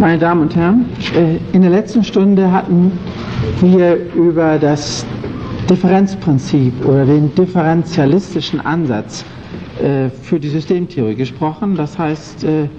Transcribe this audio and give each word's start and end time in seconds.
Meine 0.00 0.18
Damen 0.18 0.40
und 0.40 0.56
Herren, 0.56 0.86
äh, 1.14 1.36
in 1.54 1.60
der 1.60 1.70
letzten 1.70 2.02
Stunde 2.02 2.50
hatten 2.50 2.90
wir 3.60 3.98
über 4.14 4.58
das 4.58 5.04
Differenzprinzip 5.68 6.72
oder 6.86 7.04
den 7.04 7.34
differentialistischen 7.34 8.64
Ansatz 8.64 9.26
äh, 9.78 10.08
für 10.08 10.40
die 10.40 10.48
Systemtheorie 10.48 11.16
gesprochen. 11.16 11.76
Das 11.76 11.98
heißt, 11.98 12.44
äh, 12.44 12.70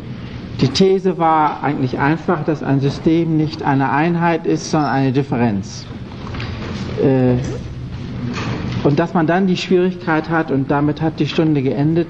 die 0.61 0.69
These 0.69 1.19
war 1.19 1.61
eigentlich 1.61 1.99
einfach, 1.99 2.43
dass 2.43 2.63
ein 2.63 2.79
System 2.79 3.37
nicht 3.37 3.61
eine 3.61 3.91
Einheit 3.91 4.47
ist, 4.47 4.71
sondern 4.71 4.89
eine 4.89 5.11
Differenz. 5.11 5.85
Und 8.83 8.99
dass 8.99 9.13
man 9.13 9.27
dann 9.27 9.45
die 9.47 9.57
Schwierigkeit 9.57 10.29
hat, 10.29 10.51
und 10.51 10.69
damit 10.69 11.01
hat 11.01 11.19
die 11.19 11.27
Stunde 11.27 11.63
geendet, 11.63 12.07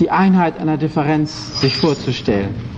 die 0.00 0.10
Einheit 0.10 0.60
einer 0.60 0.76
Differenz 0.76 1.60
sich 1.62 1.76
vorzustellen. 1.76 2.71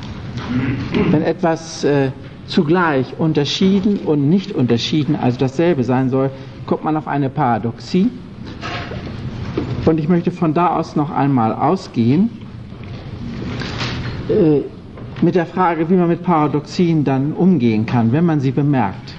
Wenn 1.10 1.22
etwas 1.22 1.84
äh, 1.84 2.10
zugleich 2.46 3.18
unterschieden 3.18 3.98
und 3.98 4.28
nicht 4.28 4.52
unterschieden, 4.52 5.16
also 5.16 5.38
dasselbe 5.38 5.84
sein 5.84 6.10
soll, 6.10 6.30
kommt 6.66 6.84
man 6.84 6.96
auf 6.96 7.08
eine 7.08 7.30
Paradoxie. 7.30 8.10
Und 9.86 9.98
ich 10.00 10.08
möchte 10.08 10.30
von 10.30 10.54
da 10.54 10.76
aus 10.76 10.96
noch 10.96 11.10
einmal 11.10 11.52
ausgehen 11.52 12.30
äh, 14.28 14.60
mit 15.22 15.34
der 15.34 15.46
Frage, 15.46 15.88
wie 15.90 15.94
man 15.94 16.08
mit 16.08 16.22
Paradoxien 16.22 17.04
dann 17.04 17.32
umgehen 17.32 17.86
kann, 17.86 18.12
wenn 18.12 18.24
man 18.24 18.40
sie 18.40 18.50
bemerkt. 18.50 19.14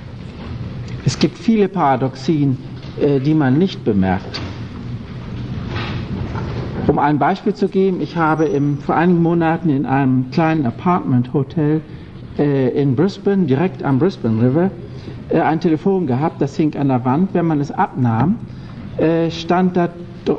Es 1.05 1.19
gibt 1.19 1.37
viele 1.37 1.67
Paradoxien, 1.67 2.57
äh, 2.99 3.19
die 3.19 3.33
man 3.33 3.57
nicht 3.57 3.83
bemerkt. 3.83 4.41
Um 6.95 6.99
ein 6.99 7.19
Beispiel 7.19 7.53
zu 7.53 7.67
geben, 7.67 7.99
ich 7.99 8.15
habe 8.15 8.45
im, 8.45 8.77
vor 8.77 8.95
einigen 8.95 9.21
Monaten 9.21 9.69
in 9.69 9.85
einem 9.85 10.31
kleinen 10.31 10.65
Apartment-Hotel 10.65 11.81
äh, 12.39 12.69
in 12.69 12.95
Brisbane, 12.95 13.47
direkt 13.47 13.83
am 13.83 13.99
Brisbane 13.99 14.41
River, 14.41 14.71
äh, 15.27 15.41
ein 15.41 15.59
Telefon 15.59 16.07
gehabt, 16.07 16.41
das 16.41 16.55
hing 16.55 16.73
an 16.77 16.87
der 16.87 17.03
Wand. 17.03 17.31
Wenn 17.33 17.47
man 17.47 17.59
es 17.59 17.69
abnahm, 17.69 18.37
äh, 18.95 19.29
stand 19.29 19.75
da 19.75 19.89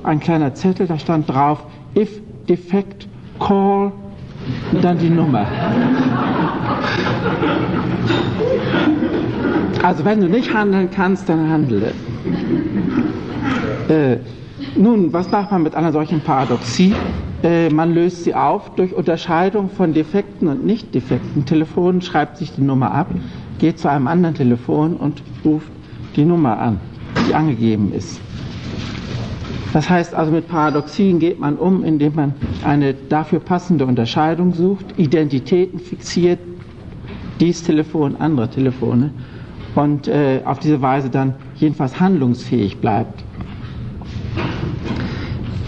ein 0.05 0.19
kleiner 0.19 0.55
Zettel, 0.55 0.87
da 0.87 0.99
stand 0.99 1.29
drauf, 1.29 1.63
if 1.95 2.23
defect, 2.49 3.07
call, 3.39 3.93
und 4.73 4.83
dann 4.83 4.97
die 4.97 5.11
Nummer. 5.11 5.47
Also 9.83 10.07
wenn 10.07 10.23
du 10.23 10.29
nicht 10.31 10.55
handeln 10.55 10.89
kannst, 10.91 11.29
dann 11.29 11.51
handle. 11.51 11.93
Äh, 13.91 14.17
nun, 14.79 15.13
was 15.13 15.31
macht 15.31 15.51
man 15.51 15.63
mit 15.63 15.75
einer 15.75 15.93
solchen 15.93 16.21
Paradoxie? 16.21 16.95
Äh, 17.43 17.71
man 17.71 17.93
löst 17.95 18.25
sie 18.25 18.35
auf 18.35 18.75
durch 18.75 18.95
Unterscheidung 18.95 19.71
von 19.71 19.93
defekten 19.93 20.49
und 20.49 20.65
nicht 20.65 20.95
defekten 20.95 21.45
Telefonen, 21.45 22.01
schreibt 22.03 22.39
sich 22.39 22.53
die 22.53 22.63
Nummer 22.63 22.93
ab, 22.93 23.09
geht 23.59 23.79
zu 23.79 23.91
einem 23.91 24.07
anderen 24.07 24.35
Telefon 24.35 24.95
und 24.95 25.23
ruft 25.45 25.71
die 26.17 26.25
Nummer 26.25 26.59
an, 26.59 26.81
die 27.29 27.35
angegeben 27.35 27.93
ist. 27.93 28.21
Das 29.73 29.91
heißt 29.91 30.15
also, 30.15 30.33
mit 30.33 30.49
Paradoxien 30.49 31.19
geht 31.19 31.39
man 31.39 31.57
um, 31.57 31.85
indem 31.85 32.15
man 32.15 32.35
eine 32.65 32.95
dafür 32.95 33.41
passende 33.41 33.85
Unterscheidung 33.85 34.55
sucht, 34.55 34.87
Identitäten 34.97 35.79
fixiert, 35.79 36.39
dies 37.41 37.63
Telefon, 37.63 38.17
andere 38.19 38.49
Telefone 38.49 39.11
und 39.75 40.09
äh, 40.09 40.41
auf 40.47 40.59
diese 40.59 40.81
Weise 40.81 41.11
dann 41.11 41.35
jedenfalls 41.57 42.01
handlungsfähig 42.01 42.79
bleibt. 42.79 43.26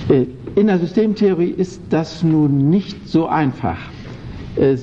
Äh, 0.08 0.26
in 0.54 0.66
der 0.66 0.78
Systemtheorie 0.78 1.50
ist 1.50 1.80
das 1.90 2.22
nun 2.22 2.70
nicht 2.70 3.08
so 3.08 3.26
einfach. 3.26 3.78
Äh, 4.56 4.76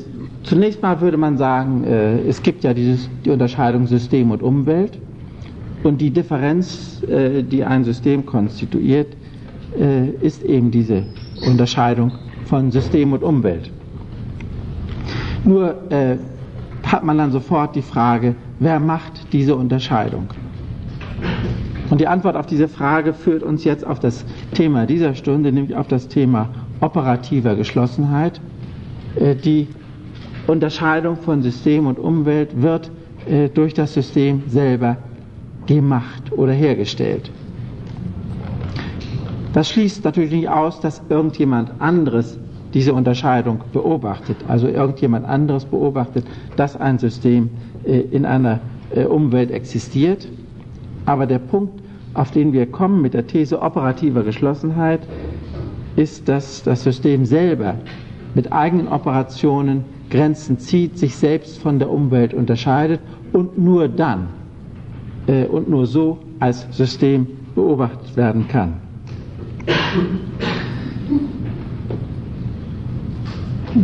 zunächst 0.44 0.82
mal 0.82 1.02
würde 1.02 1.18
man 1.18 1.38
sagen, 1.38 1.84
äh, 1.84 2.20
es 2.28 2.42
gibt 2.42 2.64
ja 2.64 2.74
dieses, 2.74 3.10
die 3.26 3.32
Unterscheidung 3.32 3.88
System 3.88 4.32
und 4.32 4.42
Umwelt 4.42 4.98
und 5.84 6.00
die 6.02 6.10
Differenz, 6.10 7.04
die 7.08 7.64
ein 7.64 7.84
System 7.84 8.26
konstituiert, 8.26 9.16
ist 10.22 10.42
eben 10.42 10.72
diese 10.72 11.04
Unterscheidung 11.46 12.12
von 12.46 12.72
System 12.72 13.14
und 13.14 13.22
Umwelt. 13.22 13.70
Nur 15.44 15.76
hat 16.84 17.04
man 17.04 17.20
dann 17.20 17.32
sofort 17.32 17.76
die 17.76 17.84
Frage, 17.84 18.34
wer 18.58 18.80
macht 18.80 19.32
diese 19.32 19.56
Unterscheidung? 19.56 20.28
Und 21.90 22.02
die 22.02 22.08
Antwort 22.08 22.36
auf 22.36 22.48
diese 22.48 22.68
Frage 22.68 23.14
führt 23.14 23.44
uns 23.44 23.64
jetzt 23.64 23.86
auf 23.86 24.00
das 24.00 24.26
Thema 24.54 24.86
dieser 24.86 25.14
Stunde, 25.14 25.52
nämlich 25.52 25.76
auf 25.76 25.88
das 25.88 26.08
Thema 26.08 26.50
operativer 26.82 27.56
Geschlossenheit. 27.56 28.42
Äh, 29.16 29.36
die 29.36 29.68
Unterscheidung 30.48 31.18
von 31.18 31.42
System 31.42 31.88
und 31.88 32.00
Umwelt 32.00 32.62
wird 32.62 32.92
äh, 33.28 33.50
durch 33.50 33.74
das 33.74 33.94
System 33.94 34.44
selber 34.48 34.98
gemacht 35.68 36.32
oder 36.32 36.54
hergestellt. 36.54 37.32
Das 39.54 39.70
schließt 39.70 40.04
natürlich 40.04 40.32
nicht 40.32 40.50
aus, 40.50 40.80
dass 40.80 41.02
irgendjemand 41.10 41.72
anderes 41.80 42.38
diese 42.74 42.94
Unterscheidung 42.94 43.60
beobachtet, 43.72 44.36
also 44.48 44.68
irgendjemand 44.68 45.26
anderes 45.26 45.64
beobachtet, 45.66 46.26
dass 46.58 46.76
ein 46.76 47.00
System 47.00 47.50
äh, 47.86 48.00
in 48.00 48.26
einer 48.26 48.60
Umwelt 49.10 49.50
existiert 49.50 50.28
aber 51.06 51.26
der 51.26 51.40
Punkt, 51.40 51.82
auf 52.14 52.32
den 52.32 52.54
wir 52.54 52.66
kommen 52.66 53.02
mit 53.02 53.14
der 53.14 53.28
These 53.28 53.62
operativer 53.62 54.24
Geschlossenheit, 54.24 55.02
ist, 55.96 56.28
dass 56.28 56.64
das 56.64 56.84
System 56.84 57.26
selber 57.26 57.76
mit 58.34 58.52
eigenen 58.52 58.88
Operationen 58.88 59.86
Grenzen 60.10 60.60
zieht, 60.60 60.98
sich 60.98 61.16
selbst 61.16 61.60
von 61.60 61.80
der 61.80 61.90
Umwelt 61.90 62.34
unterscheidet 62.34 63.00
und 63.34 63.58
nur 63.58 63.88
dann 63.88 64.28
äh, 65.28 65.46
und 65.46 65.70
nur 65.70 65.86
so 65.88 66.20
als 66.40 66.68
System 66.72 67.28
beobachtet 67.56 68.16
werden 68.16 68.48
kann. 68.48 68.74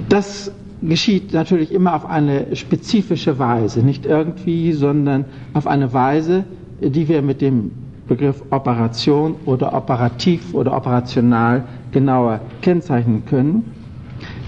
Das 0.09 0.51
geschieht 0.81 1.33
natürlich 1.33 1.71
immer 1.71 1.95
auf 1.95 2.05
eine 2.05 2.55
spezifische 2.55 3.39
Weise, 3.39 3.81
nicht 3.81 4.05
irgendwie, 4.05 4.73
sondern 4.73 5.25
auf 5.53 5.67
eine 5.67 5.93
Weise, 5.93 6.43
die 6.81 7.07
wir 7.07 7.21
mit 7.21 7.41
dem 7.41 7.71
Begriff 8.07 8.43
Operation 8.49 9.35
oder 9.45 9.73
operativ 9.73 10.53
oder 10.53 10.75
operational 10.75 11.63
genauer 11.91 12.41
kennzeichnen 12.61 13.23
können, 13.25 13.71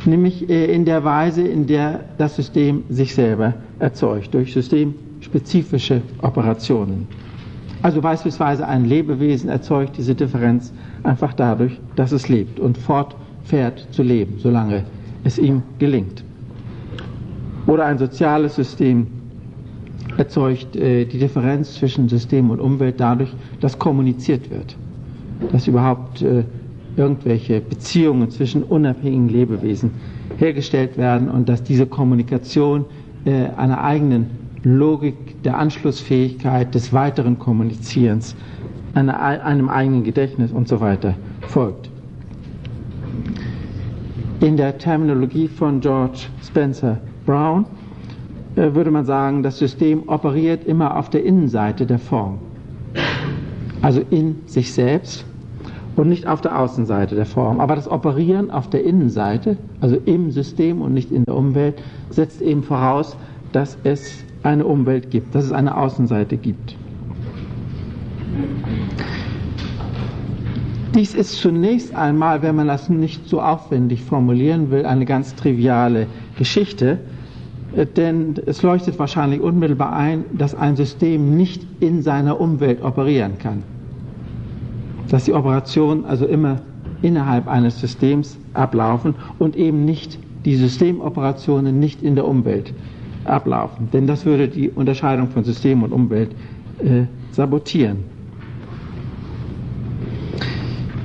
nämlich 0.06 0.50
äh, 0.50 0.74
in 0.74 0.86
der 0.86 1.04
Weise, 1.04 1.44
in 1.44 1.66
der 1.68 2.02
das 2.18 2.36
System 2.36 2.84
sich 2.90 3.14
selber 3.14 3.54
erzeugt, 3.80 4.34
durch 4.34 4.54
systemspezifische 4.54 6.02
Operationen. 6.22 7.08
Also 7.82 8.02
beispielsweise 8.02 8.68
ein 8.68 8.86
Lebewesen 8.86 9.50
erzeugt 9.50 9.98
diese 9.98 10.16
Differenz 10.16 10.74
einfach 11.04 11.34
dadurch, 11.34 11.80
dass 11.96 12.12
es 12.12 12.30
lebt 12.30 12.60
und 12.60 12.78
fortfährt 12.78 13.88
zu 13.92 14.04
leben, 14.04 14.36
solange 14.40 14.84
es 15.24 15.38
ihm 15.38 15.64
gelingt. 15.80 16.24
Oder 17.68 17.86
ein 17.86 17.98
soziales 17.98 18.56
System 18.56 19.08
erzeugt 20.18 20.76
äh, 20.76 21.06
die 21.06 21.20
Differenz 21.20 21.76
zwischen 21.76 22.10
System 22.10 22.50
und 22.50 22.60
Umwelt 22.60 23.00
dadurch, 23.00 23.30
dass 23.60 23.78
kommuniziert 23.80 24.50
wird, 24.50 24.76
dass 25.52 25.68
überhaupt 25.68 26.22
äh, 26.22 26.44
irgendwelche 26.96 27.60
Beziehungen 27.62 28.30
zwischen 28.30 28.64
unabhängigen 28.64 29.30
Lebewesen 29.30 29.92
hergestellt 30.38 30.98
werden 30.98 31.30
und 31.30 31.50
dass 31.50 31.64
diese 31.64 31.86
Kommunikation 31.86 32.86
äh, 33.26 33.48
einer 33.58 33.84
eigenen 33.84 34.28
Logik 34.64 35.44
der 35.44 35.58
Anschlussfähigkeit 35.58 36.74
des 36.74 36.94
weiteren 36.94 37.38
Kommunizierens, 37.38 38.36
einer, 38.94 39.20
einem 39.20 39.70
eigenen 39.70 40.04
Gedächtnis 40.04 40.52
und 40.52 40.68
so 40.68 40.80
weiter 40.80 41.16
folgt. 41.42 41.90
In 44.40 44.58
der 44.58 44.78
Terminologie 44.78 45.48
von 45.48 45.80
George 45.80 46.28
Spencer 46.42 47.00
Brown 47.26 47.66
würde 48.56 48.92
man 48.92 49.06
sagen, 49.06 49.44
das 49.44 49.58
System 49.58 50.08
operiert 50.08 50.66
immer 50.66 50.98
auf 50.98 51.10
der 51.10 51.24
Innenseite 51.24 51.86
der 51.86 52.00
Form. 52.00 52.40
Also 53.82 54.02
in 54.10 54.38
sich 54.46 54.74
selbst 54.74 55.26
und 55.96 56.10
nicht 56.10 56.28
auf 56.28 56.42
der 56.42 56.58
Außenseite 56.60 57.16
der 57.16 57.26
Form. 57.26 57.60
Aber 57.60 57.76
das 57.76 57.90
Operieren 57.90 58.52
auf 58.52 58.70
der 58.70 58.84
Innenseite, 58.84 59.58
also 59.82 59.98
im 60.06 60.32
System 60.32 60.82
und 60.82 60.94
nicht 60.94 61.12
in 61.12 61.26
der 61.26 61.36
Umwelt, 61.36 61.76
setzt 62.10 62.42
eben 62.42 62.64
voraus, 62.64 63.18
dass 63.52 63.78
es 63.84 64.24
eine 64.44 64.66
Umwelt 64.66 65.10
gibt, 65.12 65.36
dass 65.36 65.46
es 65.46 65.52
eine 65.52 65.78
Außenseite 65.78 66.38
gibt. 66.38 66.76
Dies 70.96 71.16
ist 71.16 71.38
zunächst 71.38 71.96
einmal, 71.96 72.44
wenn 72.44 72.56
man 72.56 72.68
das 72.68 72.88
nicht 72.90 73.28
so 73.28 73.42
aufwendig 73.42 74.04
formulieren 74.04 74.70
will, 74.70 74.86
eine 74.86 75.06
ganz 75.06 75.34
triviale 75.36 76.08
Geschichte, 76.38 77.00
äh, 77.00 77.23
denn 77.76 78.36
es 78.46 78.62
leuchtet 78.62 79.00
wahrscheinlich 79.00 79.42
unmittelbar 79.42 79.94
ein, 79.94 80.26
dass 80.34 80.54
ein 80.54 80.76
System 80.76 81.36
nicht 81.36 81.66
in 81.80 82.02
seiner 82.02 82.40
Umwelt 82.40 82.84
operieren 82.84 83.38
kann. 83.40 83.64
Dass 85.10 85.26
die 85.26 85.34
Operationen 85.34 86.06
also 86.06 86.26
immer 86.26 86.62
innerhalb 87.02 87.48
eines 87.48 87.80
Systems 87.80 88.38
ablaufen 88.54 89.16
und 89.40 89.56
eben 89.56 89.86
nicht 89.86 90.20
die 90.46 90.56
Systemoperationen 90.56 91.80
nicht 91.80 92.04
in 92.04 92.16
der 92.16 92.28
Umwelt 92.28 92.74
ablaufen. 93.26 93.90
Denn 93.92 94.08
das 94.08 94.26
würde 94.26 94.48
die 94.48 94.70
Unterscheidung 94.70 95.30
von 95.30 95.44
System 95.44 95.84
und 95.84 95.92
Umwelt 95.92 96.32
äh, 96.80 97.04
sabotieren. 97.32 97.98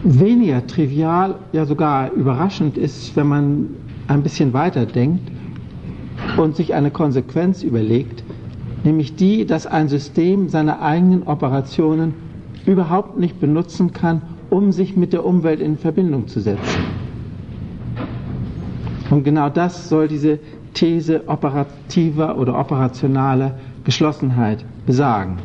Weniger 0.05 0.67
trivial, 0.67 1.35
ja 1.53 1.65
sogar 1.65 2.13
überraschend 2.13 2.79
ist, 2.79 3.17
wenn 3.17 3.27
man 3.27 3.67
ein 4.07 4.23
bisschen 4.23 4.53
weiter 4.53 4.87
denkt 4.87 5.31
und 6.39 6.57
sich 6.57 6.75
eine 6.75 6.91
Konsequenz 6.91 7.63
überlegt, 7.63 8.23
nämlich 8.85 9.17
die, 9.17 9.45
dass 9.45 9.67
ein 9.67 9.89
System 9.89 10.49
seine 10.49 10.81
eigenen 10.81 11.25
Operationen 11.25 12.15
überhaupt 12.65 13.19
nicht 13.19 13.41
benutzen 13.41 13.93
kann, 13.93 14.23
um 14.51 14.73
sich 14.73 14.97
mit 14.97 15.13
der 15.13 15.25
Umwelt 15.25 15.61
in 15.61 15.77
Verbindung 15.77 16.29
zu 16.29 16.41
setzen. 16.41 16.81
Und 19.11 19.25
genau 19.25 19.49
das 19.49 19.89
soll 19.89 20.07
diese 20.07 20.39
These 20.75 21.23
operativer 21.27 22.39
oder 22.39 22.59
operationaler 22.59 23.55
Geschlossenheit 23.85 24.65
besagen. 24.87 25.39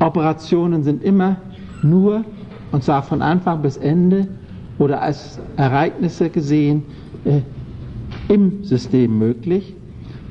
Operationen 0.00 0.84
sind 0.84 1.02
immer 1.02 1.36
nur, 1.82 2.24
und 2.72 2.84
zwar 2.84 3.02
von 3.02 3.22
Anfang 3.22 3.62
bis 3.62 3.76
Ende 3.78 4.28
oder 4.78 5.02
als 5.02 5.40
Ereignisse 5.56 6.30
gesehen, 6.30 6.84
äh, 7.24 7.40
im 8.28 8.64
System 8.64 9.18
möglich 9.18 9.74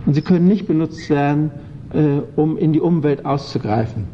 und 0.05 0.13
sie 0.13 0.21
können 0.21 0.47
nicht 0.47 0.67
benutzt 0.67 1.09
werden, 1.09 1.51
äh, 1.93 2.21
um 2.35 2.57
in 2.57 2.73
die 2.73 2.79
Umwelt 2.79 3.25
auszugreifen. 3.25 4.05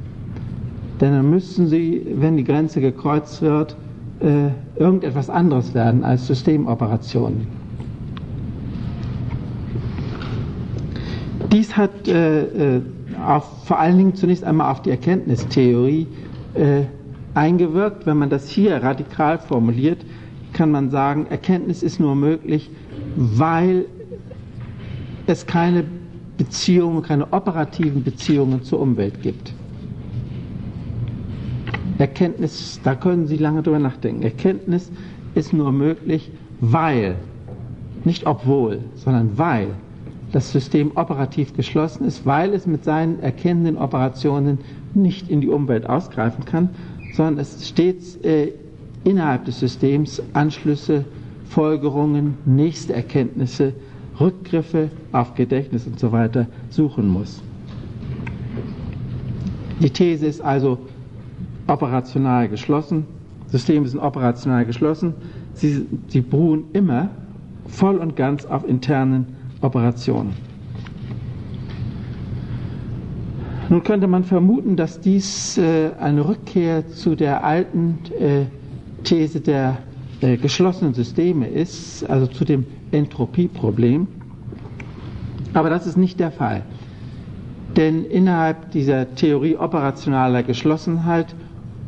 Denn 1.01 1.11
dann 1.11 1.29
müssten 1.29 1.67
sie, 1.67 2.05
wenn 2.15 2.37
die 2.37 2.43
Grenze 2.43 2.81
gekreuzt 2.81 3.41
wird, 3.41 3.75
äh, 4.19 4.49
irgendetwas 4.79 5.29
anderes 5.29 5.73
werden 5.73 6.03
als 6.03 6.27
Systemoperationen. 6.27 7.47
Dies 11.51 11.75
hat 11.75 12.07
äh, 12.07 12.77
äh, 12.77 12.81
auf, 13.25 13.65
vor 13.65 13.79
allen 13.79 13.97
Dingen 13.97 14.15
zunächst 14.15 14.43
einmal 14.43 14.71
auf 14.71 14.81
die 14.81 14.89
Erkenntnistheorie 14.89 16.07
äh, 16.55 16.83
eingewirkt. 17.33 18.05
Wenn 18.05 18.17
man 18.17 18.29
das 18.29 18.47
hier 18.47 18.81
radikal 18.81 19.37
formuliert, 19.37 19.99
kann 20.53 20.71
man 20.71 20.89
sagen, 20.89 21.27
Erkenntnis 21.29 21.83
ist 21.83 21.99
nur 21.99 22.15
möglich, 22.15 22.69
weil 23.15 23.85
es 25.27 25.45
keine 25.45 25.83
Beziehungen, 26.37 27.01
keine 27.01 27.31
operativen 27.31 28.03
Beziehungen 28.03 28.63
zur 28.63 28.79
Umwelt 28.79 29.21
gibt. 29.21 29.53
Erkenntnis, 31.97 32.79
da 32.83 32.95
können 32.95 33.27
Sie 33.27 33.37
lange 33.37 33.61
drüber 33.61 33.79
nachdenken. 33.79 34.23
Erkenntnis 34.23 34.91
ist 35.35 35.53
nur 35.53 35.71
möglich, 35.71 36.31
weil, 36.59 37.15
nicht 38.03 38.25
obwohl, 38.25 38.79
sondern 38.95 39.37
weil 39.37 39.67
das 40.31 40.51
System 40.51 40.91
operativ 40.95 41.55
geschlossen 41.55 42.05
ist, 42.05 42.25
weil 42.25 42.53
es 42.53 42.65
mit 42.65 42.83
seinen 42.83 43.21
erkennenden 43.21 43.77
Operationen 43.77 44.57
nicht 44.95 45.29
in 45.29 45.41
die 45.41 45.49
Umwelt 45.49 45.87
ausgreifen 45.87 46.43
kann, 46.45 46.69
sondern 47.13 47.37
es 47.37 47.67
stets 47.67 48.17
äh, 48.17 48.51
innerhalb 49.03 49.45
des 49.45 49.59
Systems 49.59 50.21
Anschlüsse, 50.33 51.05
Folgerungen, 51.45 52.37
nächste 52.45 52.93
Erkenntnisse, 52.93 53.73
Rückgriffe 54.19 54.89
auf 55.11 55.33
Gedächtnis 55.35 55.87
und 55.87 55.99
so 55.99 56.11
weiter 56.11 56.47
suchen 56.69 57.07
muss. 57.07 57.41
Die 59.81 59.89
These 59.89 60.25
ist 60.25 60.41
also 60.41 60.77
operational 61.67 62.47
geschlossen, 62.47 63.05
Systeme 63.47 63.87
sind 63.87 63.99
operational 63.99 64.65
geschlossen, 64.65 65.13
sie, 65.53 65.85
sie 66.07 66.21
beruhen 66.21 66.65
immer 66.73 67.09
voll 67.67 67.97
und 67.97 68.15
ganz 68.15 68.45
auf 68.45 68.67
internen 68.67 69.27
Operationen. 69.61 70.31
Nun 73.69 73.83
könnte 73.83 74.07
man 74.07 74.23
vermuten, 74.23 74.75
dass 74.75 74.99
dies 74.99 75.57
äh, 75.57 75.91
eine 75.99 76.27
Rückkehr 76.27 76.87
zu 76.89 77.15
der 77.15 77.43
alten 77.43 77.97
äh, 78.19 78.45
These 79.03 79.41
der 79.41 79.77
äh, 80.21 80.37
geschlossenen 80.37 80.93
Systeme 80.93 81.47
ist, 81.47 82.09
also 82.09 82.27
zu 82.27 82.45
dem 82.45 82.65
Entropieproblem. 82.91 84.07
Aber 85.53 85.69
das 85.69 85.85
ist 85.85 85.97
nicht 85.97 86.19
der 86.19 86.31
Fall. 86.31 86.63
Denn 87.75 88.05
innerhalb 88.05 88.71
dieser 88.71 89.15
Theorie 89.15 89.57
operationaler 89.57 90.43
Geschlossenheit 90.43 91.33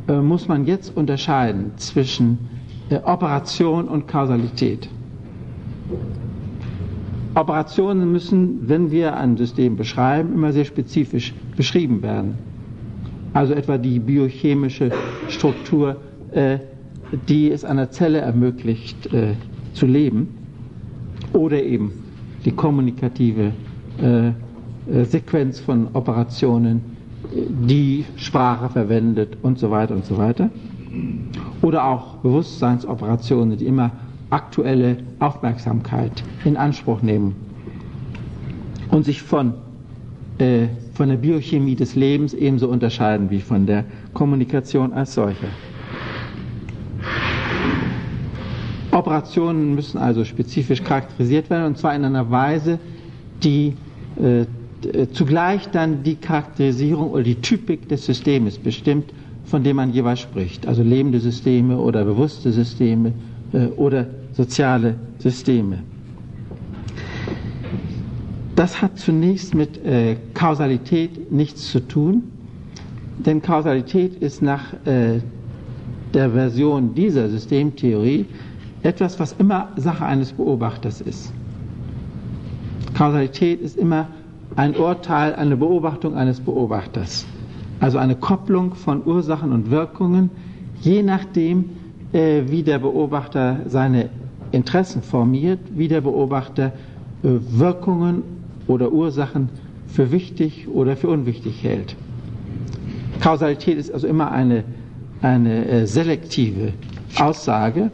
äh, 0.08 0.20
muss 0.20 0.48
man 0.48 0.64
jetzt 0.66 0.96
unterscheiden 0.96 1.72
zwischen 1.76 2.38
äh, 2.90 2.96
Operation 3.04 3.88
und 3.88 4.08
Kausalität. 4.08 4.88
Operationen 7.34 8.10
müssen, 8.12 8.68
wenn 8.68 8.90
wir 8.90 9.16
ein 9.16 9.36
System 9.36 9.76
beschreiben, 9.76 10.32
immer 10.32 10.52
sehr 10.52 10.64
spezifisch 10.64 11.34
beschrieben 11.56 12.02
werden. 12.02 12.34
Also 13.34 13.52
etwa 13.52 13.76
die 13.76 13.98
biochemische 13.98 14.90
Struktur, 15.28 15.96
äh, 16.32 16.58
die 17.28 17.50
es 17.50 17.64
einer 17.64 17.90
Zelle 17.90 18.18
ermöglicht 18.18 19.12
äh, 19.12 19.34
zu 19.72 19.86
leben, 19.86 20.28
oder 21.32 21.62
eben 21.62 21.92
die 22.44 22.52
kommunikative 22.52 23.52
äh, 24.00 24.28
äh 24.28 24.32
Sequenz 25.04 25.60
von 25.60 25.88
Operationen, 25.92 26.80
die 27.32 28.04
Sprache 28.16 28.68
verwendet 28.68 29.36
und 29.42 29.58
so 29.58 29.70
weiter 29.70 29.94
und 29.94 30.04
so 30.04 30.16
weiter. 30.16 30.50
Oder 31.62 31.84
auch 31.84 32.16
Bewusstseinsoperationen, 32.16 33.58
die 33.58 33.66
immer 33.66 33.90
aktuelle 34.30 34.98
Aufmerksamkeit 35.18 36.22
in 36.44 36.56
Anspruch 36.56 37.02
nehmen 37.02 37.34
und 38.90 39.04
sich 39.04 39.22
von, 39.22 39.54
äh, 40.38 40.68
von 40.94 41.08
der 41.08 41.16
Biochemie 41.16 41.74
des 41.74 41.96
Lebens 41.96 42.32
ebenso 42.34 42.68
unterscheiden 42.68 43.30
wie 43.30 43.40
von 43.40 43.66
der 43.66 43.84
Kommunikation 44.14 44.92
als 44.92 45.14
solche. 45.14 45.46
Operationen 48.96 49.74
müssen 49.74 49.98
also 49.98 50.24
spezifisch 50.24 50.82
charakterisiert 50.82 51.50
werden 51.50 51.66
und 51.66 51.78
zwar 51.78 51.94
in 51.94 52.04
einer 52.04 52.30
Weise, 52.30 52.78
die 53.42 53.74
äh, 54.20 54.46
zugleich 55.12 55.68
dann 55.70 56.02
die 56.02 56.16
Charakterisierung 56.16 57.10
oder 57.10 57.22
die 57.22 57.34
Typik 57.36 57.88
des 57.88 58.06
Systems 58.06 58.56
bestimmt, 58.58 59.12
von 59.44 59.62
dem 59.62 59.76
man 59.76 59.92
jeweils 59.92 60.20
spricht. 60.20 60.66
Also 60.66 60.82
lebende 60.82 61.20
Systeme 61.20 61.76
oder 61.78 62.04
bewusste 62.04 62.52
Systeme 62.52 63.12
äh, 63.52 63.66
oder 63.76 64.06
soziale 64.32 64.94
Systeme. 65.18 65.78
Das 68.54 68.80
hat 68.80 68.98
zunächst 68.98 69.54
mit 69.54 69.84
äh, 69.84 70.16
Kausalität 70.32 71.30
nichts 71.30 71.70
zu 71.70 71.80
tun, 71.80 72.22
denn 73.18 73.42
Kausalität 73.42 74.14
ist 74.16 74.40
nach 74.40 74.72
äh, 74.86 75.20
der 76.14 76.30
Version 76.30 76.94
dieser 76.94 77.28
Systemtheorie 77.28 78.24
etwas, 78.86 79.18
was 79.20 79.34
immer 79.38 79.68
Sache 79.76 80.04
eines 80.06 80.32
Beobachters 80.32 81.00
ist. 81.00 81.32
Kausalität 82.94 83.60
ist 83.60 83.76
immer 83.76 84.08
ein 84.54 84.74
Urteil, 84.76 85.34
eine 85.34 85.56
Beobachtung 85.56 86.14
eines 86.14 86.40
Beobachters. 86.40 87.26
Also 87.80 87.98
eine 87.98 88.16
Kopplung 88.16 88.74
von 88.74 89.04
Ursachen 89.06 89.52
und 89.52 89.70
Wirkungen, 89.70 90.30
je 90.80 91.02
nachdem, 91.02 91.66
äh, 92.12 92.42
wie 92.46 92.62
der 92.62 92.78
Beobachter 92.78 93.60
seine 93.66 94.08
Interessen 94.52 95.02
formiert, 95.02 95.58
wie 95.74 95.88
der 95.88 96.00
Beobachter 96.00 96.72
äh, 97.22 97.28
Wirkungen 97.50 98.22
oder 98.66 98.92
Ursachen 98.92 99.50
für 99.86 100.10
wichtig 100.12 100.68
oder 100.68 100.96
für 100.96 101.08
unwichtig 101.08 101.62
hält. 101.62 101.96
Kausalität 103.20 103.76
ist 103.78 103.92
also 103.92 104.06
immer 104.06 104.30
eine, 104.32 104.64
eine 105.22 105.66
äh, 105.66 105.86
selektive 105.86 106.72
Aussage. 107.18 107.90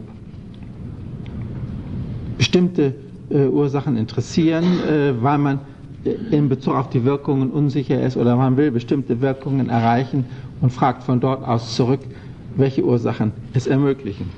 Bestimmte 2.42 2.92
äh, 3.30 3.46
Ursachen 3.46 3.96
interessieren, 3.96 4.64
äh, 4.64 5.12
weil 5.22 5.38
man 5.38 5.60
äh, 6.04 6.36
in 6.36 6.48
Bezug 6.48 6.74
auf 6.74 6.90
die 6.90 7.04
Wirkungen 7.04 7.52
unsicher 7.52 8.02
ist 8.02 8.16
oder 8.16 8.34
man 8.34 8.56
will 8.56 8.72
bestimmte 8.72 9.20
Wirkungen 9.20 9.68
erreichen 9.68 10.24
und 10.60 10.72
fragt 10.72 11.04
von 11.04 11.20
dort 11.20 11.46
aus 11.46 11.76
zurück, 11.76 12.00
welche 12.56 12.84
Ursachen 12.84 13.30
es 13.54 13.68
ermöglichen. 13.68 14.28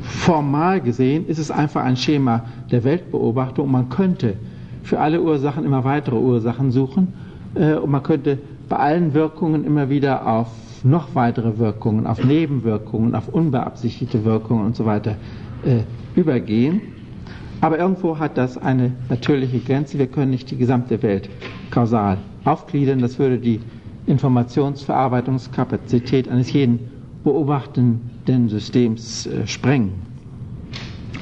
Formal 0.00 0.80
gesehen 0.80 1.26
ist 1.26 1.36
es 1.38 1.50
einfach 1.50 1.84
ein 1.84 1.98
Schema 1.98 2.46
der 2.70 2.82
Weltbeobachtung. 2.82 3.70
Man 3.70 3.90
könnte 3.90 4.38
für 4.84 5.00
alle 5.00 5.20
Ursachen 5.20 5.66
immer 5.66 5.84
weitere 5.84 6.16
Ursachen 6.16 6.70
suchen 6.72 7.08
äh, 7.56 7.74
und 7.74 7.90
man 7.90 8.02
könnte 8.02 8.38
bei 8.70 8.76
allen 8.78 9.12
Wirkungen 9.12 9.66
immer 9.66 9.90
wieder 9.90 10.26
auf 10.26 10.48
noch 10.82 11.14
weitere 11.14 11.58
Wirkungen, 11.58 12.06
auf 12.06 12.24
Nebenwirkungen, 12.24 13.14
auf 13.14 13.28
unbeabsichtigte 13.28 14.24
Wirkungen 14.24 14.64
und 14.64 14.76
so 14.76 14.86
weiter 14.86 15.16
äh, 15.66 15.82
übergehen. 16.16 16.80
Aber 17.60 17.78
irgendwo 17.78 18.18
hat 18.18 18.38
das 18.38 18.58
eine 18.58 18.92
natürliche 19.08 19.60
Grenze. 19.60 19.98
Wir 19.98 20.08
können 20.08 20.30
nicht 20.30 20.50
die 20.50 20.56
gesamte 20.56 21.00
Welt 21.02 21.28
kausal 21.70 22.18
aufgliedern. 22.44 22.98
Das 22.98 23.18
würde 23.18 23.38
die 23.38 23.60
Informationsverarbeitungskapazität 24.06 26.28
eines 26.28 26.52
jeden 26.52 26.80
beobachtenden 27.22 28.48
Systems 28.48 29.26
äh, 29.26 29.46
sprengen. 29.46 29.92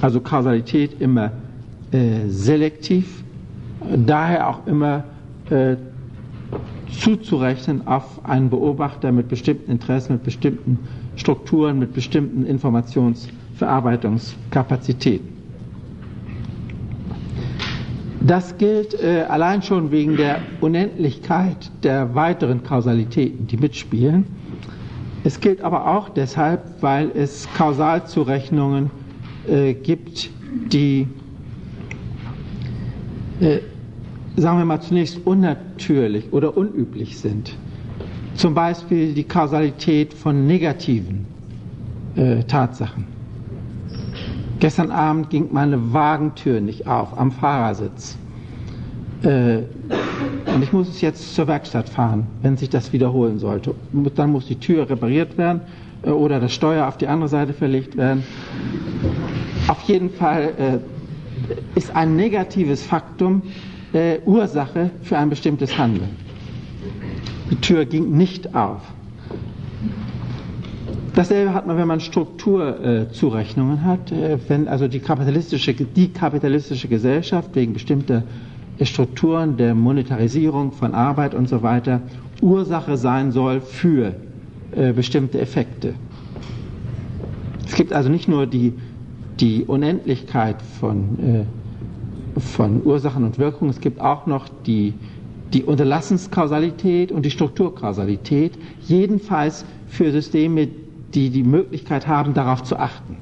Also 0.00 0.20
Kausalität 0.20 1.00
immer 1.00 1.32
äh, 1.92 2.28
selektiv, 2.28 3.22
daher 4.06 4.48
auch 4.48 4.66
immer 4.66 5.04
äh, 5.50 5.76
zuzurechnen 6.90 7.86
auf 7.86 8.24
einen 8.24 8.48
Beobachter 8.48 9.12
mit 9.12 9.28
bestimmten 9.28 9.70
Interessen, 9.70 10.14
mit 10.14 10.24
bestimmten 10.24 10.78
Strukturen, 11.16 11.78
mit 11.78 11.92
bestimmten 11.92 12.46
Informationsverarbeitungskapazitäten. 13.60 15.28
Das 18.20 18.58
gilt 18.58 18.94
äh, 19.02 19.22
allein 19.28 19.62
schon 19.62 19.90
wegen 19.90 20.16
der 20.16 20.40
Unendlichkeit 20.60 21.70
der 21.82 22.14
weiteren 22.14 22.62
Kausalitäten, 22.62 23.46
die 23.46 23.56
mitspielen. 23.56 24.26
Es 25.24 25.40
gilt 25.40 25.62
aber 25.62 25.86
auch 25.86 26.10
deshalb, 26.10 26.82
weil 26.82 27.10
es 27.14 27.48
Kausalzurechnungen 27.56 28.90
äh, 29.48 29.72
gibt, 29.74 30.30
die, 30.70 31.08
äh, 33.40 33.58
sagen 34.36 34.58
wir 34.58 34.64
mal 34.66 34.80
zunächst, 34.82 35.18
unnatürlich 35.26 36.30
oder 36.32 36.56
unüblich 36.56 37.18
sind. 37.18 37.56
Zum 38.34 38.54
Beispiel 38.54 39.14
die 39.14 39.24
Kausalität 39.24 40.12
von 40.12 40.46
negativen 40.46 41.26
äh, 42.16 42.42
Tatsachen. 42.44 43.19
Gestern 44.60 44.90
Abend 44.90 45.30
ging 45.30 45.48
meine 45.52 45.92
Wagentür 45.94 46.60
nicht 46.60 46.86
auf 46.86 47.18
am 47.18 47.32
Fahrersitz. 47.32 48.18
Äh, 49.22 49.62
und 50.54 50.62
ich 50.62 50.72
muss 50.72 51.00
jetzt 51.00 51.34
zur 51.34 51.46
Werkstatt 51.48 51.88
fahren, 51.88 52.26
wenn 52.42 52.58
sich 52.58 52.68
das 52.68 52.92
wiederholen 52.92 53.38
sollte. 53.38 53.74
Dann 54.14 54.32
muss 54.32 54.46
die 54.46 54.56
Tür 54.56 54.88
repariert 54.88 55.38
werden 55.38 55.62
äh, 56.02 56.10
oder 56.10 56.40
das 56.40 56.52
Steuer 56.52 56.86
auf 56.86 56.98
die 56.98 57.06
andere 57.06 57.28
Seite 57.30 57.54
verlegt 57.54 57.96
werden. 57.96 58.22
Auf 59.68 59.80
jeden 59.82 60.10
Fall 60.10 60.52
äh, 60.58 61.78
ist 61.78 61.96
ein 61.96 62.16
negatives 62.16 62.84
Faktum 62.84 63.42
äh, 63.94 64.18
Ursache 64.26 64.90
für 65.02 65.16
ein 65.16 65.30
bestimmtes 65.30 65.76
Handeln. 65.78 66.10
Die 67.50 67.56
Tür 67.56 67.86
ging 67.86 68.10
nicht 68.16 68.54
auf. 68.54 68.82
Dasselbe 71.14 71.52
hat 71.54 71.66
man, 71.66 71.76
wenn 71.76 71.88
man 71.88 72.00
Strukturzurechnungen 72.00 73.78
äh, 73.78 73.80
hat, 73.80 74.12
äh, 74.12 74.38
wenn 74.48 74.68
also 74.68 74.86
die 74.86 75.00
kapitalistische, 75.00 75.74
die 75.74 76.08
kapitalistische 76.12 76.88
Gesellschaft 76.88 77.54
wegen 77.54 77.72
bestimmter 77.72 78.22
Strukturen 78.82 79.56
der 79.56 79.74
Monetarisierung 79.74 80.72
von 80.72 80.94
Arbeit 80.94 81.34
und 81.34 81.48
so 81.48 81.62
weiter 81.62 82.00
Ursache 82.40 82.96
sein 82.96 83.32
soll 83.32 83.60
für 83.60 84.14
äh, 84.72 84.92
bestimmte 84.92 85.40
Effekte. 85.40 85.94
Es 87.66 87.74
gibt 87.74 87.92
also 87.92 88.08
nicht 88.08 88.28
nur 88.28 88.46
die, 88.46 88.72
die 89.40 89.64
Unendlichkeit 89.64 90.56
von, 90.80 91.18
äh, 92.36 92.40
von 92.40 92.82
Ursachen 92.84 93.24
und 93.24 93.38
Wirkungen, 93.38 93.70
es 93.70 93.80
gibt 93.80 94.00
auch 94.00 94.26
noch 94.26 94.48
die, 94.66 94.94
die 95.52 95.64
Unterlassenskausalität 95.64 97.12
und 97.12 97.26
die 97.26 97.30
Strukturkausalität, 97.30 98.52
jedenfalls 98.86 99.64
für 99.88 100.10
Systeme, 100.12 100.68
die 101.14 101.30
die 101.30 101.42
Möglichkeit 101.42 102.06
haben, 102.06 102.34
darauf 102.34 102.62
zu 102.62 102.78
achten. 102.78 103.16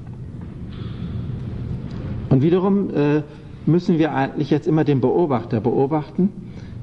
Und 2.30 2.42
wiederum 2.42 2.90
äh, 2.95 3.23
müssen 3.66 3.99
wir 3.99 4.14
eigentlich 4.14 4.50
jetzt 4.50 4.66
immer 4.66 4.85
den 4.85 5.00
Beobachter 5.00 5.61
beobachten, 5.61 6.30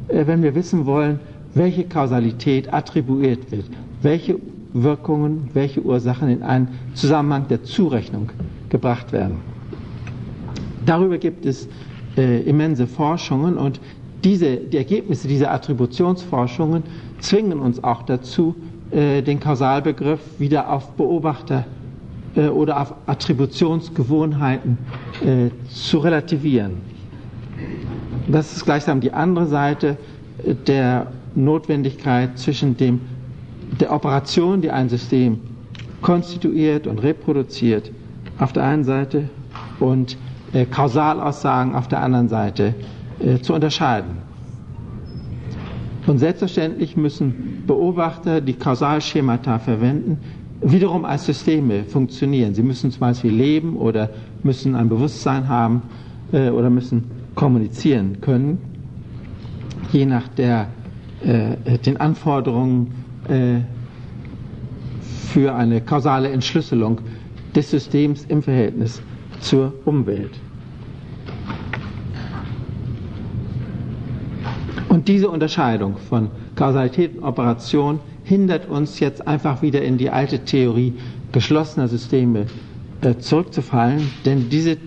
äh, 0.07 0.25
wenn 0.27 0.41
wir 0.43 0.55
wissen 0.55 0.85
wollen, 0.85 1.19
welche 1.53 1.85
Kausalität 1.85 2.73
attribuiert 2.73 3.51
wird, 3.51 3.65
welche 4.01 4.37
Wirkungen, 4.73 5.49
welche 5.53 5.81
Ursachen 5.81 6.29
in 6.29 6.43
einen 6.43 6.67
Zusammenhang 6.93 7.47
der 7.47 7.63
Zurechnung 7.63 8.29
gebracht 8.69 9.13
werden. 9.13 9.37
Darüber 10.85 11.17
gibt 11.17 11.45
es 11.45 11.67
äh, 12.17 12.41
immense 12.41 12.87
Forschungen 12.87 13.57
und 13.57 13.79
diese, 14.23 14.57
die 14.57 14.77
Ergebnisse 14.77 15.27
dieser 15.27 15.51
Attributionsforschungen 15.51 16.83
zwingen 17.19 17.59
uns 17.59 17.83
auch 17.83 18.03
dazu, 18.03 18.55
äh, 18.91 19.21
den 19.23 19.39
Kausalbegriff 19.39 20.19
wieder 20.37 20.69
auf 20.71 20.91
Beobachter 20.91 21.65
äh, 22.35 22.47
oder 22.47 22.79
auf 22.79 22.93
Attributionsgewohnheiten 23.07 24.77
äh, 25.23 25.49
zu 25.69 25.97
relativieren. 25.97 26.73
Das 28.27 28.55
ist 28.55 28.65
gleichsam 28.65 29.01
die 29.01 29.11
andere 29.11 29.47
Seite 29.47 29.97
der 30.67 31.07
Notwendigkeit 31.35 32.37
zwischen 32.37 32.77
dem, 32.77 33.01
der 33.79 33.91
Operation, 33.91 34.61
die 34.61 34.69
ein 34.69 34.89
System 34.89 35.39
konstituiert 36.01 36.85
und 36.87 36.99
reproduziert, 36.99 37.91
auf 38.37 38.53
der 38.53 38.63
einen 38.65 38.83
Seite 38.83 39.29
und 39.79 40.17
Kausalaussagen 40.71 41.73
auf 41.75 41.87
der 41.87 42.01
anderen 42.01 42.27
Seite 42.29 42.73
zu 43.41 43.53
unterscheiden. 43.53 44.24
Und 46.07 46.19
selbstverständlich 46.19 46.95
müssen 46.97 47.63
Beobachter, 47.65 48.41
die 48.41 48.53
Kausalschemata 48.53 49.59
verwenden, 49.59 50.17
wiederum 50.61 51.03
als 51.05 51.25
Systeme 51.25 51.83
funktionieren. 51.83 52.53
Sie 52.53 52.63
müssen 52.63 52.91
zum 52.91 52.99
Beispiel 52.99 53.31
leben 53.31 53.75
oder 53.75 54.09
müssen 54.43 54.75
ein 54.75 54.89
Bewusstsein 54.89 55.47
haben 55.47 55.81
äh, 56.31 56.49
oder 56.49 56.69
müssen 56.69 57.03
kommunizieren 57.35 58.21
können, 58.21 58.57
je 59.91 60.05
nach 60.05 60.27
der, 60.29 60.67
äh, 61.23 61.77
den 61.79 61.97
Anforderungen 61.97 62.91
äh, 63.27 63.61
für 65.31 65.53
eine 65.55 65.81
kausale 65.81 66.29
Entschlüsselung 66.29 66.99
des 67.55 67.71
Systems 67.71 68.25
im 68.29 68.41
Verhältnis 68.41 69.01
zur 69.41 69.73
Umwelt. 69.85 70.31
Und 74.95 75.09
diese 75.09 75.29
Unterscheidung 75.29 75.97
von 75.97 76.29
Kausalität 76.55 77.17
und 77.17 77.23
Operation 77.25 77.99
hindert 78.23 78.69
uns 78.69 79.01
jetzt 79.01 79.27
einfach 79.27 79.61
wieder 79.61 79.81
in 79.81 79.97
die 79.97 80.09
alte 80.09 80.39
Theorie 80.45 80.93
geschlossener 81.33 81.89
Systeme 81.89 82.45
äh, 83.01 83.17
zurückzufallen, 83.17 84.09
denn 84.23 84.47
diese 84.49 84.77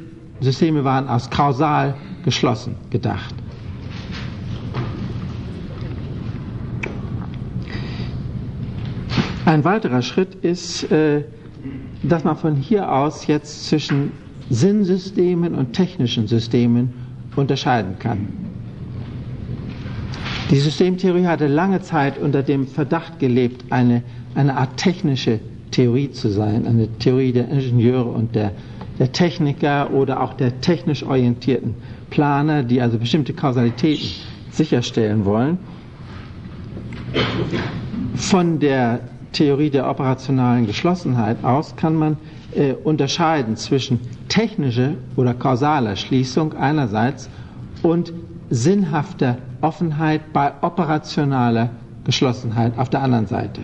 Systeme 0.40 0.82
waren 0.82 1.08
aus 1.08 1.28
kausal 1.28 1.94
geschlossen 2.24 2.76
gedacht. 2.88 3.34
Ein 9.44 9.62
weiterer 9.62 10.00
Schritt 10.00 10.36
ist, 10.36 10.90
äh, 10.90 11.24
dass 12.02 12.24
man 12.24 12.38
von 12.38 12.56
hier 12.56 12.90
aus 12.90 13.26
jetzt 13.26 13.66
zwischen 13.68 14.12
Sinnsystemen 14.48 15.54
und 15.54 15.74
technischen 15.74 16.26
Systemen 16.28 16.94
unterscheiden 17.36 17.98
kann. 17.98 18.47
Die 20.50 20.58
Systemtheorie 20.58 21.26
hatte 21.26 21.46
lange 21.46 21.82
Zeit 21.82 22.16
unter 22.18 22.42
dem 22.42 22.66
Verdacht 22.66 23.18
gelebt, 23.18 23.64
eine, 23.70 24.02
eine 24.34 24.56
Art 24.56 24.78
technische 24.78 25.40
Theorie 25.70 26.10
zu 26.10 26.30
sein, 26.30 26.66
eine 26.66 26.88
Theorie 26.98 27.32
der 27.32 27.48
Ingenieure 27.48 28.04
und 28.04 28.34
der, 28.34 28.52
der 28.98 29.12
Techniker 29.12 29.92
oder 29.92 30.22
auch 30.22 30.32
der 30.32 30.60
technisch 30.62 31.02
orientierten 31.02 31.74
Planer, 32.08 32.62
die 32.62 32.80
also 32.80 32.98
bestimmte 32.98 33.34
Kausalitäten 33.34 34.08
sicherstellen 34.50 35.26
wollen. 35.26 35.58
Von 38.14 38.58
der 38.58 39.00
Theorie 39.32 39.68
der 39.68 39.88
operationalen 39.88 40.66
Geschlossenheit 40.66 41.44
aus 41.44 41.76
kann 41.76 41.94
man 41.94 42.16
äh, 42.54 42.72
unterscheiden 42.72 43.56
zwischen 43.56 44.00
technischer 44.28 44.92
oder 45.16 45.34
kausaler 45.34 45.94
Schließung 45.96 46.54
einerseits 46.54 47.28
und 47.82 48.12
sinnhafter 48.50 49.38
Offenheit 49.60 50.32
bei 50.32 50.52
operationaler 50.62 51.70
Geschlossenheit 52.04 52.78
auf 52.78 52.88
der 52.88 53.02
anderen 53.02 53.26
Seite. 53.26 53.60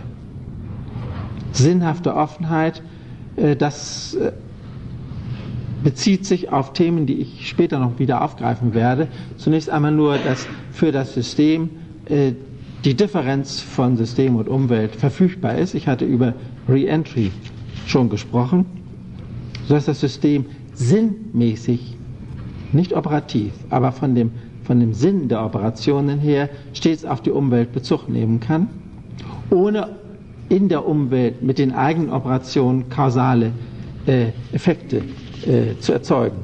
Sinnhafte 1.53 2.15
Offenheit, 2.15 2.83
äh, 3.37 3.57
das 3.57 4.15
äh, 4.15 4.33
bezieht 5.83 6.27
sich 6.27 6.51
auf 6.51 6.73
Themen, 6.73 7.07
die 7.07 7.21
ich 7.21 7.49
später 7.49 7.79
noch 7.79 7.99
wieder 7.99 8.23
aufgreifen 8.23 8.75
werde. 8.75 9.09
Zunächst 9.37 9.71
einmal 9.71 9.93
nur, 9.93 10.19
dass 10.19 10.47
für 10.73 10.93
das 10.93 11.15
System 11.15 11.71
äh, 12.07 12.33
die 12.85 12.95
Differenz 12.95 13.61
von 13.61 13.97
System 13.97 14.37
und 14.37 14.49
Umwelt 14.49 14.97
verfügbar 14.97 15.57
ist. 15.57 15.75
Ich 15.75 15.89
hatte 15.89 16.05
über 16.05 16.35
Reentry 16.69 17.31
schon 17.87 18.09
gesprochen, 18.11 18.67
sodass 19.67 19.87
das 19.87 20.01
System 20.01 20.47
sinnmäßig, 20.75 21.97
nicht 22.73 22.93
operativ, 22.95 23.53
aber 23.71 23.93
von 23.93 24.15
dem 24.15 24.33
von 24.65 24.81
dem 24.81 24.95
Sinn 24.95 25.29
der 25.29 25.45
Operationen 25.45 26.19
her 26.19 26.49
stets 26.73 27.05
auf 27.05 27.21
die 27.21 27.31
Umwelt 27.31 27.73
Bezug 27.73 28.09
nehmen 28.09 28.41
kann, 28.41 28.69
ohne 29.51 29.91
in 30.49 30.69
der 30.69 30.87
Umwelt 30.87 31.43
mit 31.43 31.59
den 31.59 31.73
eigenen 31.73 32.11
Operationen 32.11 32.89
kausale 32.89 33.53
äh, 34.07 34.29
Effekte 34.53 35.03
äh, 35.47 35.79
zu 35.81 35.93
erzeugen, 35.93 36.37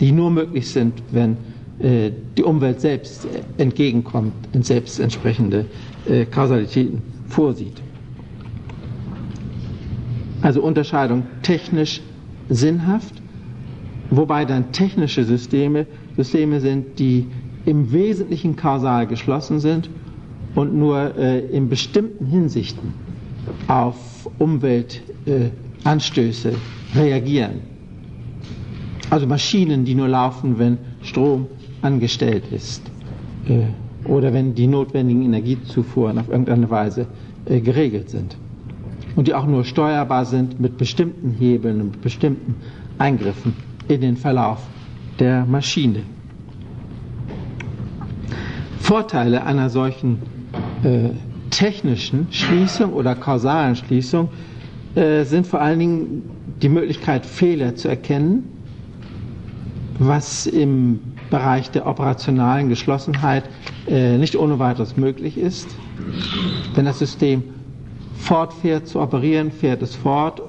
die 0.00 0.12
nur 0.12 0.30
möglich 0.30 0.70
sind, 0.70 0.94
wenn 1.10 1.36
äh, 1.80 2.10
die 2.36 2.42
Umwelt 2.42 2.80
selbst 2.80 3.26
entgegenkommt 3.56 4.32
und 4.52 4.64
selbst 4.64 5.00
entsprechende 5.00 5.66
äh, 6.08 6.24
Kausalitäten 6.24 7.02
vorsieht. 7.28 7.82
Also 10.40 10.62
Unterscheidung 10.62 11.24
technisch 11.42 12.00
sinnhaft 12.48 13.14
wobei 14.10 14.44
dann 14.44 14.72
technische 14.72 15.24
Systeme 15.24 15.86
Systeme 16.18 16.60
sind, 16.60 16.98
die 16.98 17.26
im 17.64 17.92
Wesentlichen 17.92 18.56
kausal 18.56 19.06
geschlossen 19.06 19.60
sind 19.60 19.88
und 20.56 20.74
nur 20.74 21.16
äh, 21.16 21.38
in 21.38 21.68
bestimmten 21.68 22.26
Hinsichten 22.26 22.92
auf 23.68 24.28
Umweltanstöße 24.40 26.50
äh, 26.50 26.54
reagieren. 26.98 27.60
Also 29.10 29.28
Maschinen, 29.28 29.84
die 29.84 29.94
nur 29.94 30.08
laufen, 30.08 30.58
wenn 30.58 30.78
Strom 31.02 31.46
angestellt 31.82 32.50
ist 32.50 32.82
äh, 33.48 33.66
oder 34.08 34.32
wenn 34.32 34.56
die 34.56 34.66
notwendigen 34.66 35.22
Energiezufuhren 35.24 36.18
auf 36.18 36.28
irgendeine 36.28 36.68
Weise 36.68 37.06
äh, 37.46 37.60
geregelt 37.60 38.10
sind. 38.10 38.36
Und 39.14 39.28
die 39.28 39.34
auch 39.34 39.46
nur 39.46 39.62
steuerbar 39.64 40.24
sind 40.24 40.58
mit 40.58 40.78
bestimmten 40.78 41.30
Hebeln 41.30 41.80
und 41.80 42.02
bestimmten 42.02 42.56
Eingriffen 42.98 43.54
in 43.86 44.00
den 44.00 44.16
Verlauf 44.16 44.58
der 45.18 45.44
Maschine. 45.46 46.02
Vorteile 48.80 49.44
einer 49.44 49.68
solchen 49.68 50.18
äh, 50.82 51.10
technischen 51.50 52.28
Schließung 52.30 52.92
oder 52.92 53.14
kausalen 53.14 53.76
Schließung 53.76 54.28
äh, 54.94 55.24
sind 55.24 55.46
vor 55.46 55.60
allen 55.60 55.78
Dingen 55.78 56.22
die 56.62 56.68
Möglichkeit, 56.68 57.26
Fehler 57.26 57.74
zu 57.76 57.88
erkennen, 57.88 58.44
was 59.98 60.46
im 60.46 61.00
Bereich 61.30 61.70
der 61.70 61.86
operationalen 61.86 62.68
Geschlossenheit 62.68 63.44
äh, 63.86 64.16
nicht 64.16 64.36
ohne 64.36 64.58
weiteres 64.58 64.96
möglich 64.96 65.36
ist. 65.36 65.68
Wenn 66.74 66.86
das 66.86 66.98
System 66.98 67.42
fortfährt 68.16 68.86
zu 68.88 69.00
operieren, 69.00 69.50
fährt 69.50 69.82
es 69.82 69.94
fort 69.94 70.42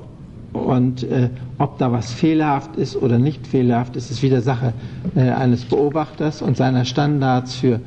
und 0.53 1.03
äh, 1.03 1.29
ob 1.57 1.77
da 1.77 1.91
was 1.91 2.11
fehlerhaft 2.11 2.75
ist 2.75 2.95
oder 2.95 3.19
nicht 3.19 3.45
fehlerhaft 3.45 3.95
ist, 3.95 4.09
ist 4.09 4.23
wieder 4.23 4.41
Sache 4.41 4.73
äh, 5.15 5.29
eines 5.29 5.65
Beobachters 5.65 6.41
und 6.41 6.57
seiner 6.57 6.85
Standards 6.85 7.55
für 7.55 7.79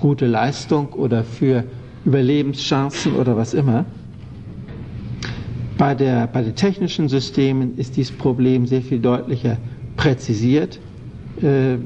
gute 0.00 0.26
Leistung 0.26 0.88
oder 0.92 1.24
für 1.24 1.64
Überlebenschancen 2.04 3.14
oder 3.16 3.36
was 3.36 3.54
immer. 3.54 3.84
Bei, 5.76 5.94
der, 5.94 6.26
bei 6.28 6.42
den 6.42 6.54
technischen 6.54 7.08
Systemen 7.08 7.76
ist 7.78 7.96
dieses 7.96 8.16
Problem 8.16 8.66
sehr 8.66 8.82
viel 8.82 9.00
deutlicher 9.00 9.56
präzisiert. 9.96 10.78
Äh, 11.42 11.76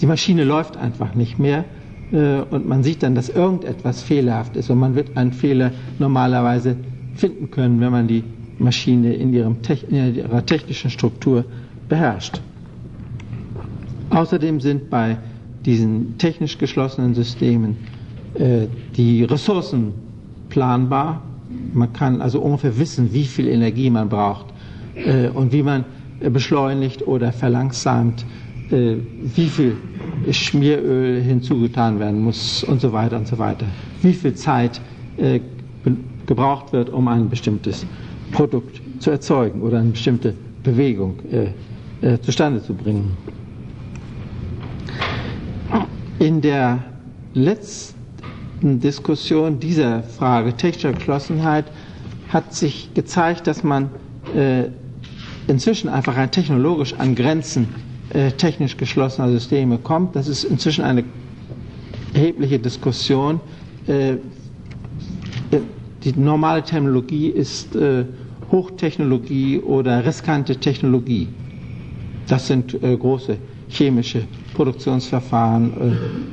die 0.00 0.06
Maschine 0.06 0.44
läuft 0.44 0.76
einfach 0.76 1.14
nicht 1.14 1.38
mehr 1.38 1.64
äh, 2.12 2.40
und 2.50 2.66
man 2.66 2.82
sieht 2.82 3.02
dann, 3.02 3.14
dass 3.14 3.28
irgendetwas 3.28 4.02
fehlerhaft 4.02 4.56
ist 4.56 4.70
und 4.70 4.78
man 4.78 4.94
wird 4.94 5.16
einen 5.16 5.32
Fehler 5.32 5.72
normalerweise 5.98 6.76
finden 7.16 7.50
können, 7.50 7.80
wenn 7.80 7.92
man 7.92 8.08
die 8.08 8.24
Maschine 8.58 9.14
in, 9.14 9.32
ihrem, 9.32 9.56
in 9.88 10.14
ihrer 10.16 10.44
technischen 10.46 10.90
Struktur 10.90 11.44
beherrscht. 11.88 12.40
Außerdem 14.10 14.60
sind 14.60 14.90
bei 14.90 15.16
diesen 15.64 16.18
technisch 16.18 16.58
geschlossenen 16.58 17.14
Systemen 17.14 17.76
äh, 18.34 18.66
die 18.96 19.24
Ressourcen 19.24 19.92
planbar. 20.48 21.22
Man 21.72 21.92
kann 21.92 22.20
also 22.20 22.40
ungefähr 22.40 22.78
wissen, 22.78 23.12
wie 23.12 23.24
viel 23.24 23.48
Energie 23.48 23.90
man 23.90 24.08
braucht 24.08 24.46
äh, 24.94 25.28
und 25.28 25.52
wie 25.52 25.62
man 25.62 25.84
beschleunigt 26.20 27.06
oder 27.06 27.32
verlangsamt, 27.32 28.24
äh, 28.70 28.94
wie 29.34 29.46
viel 29.48 29.76
Schmieröl 30.30 31.20
hinzugetan 31.20 31.98
werden 31.98 32.20
muss 32.22 32.62
und 32.64 32.80
so 32.80 32.92
weiter 32.92 33.16
und 33.16 33.26
so 33.26 33.38
weiter. 33.38 33.66
Wie 34.02 34.12
viel 34.12 34.34
Zeit 34.34 34.80
äh, 35.16 35.40
gebraucht 36.26 36.72
wird, 36.72 36.90
um 36.90 37.08
ein 37.08 37.28
bestimmtes 37.28 37.86
Produkt 38.34 38.80
zu 38.98 39.10
erzeugen 39.10 39.62
oder 39.62 39.78
eine 39.78 39.90
bestimmte 39.90 40.34
Bewegung 40.64 41.14
äh, 41.30 41.46
äh, 42.14 42.20
zustande 42.20 42.62
zu 42.62 42.74
bringen. 42.74 43.16
In 46.18 46.40
der 46.40 46.82
letzten 47.32 48.80
Diskussion 48.80 49.60
dieser 49.60 50.02
Frage 50.02 50.52
technischer 50.54 50.92
Geschlossenheit 50.92 51.64
hat 52.28 52.52
sich 52.54 52.92
gezeigt, 52.94 53.46
dass 53.46 53.62
man 53.62 53.90
äh, 54.34 54.64
inzwischen 55.46 55.88
einfach 55.88 56.16
rein 56.16 56.30
technologisch 56.30 56.94
an 56.94 57.14
Grenzen 57.14 57.68
äh, 58.10 58.32
technisch 58.32 58.76
geschlossener 58.76 59.30
Systeme 59.30 59.78
kommt. 59.78 60.16
Das 60.16 60.26
ist 60.26 60.42
inzwischen 60.44 60.84
eine 60.84 61.04
erhebliche 62.14 62.58
Diskussion. 62.58 63.40
Äh, 63.86 64.14
die 66.02 66.12
normale 66.18 66.62
Terminologie 66.62 67.28
ist 67.28 67.74
äh, 67.76 68.04
Hochtechnologie 68.54 69.58
oder 69.58 70.06
riskante 70.06 70.54
Technologie. 70.56 71.26
Das 72.28 72.46
sind 72.46 72.80
äh, 72.84 72.96
große 72.96 73.36
chemische 73.68 74.22
Produktionsverfahren, 74.54 75.72
äh, 75.72 75.90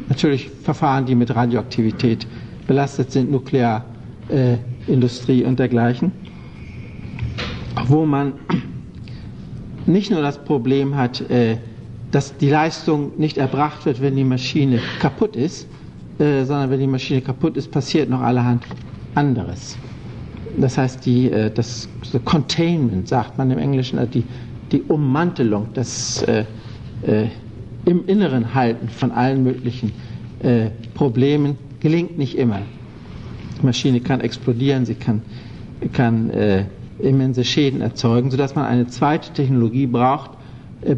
natürlich 0.08 0.52
Verfahren, 0.64 1.08
die 1.08 1.16
mit 1.16 1.34
Radioaktivität 1.36 2.28
belastet 2.68 3.12
sind, 3.12 3.32
Nuklearindustrie 3.32 5.44
und 5.44 5.58
dergleichen, 5.58 6.12
wo 7.88 8.06
man 8.06 8.34
nicht 9.88 10.12
nur 10.12 10.22
das 10.22 10.38
Problem 10.44 10.96
hat, 10.96 11.22
äh, 11.32 11.58
dass 12.12 12.38
die 12.38 12.50
Leistung 12.50 13.14
nicht 13.18 13.40
erbracht 13.40 13.84
wird, 13.88 14.00
wenn 14.00 14.16
die 14.16 14.24
Maschine 14.24 14.80
kaputt 15.00 15.36
ist, 15.36 15.66
äh, 16.20 16.44
sondern 16.44 16.70
wenn 16.70 16.80
die 16.80 16.86
Maschine 16.88 17.22
kaputt 17.22 17.58
ist, 17.58 17.72
passiert 17.72 18.12
noch 18.12 18.22
allerhand 18.22 18.64
anderes. 19.16 19.76
Das 20.58 20.78
heißt, 20.78 21.06
die, 21.06 21.32
äh, 21.32 21.52
das 21.52 21.88
Containment, 22.26 23.08
sagt 23.08 23.38
man 23.38 23.52
im 23.52 23.58
Englischen, 23.58 24.00
also 24.00 24.12
die, 24.12 24.24
die 24.72 24.82
Ummantelung, 24.84 25.68
das 25.74 26.24
äh, 26.24 26.46
äh, 27.04 27.28
im 27.86 28.06
Inneren 28.06 28.54
halten 28.54 28.90
von 28.90 29.12
allen 29.12 29.44
möglichen 29.44 29.92
äh, 30.44 30.68
Problemen 30.94 31.58
gelingt 31.80 32.18
nicht 32.18 32.38
immer. 32.38 32.62
Die 33.60 33.66
Maschine 33.66 34.00
kann 34.02 34.22
explodieren, 34.22 34.86
sie 34.86 34.96
kann, 34.96 35.22
kann 35.94 36.30
äh, 36.30 36.66
immense 37.00 37.44
Schäden 37.44 37.82
erzeugen, 37.82 38.30
sodass 38.30 38.54
man 38.56 38.66
eine 38.66 38.88
zweite 38.88 39.34
Technologie 39.34 39.88
braucht, 39.88 40.32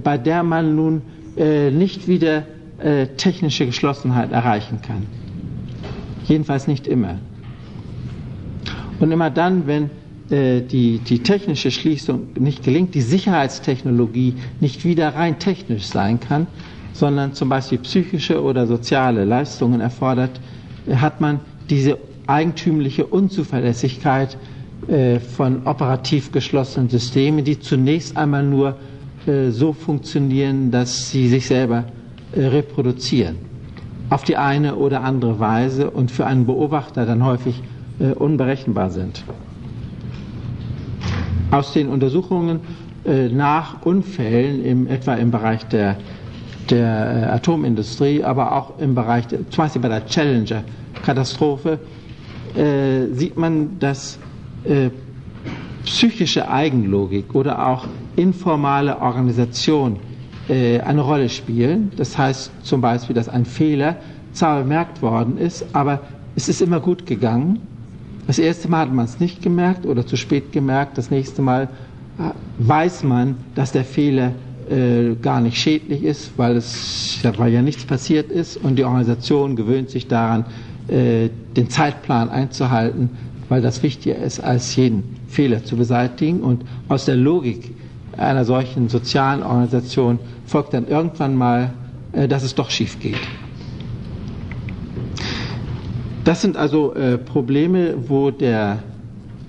bei 0.04 0.18
der 0.18 0.44
man 0.44 0.76
nun 0.76 1.02
nicht 1.36 2.08
wieder 2.08 2.44
technische 3.18 3.66
Geschlossenheit 3.66 4.32
erreichen 4.34 4.80
kann. 4.82 5.08
Jedenfalls 6.26 6.68
nicht 6.68 6.88
immer. 6.88 7.20
Und 9.04 9.12
immer 9.12 9.30
dann, 9.30 9.68
wenn 9.68 9.90
die, 10.30 11.00
die 11.00 11.20
technische 11.20 11.70
Schließung 11.70 12.28
nicht 12.40 12.64
gelingt, 12.64 12.96
die 12.96 13.02
Sicherheitstechnologie 13.02 14.36
nicht 14.62 14.86
wieder 14.86 15.10
rein 15.14 15.38
technisch 15.40 15.84
sein 15.88 16.22
kann, 16.22 16.48
sondern 16.94 17.34
zum 17.34 17.50
Beispiel 17.50 17.80
psychische 17.80 18.42
oder 18.42 18.66
soziale 18.66 19.26
Leistungen 19.26 19.82
erfordert, 19.82 20.40
hat 20.96 21.20
man 21.20 21.42
diese 21.70 21.98
eigentümliche 22.26 23.06
Unzuverlässigkeit 23.06 24.38
äh, 24.88 25.20
von 25.20 25.68
operativ 25.68 26.32
geschlossenen 26.32 26.88
Systemen, 26.90 27.44
die 27.44 27.60
zunächst 27.60 28.16
einmal 28.16 28.44
nur 28.44 28.78
äh, 29.28 29.50
so 29.50 29.74
funktionieren, 29.74 30.72
dass 30.72 31.10
sie 31.10 31.28
sich 31.28 31.46
selber 31.48 31.84
äh, 32.32 32.46
reproduzieren. 32.46 33.36
Auf 34.10 34.24
die 34.24 34.38
eine 34.38 34.76
oder 34.76 35.02
andere 35.04 35.40
Weise 35.40 35.90
und 35.90 36.10
für 36.10 36.26
einen 36.26 36.46
Beobachter 36.46 37.06
dann 37.06 37.26
häufig 37.26 37.62
unberechenbar 38.16 38.90
sind. 38.90 39.24
Aus 41.52 41.74
den 41.74 41.88
Untersuchungen 41.90 42.60
nach 43.06 43.82
Unfällen, 43.86 44.64
im, 44.64 44.88
etwa 44.88 45.14
im 45.16 45.30
Bereich 45.32 45.66
der 45.68 45.98
der 46.70 47.28
äh, 47.30 47.36
Atomindustrie, 47.36 48.24
aber 48.24 48.54
auch 48.54 48.80
im 48.80 48.96
Bereich, 48.96 49.28
zum 49.28 49.42
Beispiel 49.58 49.82
bei 49.82 49.90
der 49.90 50.06
Challenger-Katastrophe, 50.06 51.80
äh, 52.56 53.08
sieht 53.14 53.38
man, 53.38 53.80
dass 53.80 54.20
äh, 54.64 54.90
psychische 55.86 56.50
Eigenlogik 56.50 57.36
oder 57.36 57.68
auch 57.68 57.88
informale 58.16 59.00
Organisation 59.02 59.98
äh, 60.48 60.80
eine 60.82 61.02
Rolle 61.02 61.30
spielen. 61.30 61.92
Das 61.98 62.18
heißt 62.18 62.52
zum 62.64 62.82
Beispiel, 62.82 63.16
dass 63.16 63.28
ein 63.28 63.46
Fehler 63.46 63.98
zwar 64.32 64.62
bemerkt 64.62 65.02
worden 65.02 65.38
ist, 65.38 65.66
aber 65.74 66.02
es 66.36 66.48
ist 66.50 66.62
immer 66.62 66.80
gut 66.80 67.06
gegangen. 67.06 67.60
Das 68.28 68.40
erste 68.40 68.70
Mal 68.70 68.82
hat 68.82 68.94
man 68.94 69.06
es 69.06 69.20
nicht 69.20 69.42
gemerkt 69.42 69.86
oder 69.86 70.06
zu 70.06 70.16
spät 70.16 70.52
gemerkt. 70.52 70.98
Das 70.98 71.12
nächste 71.12 71.42
Mal 71.42 71.64
äh, 72.18 72.32
weiß 72.60 73.04
man, 73.04 73.36
dass 73.56 73.72
der 73.72 73.84
Fehler 73.84 74.32
äh, 74.70 75.16
gar 75.22 75.42
nicht 75.42 75.58
schädlich 75.58 76.04
ist, 76.04 76.32
weil, 76.38 76.56
es, 76.56 77.20
weil 77.38 77.52
ja 77.52 77.62
nichts 77.62 77.86
passiert 77.86 78.32
ist 78.32 78.56
und 78.56 78.78
die 78.78 78.86
Organisation 78.86 79.56
gewöhnt 79.56 79.90
sich 79.90 80.08
daran, 80.08 80.46
äh, 80.88 81.30
den 81.58 81.70
Zeitplan 81.70 82.30
einzuhalten, 82.30 83.10
weil 83.50 83.62
das 83.62 83.84
wichtiger 83.84 84.16
ist, 84.16 84.40
als 84.40 84.76
jeden 84.76 85.04
Fehler 85.28 85.66
zu 85.66 85.76
beseitigen. 85.76 86.42
Und 86.42 86.64
aus 86.88 87.06
der 87.06 87.18
Logik 87.18 87.76
einer 88.16 88.46
solchen 88.46 88.88
sozialen 88.88 89.44
Organisation 89.44 90.20
folgt 90.46 90.74
dann 90.74 90.88
irgendwann 90.88 91.36
mal, 91.36 91.74
dass 92.30 92.44
es 92.44 92.54
doch 92.54 92.70
schief 92.70 93.00
geht. 93.00 93.18
Das 96.24 96.42
sind 96.42 96.56
also 96.56 96.94
äh, 96.94 97.18
Probleme, 97.18 97.96
wo 98.08 98.32
der 98.32 98.80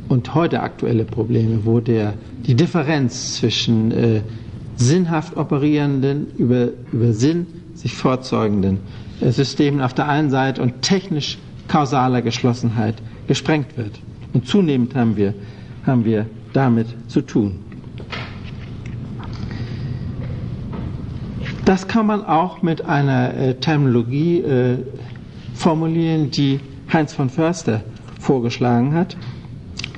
und 0.08 0.34
heute 0.34 0.60
aktuelle 0.60 1.04
Probleme, 1.04 1.64
wo 1.64 1.80
der 1.80 2.14
die 2.46 2.54
Differenz 2.54 3.36
zwischen 3.36 3.90
äh, 3.92 4.20
sinnhaft 4.76 5.36
operierenden, 5.36 6.26
über, 6.36 6.68
über 6.92 7.12
Sinn 7.12 7.46
sich 7.74 7.94
fortzeugenden 7.94 8.78
äh, 9.20 9.30
Systemen 9.30 9.80
auf 9.80 9.94
der 9.94 10.08
einen 10.08 10.30
Seite 10.30 10.62
und 10.62 10.82
technisch 10.82 11.38
kausaler 11.68 12.22
Geschlossenheit 12.22 12.96
gesprengt 13.28 13.76
wird. 13.76 14.00
Und 14.32 14.46
zunehmend 14.46 14.94
haben 14.94 15.16
wir, 15.16 15.32
haben 15.86 16.04
wir 16.04 16.26
damit 16.52 16.88
zu 17.08 17.20
tun. 17.22 17.60
Das 21.64 21.88
kann 21.88 22.06
man 22.06 22.24
auch 22.26 22.60
mit 22.62 22.84
einer 22.84 23.34
äh, 23.34 23.54
Terminologie 23.54 24.40
äh, 24.40 24.78
formulieren, 25.64 26.30
die 26.30 26.60
Heinz 26.92 27.14
von 27.14 27.30
Förster 27.30 27.80
vorgeschlagen 28.20 28.92
hat 28.92 29.16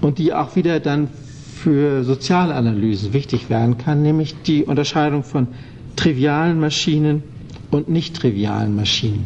und 0.00 0.18
die 0.18 0.32
auch 0.32 0.54
wieder 0.54 0.78
dann 0.78 1.08
für 1.56 2.04
Sozialanalysen 2.04 3.12
wichtig 3.12 3.50
werden 3.50 3.76
kann, 3.76 4.00
nämlich 4.00 4.36
die 4.46 4.62
Unterscheidung 4.62 5.24
von 5.24 5.48
trivialen 5.96 6.60
Maschinen 6.60 7.24
und 7.72 7.88
nicht 7.88 8.14
trivialen 8.14 8.76
Maschinen. 8.76 9.24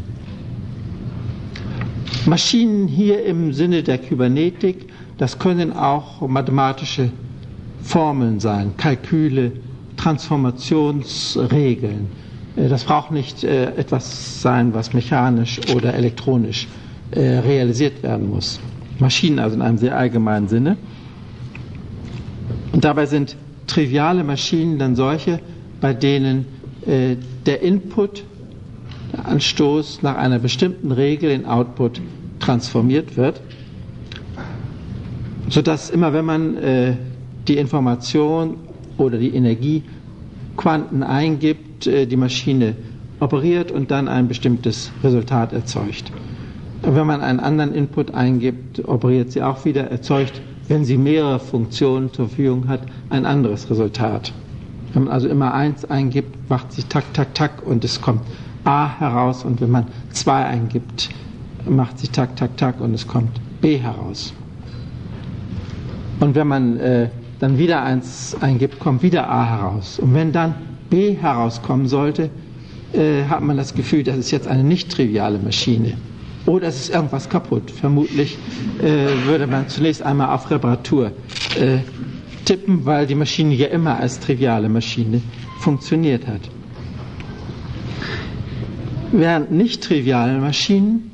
Maschinen 2.24 2.88
hier 2.88 3.22
im 3.26 3.52
Sinne 3.52 3.82
der 3.82 3.98
Kybernetik, 3.98 4.86
das 5.18 5.38
können 5.38 5.74
auch 5.74 6.26
mathematische 6.26 7.10
Formeln 7.82 8.40
sein, 8.40 8.78
Kalküle, 8.78 9.52
Transformationsregeln. 9.98 12.06
Äh, 12.56 12.68
das 12.68 12.84
braucht 12.84 13.10
nicht 13.10 13.44
äh, 13.44 13.66
etwas 13.76 14.42
sein, 14.42 14.74
was 14.74 14.92
mechanisch 14.92 15.60
oder 15.74 15.94
elektronisch 15.94 16.68
äh, 17.12 17.20
realisiert 17.38 18.02
werden 18.02 18.28
muss. 18.30 18.60
Maschinen 18.98 19.38
also 19.38 19.56
in 19.56 19.62
einem 19.62 19.78
sehr 19.78 19.96
allgemeinen 19.96 20.48
Sinne. 20.48 20.76
Und 22.72 22.84
dabei 22.84 23.06
sind 23.06 23.36
triviale 23.66 24.24
Maschinen 24.24 24.78
dann 24.78 24.94
solche, 24.96 25.40
bei 25.80 25.94
denen 25.94 26.46
der 26.86 27.60
Input 27.62 28.24
Anstoß 29.24 30.00
nach 30.02 30.16
einer 30.16 30.38
bestimmten 30.38 30.92
Regel 30.92 31.30
in 31.30 31.44
Output 31.44 32.00
transformiert 32.40 33.18
wird, 33.18 33.40
sodass 35.50 35.90
immer 35.90 36.14
wenn 36.14 36.24
man 36.24 36.56
die 37.46 37.56
Information 37.58 38.56
oder 38.96 39.18
die 39.18 39.34
Energiequanten 39.34 41.02
eingibt, 41.02 41.66
äh, 41.66 41.69
die 41.86 42.16
Maschine 42.16 42.74
operiert 43.20 43.70
und 43.70 43.90
dann 43.90 44.08
ein 44.08 44.28
bestimmtes 44.28 44.90
Resultat 45.02 45.52
erzeugt. 45.52 46.10
Wenn 46.82 47.06
man 47.06 47.20
einen 47.20 47.40
anderen 47.40 47.74
Input 47.74 48.14
eingibt, 48.14 48.88
operiert 48.88 49.32
sie 49.32 49.42
auch 49.42 49.64
wieder, 49.64 49.90
erzeugt, 49.90 50.40
wenn 50.68 50.84
sie 50.84 50.96
mehrere 50.96 51.38
Funktionen 51.38 52.12
zur 52.12 52.28
Verfügung 52.28 52.68
hat, 52.68 52.80
ein 53.10 53.26
anderes 53.26 53.68
Resultat. 53.68 54.32
Wenn 54.92 55.04
man 55.04 55.12
also 55.12 55.28
immer 55.28 55.52
eins 55.52 55.84
eingibt, 55.84 56.48
macht 56.48 56.72
sie 56.72 56.82
tak, 56.82 57.12
tak, 57.12 57.34
tak 57.34 57.66
und 57.66 57.84
es 57.84 58.00
kommt 58.00 58.22
A 58.64 58.98
heraus 58.98 59.44
und 59.44 59.60
wenn 59.60 59.70
man 59.70 59.86
2 60.12 60.44
eingibt, 60.44 61.10
macht 61.68 61.98
sich 61.98 62.10
tak, 62.10 62.36
tak, 62.36 62.56
tak 62.56 62.80
und 62.80 62.94
es 62.94 63.06
kommt 63.06 63.40
B 63.60 63.78
heraus. 63.78 64.32
Und 66.20 66.34
wenn 66.34 66.48
man 66.48 66.78
äh, 66.78 67.08
dann 67.38 67.58
wieder 67.58 67.82
1 67.82 68.36
eingibt, 68.40 68.78
kommt 68.78 69.02
wieder 69.02 69.28
A 69.28 69.44
heraus. 69.46 69.98
Und 69.98 70.14
wenn 70.14 70.32
dann 70.32 70.54
B 70.90 71.14
herauskommen 71.14 71.88
sollte, 71.88 72.30
äh, 72.92 73.24
hat 73.28 73.42
man 73.42 73.56
das 73.56 73.74
Gefühl, 73.74 74.02
das 74.02 74.18
ist 74.18 74.30
jetzt 74.30 74.48
eine 74.48 74.64
nicht 74.64 74.90
triviale 74.90 75.38
Maschine. 75.38 75.94
Oder 76.46 76.68
es 76.68 76.80
ist 76.80 76.90
irgendwas 76.94 77.28
kaputt. 77.28 77.70
Vermutlich 77.70 78.36
äh, 78.82 79.06
würde 79.26 79.46
man 79.46 79.68
zunächst 79.68 80.02
einmal 80.02 80.34
auf 80.34 80.50
Reparatur 80.50 81.12
äh, 81.58 81.78
tippen, 82.44 82.84
weil 82.84 83.06
die 83.06 83.14
Maschine 83.14 83.54
ja 83.54 83.68
immer 83.68 83.98
als 83.98 84.18
triviale 84.20 84.68
Maschine 84.68 85.20
funktioniert 85.60 86.26
hat 86.26 86.40
während 89.12 89.50
nicht 89.50 89.82
triviale 89.82 90.38
Maschinen 90.38 91.10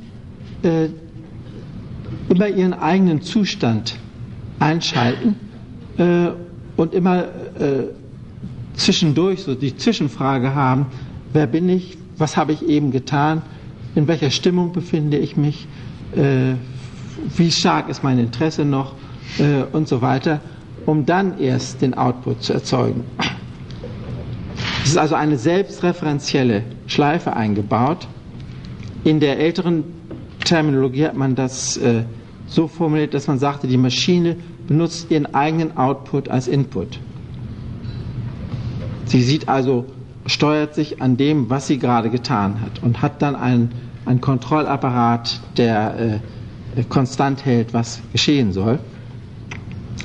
äh, 0.62 0.88
immer 2.28 2.48
ihren 2.48 2.74
eigenen 2.74 3.22
Zustand 3.22 3.96
einschalten 4.58 5.36
äh, 5.98 6.28
und 6.76 6.94
immer 6.94 7.24
äh, 7.58 7.84
zwischendurch 8.76 9.42
so 9.42 9.54
die 9.54 9.76
Zwischenfrage 9.76 10.54
haben, 10.54 10.86
wer 11.32 11.46
bin 11.46 11.68
ich, 11.68 11.98
was 12.18 12.36
habe 12.36 12.52
ich 12.52 12.66
eben 12.68 12.90
getan, 12.92 13.42
in 13.94 14.06
welcher 14.08 14.30
Stimmung 14.30 14.72
befinde 14.72 15.16
ich 15.18 15.36
mich, 15.36 15.66
äh, 16.14 16.54
wie 17.36 17.50
stark 17.50 17.88
ist 17.88 18.04
mein 18.04 18.18
Interesse 18.18 18.64
noch 18.64 18.94
äh, 19.38 19.62
und 19.72 19.88
so 19.88 20.02
weiter, 20.02 20.40
um 20.84 21.06
dann 21.06 21.38
erst 21.38 21.82
den 21.82 21.94
Output 21.94 22.42
zu 22.42 22.52
erzeugen. 22.52 23.04
Es 24.84 24.90
ist 24.90 24.98
also 24.98 25.14
eine 25.16 25.36
selbstreferenzielle 25.36 26.62
Schleife 26.86 27.34
eingebaut. 27.34 28.06
In 29.02 29.18
der 29.18 29.38
älteren 29.40 29.82
Terminologie 30.44 31.06
hat 31.06 31.16
man 31.16 31.34
das 31.34 31.76
äh, 31.78 32.02
so 32.46 32.68
formuliert, 32.68 33.14
dass 33.14 33.26
man 33.26 33.38
sagte, 33.38 33.66
die 33.66 33.76
Maschine 33.78 34.36
benutzt 34.68 35.10
ihren 35.10 35.34
eigenen 35.34 35.76
Output 35.76 36.28
als 36.28 36.46
Input. 36.46 37.00
Sie 39.06 39.22
sieht 39.22 39.48
also, 39.48 39.86
steuert 40.26 40.74
sich 40.74 41.00
an 41.00 41.16
dem, 41.16 41.48
was 41.50 41.66
sie 41.68 41.78
gerade 41.78 42.10
getan 42.10 42.60
hat 42.60 42.82
und 42.82 43.00
hat 43.02 43.22
dann 43.22 43.36
einen, 43.36 43.70
einen 44.04 44.20
Kontrollapparat, 44.20 45.40
der 45.56 46.20
äh, 46.76 46.82
konstant 46.88 47.44
hält, 47.44 47.72
was 47.72 48.00
geschehen 48.12 48.52
soll. 48.52 48.78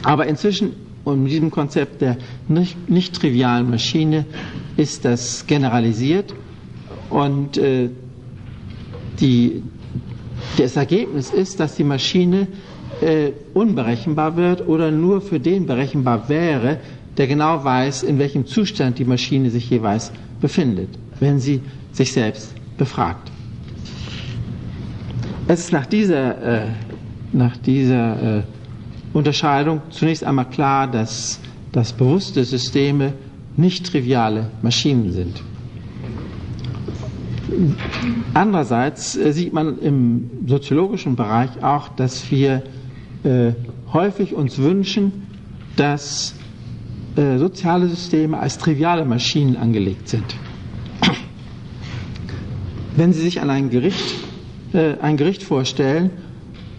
Aber 0.04 0.28
inzwischen 0.28 0.74
mit 1.06 1.32
diesem 1.32 1.50
Konzept 1.52 2.02
der 2.02 2.18
nicht, 2.48 2.90
nicht 2.90 3.16
trivialen 3.16 3.70
Maschine 3.70 4.26
ist 4.78 5.04
das 5.04 5.48
generalisiert 5.48 6.34
und 7.10 7.58
äh, 7.58 7.90
die, 9.20 9.64
das 10.58 10.76
Ergebnis 10.76 11.32
ist, 11.32 11.60
dass 11.60 11.76
die 11.76 11.84
Maschine 11.84 12.48
äh, 13.02 13.32
unberechenbar 13.54 14.38
wird 14.38 14.68
oder 14.68 14.92
nur 14.92 15.22
für 15.22 15.40
den 15.40 15.66
berechenbar 15.66 16.30
wäre, 16.30 16.78
der 17.22 17.28
genau 17.28 17.64
weiß, 17.64 18.02
in 18.02 18.18
welchem 18.18 18.48
Zustand 18.48 18.98
die 18.98 19.06
Maschine 19.06 19.52
sich 19.52 19.70
jeweils 19.70 20.12
befindet, 20.42 20.90
wenn 21.20 21.40
sie 21.40 21.62
sich 21.92 22.12
selbst 22.14 22.52
befragt. 22.80 23.30
Es 25.48 25.60
ist 25.60 25.72
nach 25.72 25.86
dieser, 25.86 26.64
äh, 26.64 26.68
nach 27.32 27.58
dieser 27.58 28.40
äh, 28.40 28.44
Unterscheidung 29.14 29.82
zunächst 29.92 30.24
einmal 30.24 30.50
klar, 30.50 30.90
dass, 30.90 31.40
dass 31.72 31.94
bewusste 31.94 32.44
Systeme 32.44 33.14
nicht 33.56 33.86
triviale 33.86 34.50
Maschinen 34.64 35.12
sind. 35.12 35.44
Andererseits 38.34 39.16
äh, 39.16 39.32
sieht 39.32 39.54
man 39.54 39.78
im 39.78 40.28
soziologischen 40.48 41.16
Bereich 41.16 41.52
auch, 41.64 41.90
dass 41.90 42.32
wir 42.32 42.64
äh, 43.24 43.52
häufig 43.94 44.34
uns 44.34 44.58
wünschen, 44.58 45.28
dass 45.76 46.34
äh, 47.16 47.38
soziale 47.38 47.88
Systeme 47.88 48.38
als 48.40 48.58
triviale 48.58 49.06
Maschinen 49.06 49.58
angelegt 49.58 50.08
sind. 50.10 50.24
Wenn 52.96 53.14
Sie 53.14 53.22
sich 53.22 53.42
an 53.42 53.50
ein 53.50 53.70
Gericht, 53.70 54.16
äh, 54.74 54.96
ein 55.02 55.18
Gericht 55.18 55.44
vorstellen 55.44 56.10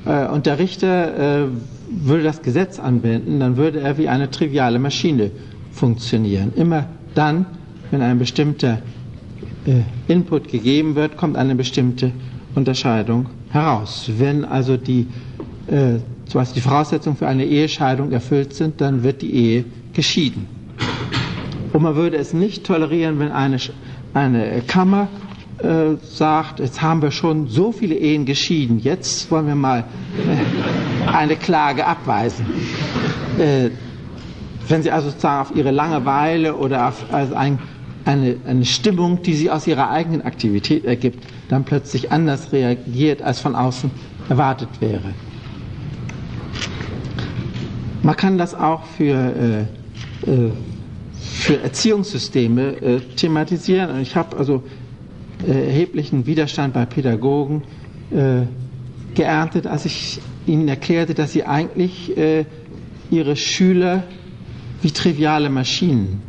äh, 0.04 0.26
und 0.28 0.46
der 0.46 0.58
Richter 0.58 1.44
äh, 1.44 1.48
würde 1.90 2.22
das 2.22 2.42
Gesetz 2.42 2.78
anwenden, 2.78 3.40
dann 3.40 3.56
würde 3.56 3.80
er 3.80 3.98
wie 3.98 4.08
eine 4.08 4.30
triviale 4.30 4.78
Maschine 4.78 5.30
funktionieren. 5.70 6.52
Immer 6.56 6.86
dann, 7.14 7.46
wenn 7.90 8.02
ein 8.02 8.18
bestimmter 8.18 8.78
äh, 9.66 9.80
Input 10.12 10.48
gegeben 10.48 10.94
wird, 10.94 11.16
kommt 11.16 11.36
eine 11.36 11.54
bestimmte 11.54 12.12
Unterscheidung 12.54 13.26
heraus. 13.50 14.10
Wenn 14.18 14.44
also 14.44 14.76
die, 14.76 15.06
äh, 15.68 15.98
zum 16.26 16.40
Beispiel 16.40 16.54
die 16.62 16.68
Voraussetzungen 16.68 17.16
für 17.16 17.26
eine 17.28 17.44
Ehescheidung 17.44 18.12
erfüllt 18.12 18.54
sind, 18.54 18.80
dann 18.80 19.02
wird 19.02 19.22
die 19.22 19.32
Ehe 19.34 19.64
geschieden. 19.92 20.46
Und 21.72 21.82
man 21.82 21.96
würde 21.96 22.16
es 22.16 22.32
nicht 22.34 22.64
tolerieren, 22.64 23.18
wenn 23.18 23.32
eine, 23.32 23.56
eine 24.14 24.62
Kammer 24.66 25.08
äh, 25.58 25.96
sagt, 26.02 26.60
jetzt 26.60 26.82
haben 26.82 27.02
wir 27.02 27.10
schon 27.10 27.48
so 27.48 27.72
viele 27.72 27.94
Ehen 27.94 28.24
geschieden, 28.26 28.78
jetzt 28.80 29.30
wollen 29.30 29.46
wir 29.46 29.54
mal 29.54 29.80
äh, 29.80 31.08
eine 31.10 31.36
Klage 31.36 31.86
abweisen. 31.86 32.46
Äh, 33.38 33.70
wenn 34.68 34.82
Sie 34.82 34.90
also 34.90 35.08
sozusagen 35.08 35.40
auf 35.50 35.56
Ihre 35.56 35.70
Langeweile 35.70 36.56
oder 36.56 36.88
auf 36.88 37.04
also 37.12 37.34
ein, 37.34 37.58
eine, 38.04 38.36
eine 38.46 38.64
Stimmung, 38.64 39.22
die 39.22 39.34
Sie 39.34 39.50
aus 39.50 39.66
Ihrer 39.66 39.90
eigenen 39.90 40.22
Aktivität 40.22 40.84
ergibt, 40.84 41.24
dann 41.48 41.64
plötzlich 41.64 42.10
anders 42.12 42.52
reagiert, 42.52 43.22
als 43.22 43.40
von 43.40 43.54
außen 43.54 43.90
erwartet 44.28 44.68
wäre. 44.80 45.14
Man 48.02 48.16
kann 48.16 48.36
das 48.36 48.54
auch 48.54 48.82
für, 48.84 49.66
äh, 50.26 50.50
für 51.22 51.60
Erziehungssysteme 51.60 52.62
äh, 52.82 53.00
thematisieren. 53.16 53.90
Und 53.90 54.00
ich 54.00 54.16
habe 54.16 54.36
also 54.36 54.62
äh, 55.46 55.66
erheblichen 55.66 56.26
Widerstand 56.26 56.74
bei 56.74 56.84
Pädagogen 56.84 57.62
äh, 58.10 58.42
geerntet, 59.14 59.66
als 59.66 59.84
ich 59.84 60.20
ihnen 60.46 60.68
erklärte, 60.68 61.14
dass 61.14 61.32
sie 61.32 61.44
eigentlich 61.44 62.10
ihre 63.10 63.36
Schüler 63.36 64.02
wie 64.80 64.90
triviale 64.90 65.50
Maschinen 65.50 66.20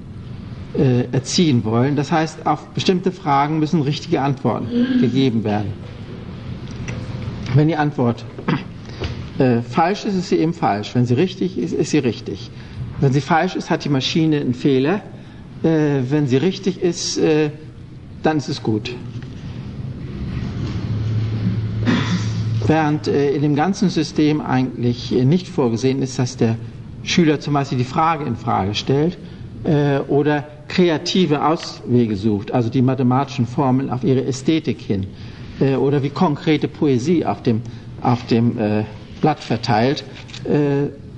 erziehen 1.12 1.64
wollen. 1.64 1.96
Das 1.96 2.12
heißt, 2.12 2.46
auf 2.46 2.68
bestimmte 2.76 3.12
Fragen 3.12 3.58
müssen 3.58 3.82
richtige 3.82 4.22
Antworten 4.22 5.00
gegeben 5.02 5.44
werden. 5.46 5.74
Wenn 7.56 7.70
die 7.70 7.76
Antwort 7.76 8.26
äh, 9.40 9.62
falsch 9.62 10.06
ist, 10.06 10.16
ist 10.16 10.30
sie 10.30 10.38
eben 10.38 10.54
falsch. 10.54 10.94
Wenn 10.96 11.06
sie 11.06 11.14
richtig 11.16 11.58
ist, 11.58 11.74
ist 11.74 11.92
sie 11.92 12.00
richtig. 12.00 12.52
Wenn 13.04 13.12
sie 13.12 13.20
falsch 13.20 13.58
ist, 13.58 13.70
hat 13.70 13.84
die 13.84 13.90
Maschine 13.90 14.40
einen 14.40 14.54
Fehler. 14.54 15.02
Äh, 15.62 16.04
wenn 16.10 16.26
sie 16.28 16.38
richtig 16.38 16.82
ist, 16.82 17.18
äh, 17.18 17.50
dann 18.24 18.38
ist 18.38 18.48
es 18.48 18.64
gut. 18.64 18.96
Während 22.66 23.10
äh, 23.10 23.32
in 23.36 23.42
dem 23.42 23.56
ganzen 23.58 23.90
System 23.90 24.40
eigentlich 24.40 25.12
äh, 25.14 25.26
nicht 25.26 25.50
vorgesehen 25.50 26.02
ist, 26.02 26.18
dass 26.18 26.38
der 26.38 26.56
Schüler 27.04 27.42
zum 27.42 27.56
Beispiel 27.56 27.78
die 27.78 27.84
Frage 27.84 28.24
in 28.24 28.38
Frage 28.38 28.74
stellt 28.74 29.18
äh, 29.66 29.98
oder 30.08 30.46
kreative 30.70 31.46
Auswege 31.46 32.16
sucht, 32.16 32.54
also 32.54 32.70
die 32.70 32.82
mathematischen 32.82 33.48
Formeln 33.48 33.90
auf 33.90 34.06
ihre 34.06 34.24
Ästhetik 34.24 34.80
hin 34.80 35.08
äh, 35.60 35.76
oder 35.76 36.04
wie 36.04 36.10
konkrete 36.10 36.70
Poesie 36.70 37.26
auf 37.26 37.44
dem, 37.44 37.64
auf 38.02 38.26
dem 38.28 38.86
Blatt 39.20 39.42
verteilt 39.44 40.06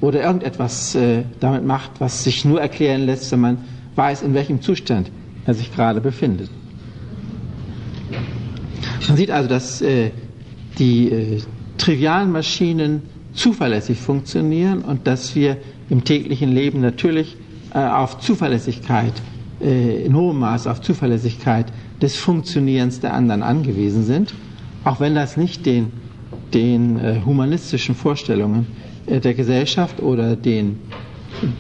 oder 0.06 0.22
irgendetwas 0.24 0.94
äh, 0.94 1.24
damit 1.40 1.66
macht, 1.66 1.90
was 2.00 2.24
sich 2.24 2.46
nur 2.46 2.62
erklären 2.62 3.06
lässt, 3.08 3.32
wenn 3.32 3.40
man 3.40 3.58
weiß, 3.96 4.22
in 4.22 4.36
welchem 4.36 4.62
Zustand 4.62 5.10
er 5.46 5.56
sich 5.56 5.74
gerade 5.74 6.00
befindet. 6.00 6.50
Man 9.08 9.18
sieht 9.18 9.32
also, 9.32 9.50
dass 9.50 9.82
äh, 9.82 10.12
die 10.78 11.12
äh, 11.12 11.42
trivialen 11.80 12.32
Maschinen 12.32 13.02
zuverlässig 13.34 14.00
funktionieren 14.00 14.82
und 14.84 15.08
dass 15.08 15.36
wir 15.36 15.58
im 15.90 16.04
täglichen 16.04 16.52
Leben 16.52 16.82
natürlich 16.82 17.36
äh, 17.74 17.80
auf 17.80 18.20
Zuverlässigkeit, 18.20 19.14
äh, 19.60 20.06
in 20.06 20.16
hohem 20.16 20.38
Maß 20.38 20.68
auf 20.68 20.82
Zuverlässigkeit 20.82 21.66
des 22.00 22.16
Funktionierens 22.16 23.00
der 23.00 23.14
anderen 23.16 23.42
angewiesen 23.42 24.04
sind, 24.04 24.36
auch 24.84 25.00
wenn 25.00 25.16
das 25.16 25.36
nicht 25.36 25.66
den, 25.66 25.92
den 26.54 27.00
äh, 27.00 27.22
humanistischen 27.26 27.96
Vorstellungen 27.96 28.68
äh, 28.70 28.85
der 29.08 29.34
Gesellschaft 29.34 30.02
oder 30.02 30.36
den, 30.36 30.80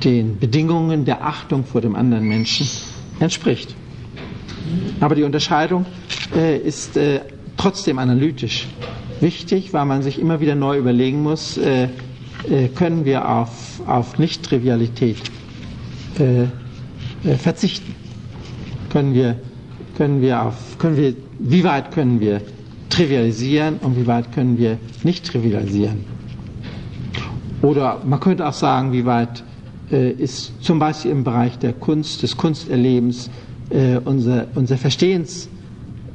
den 0.03 0.39
Bedingungen 0.39 1.05
der 1.05 1.23
Achtung 1.25 1.63
vor 1.65 1.81
dem 1.81 1.95
anderen 1.95 2.27
Menschen 2.27 2.67
entspricht. 3.19 3.75
Aber 4.99 5.15
die 5.15 5.23
Unterscheidung 5.23 5.85
äh, 6.35 6.57
ist 6.57 6.97
äh, 6.97 7.21
trotzdem 7.57 7.99
analytisch 7.99 8.67
wichtig, 9.21 9.73
weil 9.73 9.85
man 9.85 10.01
sich 10.01 10.19
immer 10.19 10.39
wieder 10.39 10.55
neu 10.55 10.77
überlegen 10.77 11.21
muss, 11.23 11.57
äh, 11.57 11.89
äh, 12.49 12.67
können 12.75 13.05
wir 13.05 13.27
auf, 13.29 13.81
auf 13.87 14.17
Nicht-Trivialität 14.19 15.17
äh, 16.19 16.43
äh, 16.43 16.47
verzichten? 17.37 17.93
Können 18.89 19.13
wir, 19.13 19.37
können 19.97 20.21
wir 20.21 20.41
auf, 20.43 20.77
können 20.77 20.97
wir, 20.97 21.13
wie 21.39 21.63
weit 21.63 21.91
können 21.91 22.19
wir 22.19 22.41
trivialisieren 22.89 23.77
und 23.81 23.97
wie 23.97 24.07
weit 24.07 24.31
können 24.33 24.57
wir 24.57 24.77
nicht 25.03 25.25
trivialisieren? 25.25 26.05
Oder 27.65 27.99
man 28.05 28.19
könnte 28.19 28.47
auch 28.47 28.53
sagen, 28.53 28.93
wie 28.93 29.05
weit 29.05 29.43
äh, 29.91 30.11
ist 30.11 30.53
zum 30.63 30.77
Beispiel 30.77 31.09
im 31.09 31.23
Bereich 31.23 31.57
der 31.57 31.73
Kunst, 31.73 32.21
des 32.21 32.37
Kunsterlebens, 32.37 33.31
äh, 33.71 33.97
unser, 34.05 34.45
unser 34.53 34.77
Verstehens, 34.77 35.49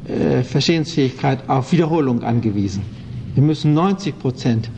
äh, 0.07 0.45
Verstehensfähigkeit 0.45 1.49
auf 1.49 1.73
Wiederholung 1.73 2.23
angewiesen. 2.23 2.83
Wir 3.35 3.43
müssen 3.43 3.75
90 3.75 4.17
Prozent 4.21 4.71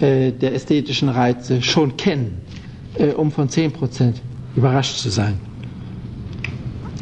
äh, 0.00 0.32
der 0.32 0.52
ästhetischen 0.52 1.08
Reize 1.10 1.62
schon 1.62 1.96
kennen, 1.96 2.38
äh, 2.98 3.12
um 3.12 3.30
von 3.30 3.48
10 3.48 3.70
Prozent 3.70 4.20
überrascht 4.56 4.96
zu 4.96 5.10
sein. 5.10 5.34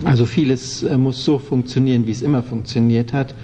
Also 0.05 0.27
vieles 0.27 0.83
äh, 0.83 0.99
muss 0.99 1.25
so 1.25 1.39
funktionieren, 1.39 2.07
wie 2.07 2.11
es 2.11 2.21
immer 2.21 2.43
funktioniert 2.43 3.15
hat, 3.15 3.35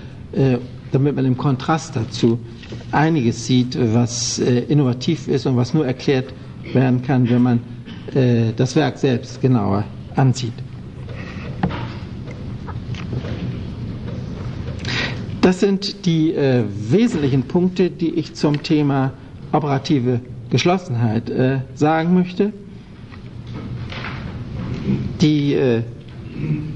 damit 0.92 1.14
man 1.16 1.24
im 1.24 1.36
Kontrast 1.36 1.96
dazu 1.96 2.38
einiges 2.92 3.46
sieht, 3.46 3.76
was 3.94 4.38
äh, 4.38 4.60
innovativ 4.68 5.28
ist 5.28 5.46
und 5.46 5.56
was 5.56 5.74
nur 5.74 5.86
erklärt 5.86 6.32
werden 6.72 7.02
kann, 7.02 7.28
wenn 7.28 7.42
man 7.42 7.60
äh, 8.14 8.52
das 8.56 8.76
Werk 8.76 8.98
selbst 8.98 9.40
genauer 9.40 9.84
ansieht. 10.16 10.52
Das 15.40 15.60
sind 15.60 16.04
die 16.04 16.32
äh, 16.34 16.64
wesentlichen 16.68 17.42
Punkte, 17.44 17.90
die 17.90 18.10
ich 18.10 18.34
zum 18.34 18.62
Thema 18.62 19.12
operative 19.52 20.20
Geschlossenheit 20.50 21.30
äh, 21.30 21.60
sagen 21.74 22.12
möchte. 22.14 22.52
Die 25.20 25.54
äh, 25.54 25.82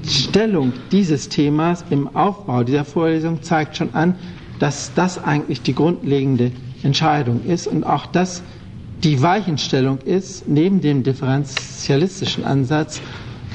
Stellung 0.07 0.73
dieses 0.91 1.29
Themas 1.29 1.85
im 1.89 2.15
Aufbau 2.15 2.63
dieser 2.63 2.85
Vorlesung 2.85 3.41
zeigt 3.41 3.77
schon 3.77 3.93
an, 3.93 4.15
dass 4.59 4.93
das 4.93 5.23
eigentlich 5.23 5.61
die 5.61 5.73
grundlegende 5.75 6.51
Entscheidung 6.83 7.43
ist 7.45 7.67
und 7.67 7.83
auch 7.83 8.05
das 8.05 8.43
die 9.03 9.21
Weichenstellung 9.21 9.99
ist, 9.99 10.47
neben 10.47 10.81
dem 10.81 11.03
differenzialistischen 11.03 12.43
Ansatz, 12.43 13.01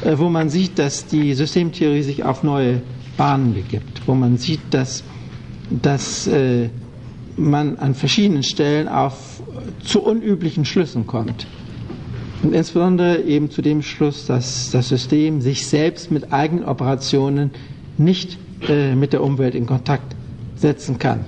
äh, 0.02 0.16
wo 0.18 0.28
man 0.28 0.48
sieht, 0.50 0.78
dass 0.78 1.06
die 1.06 1.34
Systemtheorie 1.34 2.02
sich 2.02 2.24
auf 2.24 2.42
neue 2.42 2.82
Bahnen 3.16 3.54
begibt, 3.54 4.02
wo 4.06 4.14
man 4.14 4.36
sieht, 4.36 4.60
dass, 4.70 5.02
dass 5.70 6.26
äh, 6.26 6.68
man 7.36 7.78
an 7.78 7.94
verschiedenen 7.94 8.42
Stellen 8.42 8.88
auf 8.88 9.42
zu 9.84 10.02
unüblichen 10.02 10.64
Schlüssen 10.64 11.06
kommt. 11.06 11.46
Und 12.42 12.54
insbesondere 12.54 13.22
eben 13.22 13.50
zu 13.50 13.60
dem 13.60 13.82
Schluss, 13.82 14.26
dass 14.26 14.70
das 14.70 14.88
System 14.88 15.40
sich 15.40 15.66
selbst 15.66 16.10
mit 16.10 16.32
eigenen 16.32 16.64
Operationen 16.64 17.50
nicht 17.98 18.38
äh, 18.68 18.94
mit 18.94 19.12
der 19.12 19.22
Umwelt 19.22 19.54
in 19.54 19.66
Kontakt 19.66 20.14
setzen 20.56 20.98
kann. 20.98 21.24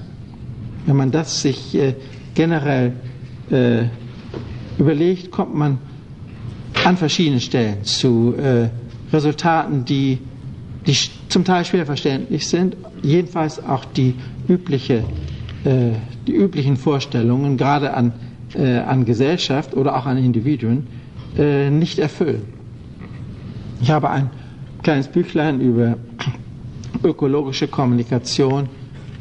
Wenn 0.86 0.96
man 0.96 1.10
das 1.10 1.42
sich 1.42 1.74
äh, 1.74 1.94
generell 2.34 2.92
äh, 3.50 3.84
überlegt, 4.78 5.30
kommt 5.30 5.54
man 5.54 5.78
an 6.84 6.96
verschiedenen 6.96 7.40
Stellen 7.40 7.84
zu 7.84 8.34
äh, 8.36 8.68
Resultaten, 9.12 9.84
die 9.84 10.18
die 10.86 10.96
zum 11.28 11.44
Teil 11.44 11.64
schwer 11.64 11.86
verständlich 11.86 12.46
sind, 12.46 12.76
jedenfalls 13.02 13.62
auch 13.64 13.84
die, 13.84 14.14
übliche, 14.48 15.04
äh, 15.64 15.92
die 16.26 16.34
üblichen 16.34 16.76
Vorstellungen, 16.76 17.56
gerade 17.56 17.94
an, 17.94 18.12
äh, 18.54 18.78
an 18.78 19.04
Gesellschaft 19.04 19.74
oder 19.74 19.96
auch 19.96 20.06
an 20.06 20.18
Individuen, 20.18 20.86
äh, 21.38 21.70
nicht 21.70 21.98
erfüllen. 21.98 22.42
Ich 23.80 23.90
habe 23.90 24.10
ein 24.10 24.30
kleines 24.82 25.08
Büchlein 25.08 25.60
über 25.60 25.96
ökologische 27.02 27.68
Kommunikation 27.68 28.68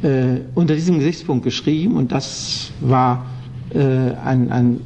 äh, 0.03 0.41
unter 0.55 0.75
diesem 0.75 0.97
Gesichtspunkt 0.99 1.43
geschrieben 1.43 1.95
und 1.95 2.11
das 2.11 2.71
war 2.79 3.25
äh, 3.73 3.79
ein, 3.79 4.51
ein, 4.51 4.81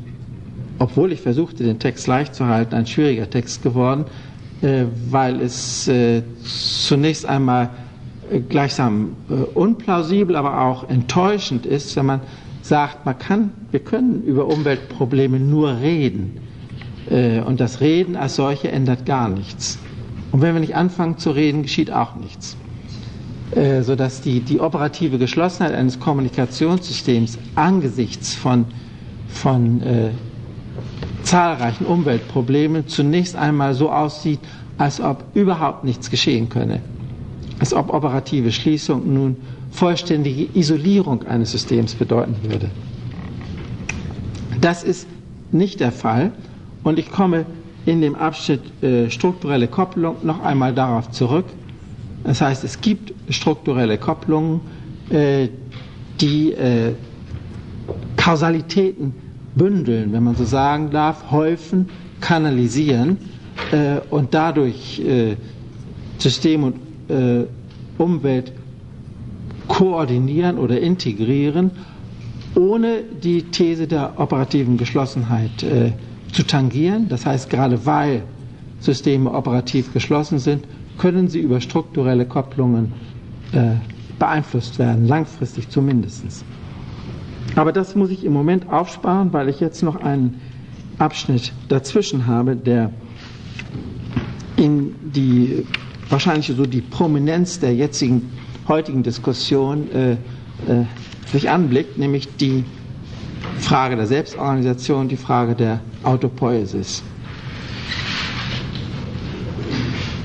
obwohl 0.79 1.11
ich 1.11 1.21
versuchte, 1.21 1.63
den 1.63 1.79
Text 1.79 2.07
leicht 2.07 2.35
zu 2.35 2.45
halten, 2.47 2.75
ein 2.75 2.85
schwieriger 2.85 3.29
Text 3.29 3.63
geworden, 3.63 4.05
äh, 4.61 4.85
weil 5.09 5.41
es 5.41 5.87
äh, 5.87 6.21
zunächst 6.43 7.25
einmal 7.25 7.69
gleichsam 8.49 9.09
unplausibel, 9.53 10.35
aber 10.35 10.61
auch 10.61 10.89
enttäuschend 10.89 11.67
ist, 11.67 11.95
wenn 11.95 12.07
man 12.07 12.21
sagt, 12.63 13.05
man 13.05 13.19
kann, 13.19 13.51
wir 13.69 13.79
können 13.81 14.23
über 14.23 14.47
Umweltprobleme 14.47 15.39
nur 15.39 15.79
reden. 15.79 16.39
Und 17.07 17.59
das 17.59 17.81
Reden 17.81 18.15
als 18.15 18.35
solche 18.35 18.71
ändert 18.71 19.05
gar 19.05 19.29
nichts. 19.29 19.77
Und 20.31 20.41
wenn 20.41 20.53
wir 20.53 20.59
nicht 20.59 20.75
anfangen 20.75 21.17
zu 21.17 21.31
reden, 21.31 21.61
geschieht 21.61 21.91
auch 21.91 22.15
nichts. 22.15 22.57
Sodass 23.81 24.21
die, 24.21 24.39
die 24.39 24.59
operative 24.59 25.17
Geschlossenheit 25.19 25.73
eines 25.73 25.99
Kommunikationssystems 25.99 27.37
angesichts 27.53 28.33
von, 28.33 28.65
von 29.27 29.81
äh, 29.81 30.09
zahlreichen 31.23 31.85
Umweltproblemen 31.85 32.87
zunächst 32.87 33.35
einmal 33.35 33.73
so 33.75 33.91
aussieht, 33.91 34.39
als 34.77 34.99
ob 34.99 35.23
überhaupt 35.35 35.83
nichts 35.83 36.09
geschehen 36.09 36.49
könne. 36.49 36.81
Als 37.59 37.73
ob 37.73 37.93
operative 37.93 38.51
Schließung 38.51 39.13
nun 39.13 39.37
vollständige 39.71 40.47
Isolierung 40.57 41.23
eines 41.23 41.51
Systems 41.51 41.95
bedeuten 41.95 42.35
würde. 42.43 42.69
Das 44.59 44.83
ist 44.83 45.07
nicht 45.51 45.79
der 45.79 45.91
Fall 45.91 46.31
und 46.85 46.99
ich 46.99 47.11
komme 47.11 47.45
in 47.85 47.99
dem 47.99 48.15
Abschnitt 48.15 48.61
äh, 48.83 49.09
strukturelle 49.09 49.67
Kopplung 49.67 50.15
noch 50.23 50.41
einmal 50.43 50.73
darauf 50.73 51.09
zurück. 51.11 51.45
Das 52.23 52.41
heißt, 52.41 52.63
es 52.63 52.79
gibt 52.79 53.13
strukturelle 53.33 53.97
Kopplungen, 53.97 54.61
äh, 55.09 55.49
die 56.21 56.53
äh, 56.53 56.93
Kausalitäten 58.15 59.13
bündeln, 59.55 60.13
wenn 60.13 60.23
man 60.23 60.35
so 60.35 60.45
sagen 60.45 60.91
darf, 60.91 61.31
häufen, 61.31 61.89
kanalisieren 62.21 63.17
äh, 63.71 63.97
und 64.11 64.33
dadurch 64.33 64.99
äh, 64.99 65.35
System 66.19 66.63
und 66.65 66.75
äh, 67.09 67.45
Umwelt 67.97 68.51
koordinieren 69.67 70.57
oder 70.59 70.79
integrieren, 70.79 71.71
ohne 72.55 73.01
die 73.23 73.41
These 73.43 73.87
der 73.87 74.13
operativen 74.19 74.77
Geschlossenheit 74.77 75.63
äh, 75.63 75.91
zu 76.31 76.43
tangieren. 76.43 77.07
Das 77.09 77.25
heißt, 77.25 77.49
gerade 77.49 77.85
weil 77.85 78.23
Systeme 78.79 79.31
operativ 79.31 79.93
geschlossen 79.93 80.39
sind, 80.39 80.65
können 80.97 81.27
sie 81.27 81.39
über 81.39 81.61
strukturelle 81.61 82.25
Kopplungen 82.25 82.93
äh, 83.51 83.75
beeinflusst 84.19 84.79
werden, 84.79 85.07
langfristig 85.07 85.69
zumindest. 85.69 86.23
Aber 87.55 87.71
das 87.71 87.95
muss 87.95 88.09
ich 88.09 88.23
im 88.25 88.33
Moment 88.33 88.69
aufsparen, 88.69 89.31
weil 89.33 89.49
ich 89.49 89.59
jetzt 89.59 89.81
noch 89.83 89.95
einen 89.97 90.41
Abschnitt 90.97 91.53
dazwischen 91.69 92.27
habe, 92.27 92.55
der 92.55 92.91
in 94.57 94.95
die 95.03 95.65
wahrscheinlich 96.09 96.47
so 96.55 96.65
die 96.65 96.81
Prominenz 96.81 97.59
der 97.59 97.73
jetzigen 97.75 98.29
heutigen 98.67 99.03
Diskussion 99.03 99.91
äh, 99.91 100.11
äh, 100.13 100.17
sich 101.31 101.49
anblickt, 101.49 101.97
nämlich 101.97 102.27
die 102.37 102.63
Frage 103.59 103.95
der 103.95 104.07
Selbstorganisation, 104.07 105.07
die 105.07 105.17
Frage 105.17 105.55
der 105.55 105.79
Autopoiesis. 106.03 107.03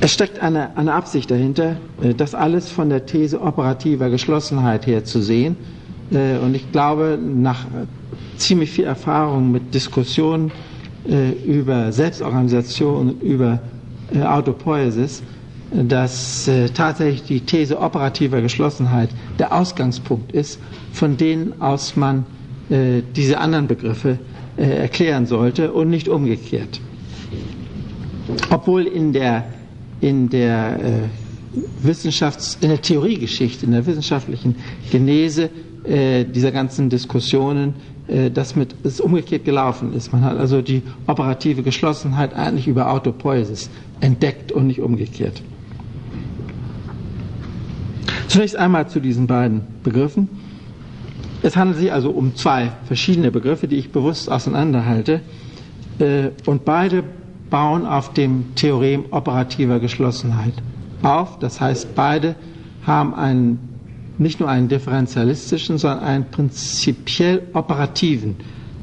Es 0.02 0.12
steckt 0.14 0.38
eine, 0.42 0.74
eine 0.78 0.94
Absicht 0.94 1.30
dahinter, 1.30 1.76
äh, 2.00 2.14
das 2.14 2.34
alles 2.34 2.70
von 2.70 2.88
der 2.88 3.04
These 3.04 3.40
operativer 3.40 4.08
Geschlossenheit 4.08 4.86
her 4.86 5.04
zu 5.04 5.20
sehen. 5.20 5.56
Äh, 6.10 6.38
und 6.38 6.54
ich 6.54 6.72
glaube, 6.72 7.18
nach 7.22 7.66
ziemlich 8.38 8.70
viel 8.70 8.84
Erfahrung 8.84 9.52
mit 9.52 9.74
Diskussionen 9.74 10.52
äh, 11.06 11.32
über 11.44 11.92
Selbstorganisation 11.92 12.96
und 13.10 13.22
über 13.22 13.60
Autopoiesis, 14.24 15.22
dass 15.70 16.50
tatsächlich 16.74 17.22
die 17.22 17.40
These 17.42 17.78
operativer 17.78 18.40
Geschlossenheit 18.40 19.08
der 19.38 19.54
Ausgangspunkt 19.54 20.32
ist, 20.32 20.58
von 20.92 21.16
denen 21.16 21.60
aus 21.62 21.94
man 21.94 22.26
diese 22.70 23.38
anderen 23.38 23.66
Begriffe 23.66 24.18
erklären 24.56 25.26
sollte 25.26 25.72
und 25.72 25.90
nicht 25.90 26.08
umgekehrt. 26.08 26.80
Obwohl 28.50 28.86
in 28.86 29.12
der 29.12 29.44
in 30.00 30.28
der 30.28 30.80
äh, 30.82 31.86
Wissenschafts-, 31.86 32.58
in 32.60 32.68
der 32.68 32.80
Theoriegeschichte, 32.80 33.66
in 33.66 33.72
der 33.72 33.86
wissenschaftlichen 33.86 34.56
Genese 34.90 35.50
äh, 35.84 36.24
dieser 36.24 36.52
ganzen 36.52 36.88
Diskussionen, 36.88 37.74
äh, 38.08 38.30
das 38.30 38.56
mit 38.56 38.74
es 38.82 39.00
umgekehrt 39.00 39.44
gelaufen 39.44 39.92
ist. 39.92 40.12
Man 40.12 40.22
hat 40.22 40.38
also 40.38 40.62
die 40.62 40.82
operative 41.06 41.62
Geschlossenheit 41.62 42.34
eigentlich 42.34 42.66
über 42.66 42.90
Autopoiesis 42.90 43.70
entdeckt 44.00 44.52
und 44.52 44.66
nicht 44.66 44.80
umgekehrt. 44.80 45.42
Zunächst 48.28 48.56
einmal 48.56 48.88
zu 48.88 49.00
diesen 49.00 49.26
beiden 49.26 49.62
Begriffen. 49.82 50.28
Es 51.42 51.56
handelt 51.56 51.78
sich 51.78 51.92
also 51.92 52.10
um 52.10 52.34
zwei 52.36 52.72
verschiedene 52.84 53.30
Begriffe, 53.30 53.66
die 53.66 53.76
ich 53.76 53.92
bewusst 53.92 54.30
auseinanderhalte. 54.30 55.20
Äh, 55.98 56.30
und 56.46 56.64
beide 56.64 57.02
bauen 57.48 57.86
auf 57.86 58.12
dem 58.12 58.54
Theorem 58.54 59.04
operativer 59.10 59.80
Geschlossenheit 59.80 60.54
auf. 61.02 61.38
Das 61.38 61.60
heißt, 61.60 61.94
beide 61.94 62.36
haben 62.86 63.14
einen, 63.14 63.58
nicht 64.18 64.38
nur 64.40 64.48
einen 64.48 64.68
differentialistischen, 64.68 65.78
sondern 65.78 66.00
einen 66.00 66.24
prinzipiell 66.30 67.42
operativen 67.54 68.36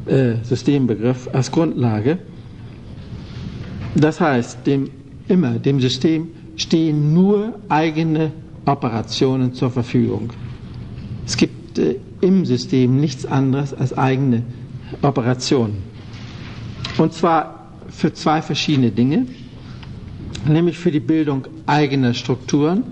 äh, 0.07 0.35
Systembegriff 0.43 1.29
als 1.33 1.51
Grundlage. 1.51 2.17
Das 3.95 4.19
heißt, 4.19 4.65
dem, 4.65 4.89
immer 5.27 5.59
dem 5.59 5.79
System 5.79 6.29
stehen 6.55 7.13
nur 7.13 7.53
eigene 7.69 8.31
Operationen 8.65 9.53
zur 9.53 9.69
Verfügung. 9.69 10.31
Es 11.25 11.37
gibt 11.37 11.77
äh, 11.77 11.95
im 12.21 12.45
System 12.45 12.99
nichts 12.99 13.25
anderes 13.25 13.73
als 13.73 13.97
eigene 13.97 14.43
Operationen. 15.01 15.77
Und 16.97 17.13
zwar 17.13 17.67
für 17.89 18.13
zwei 18.13 18.41
verschiedene 18.41 18.91
Dinge, 18.91 19.25
nämlich 20.47 20.77
für 20.77 20.91
die 20.91 20.99
Bildung 20.99 21.47
eigener 21.65 22.13
Strukturen. 22.13 22.83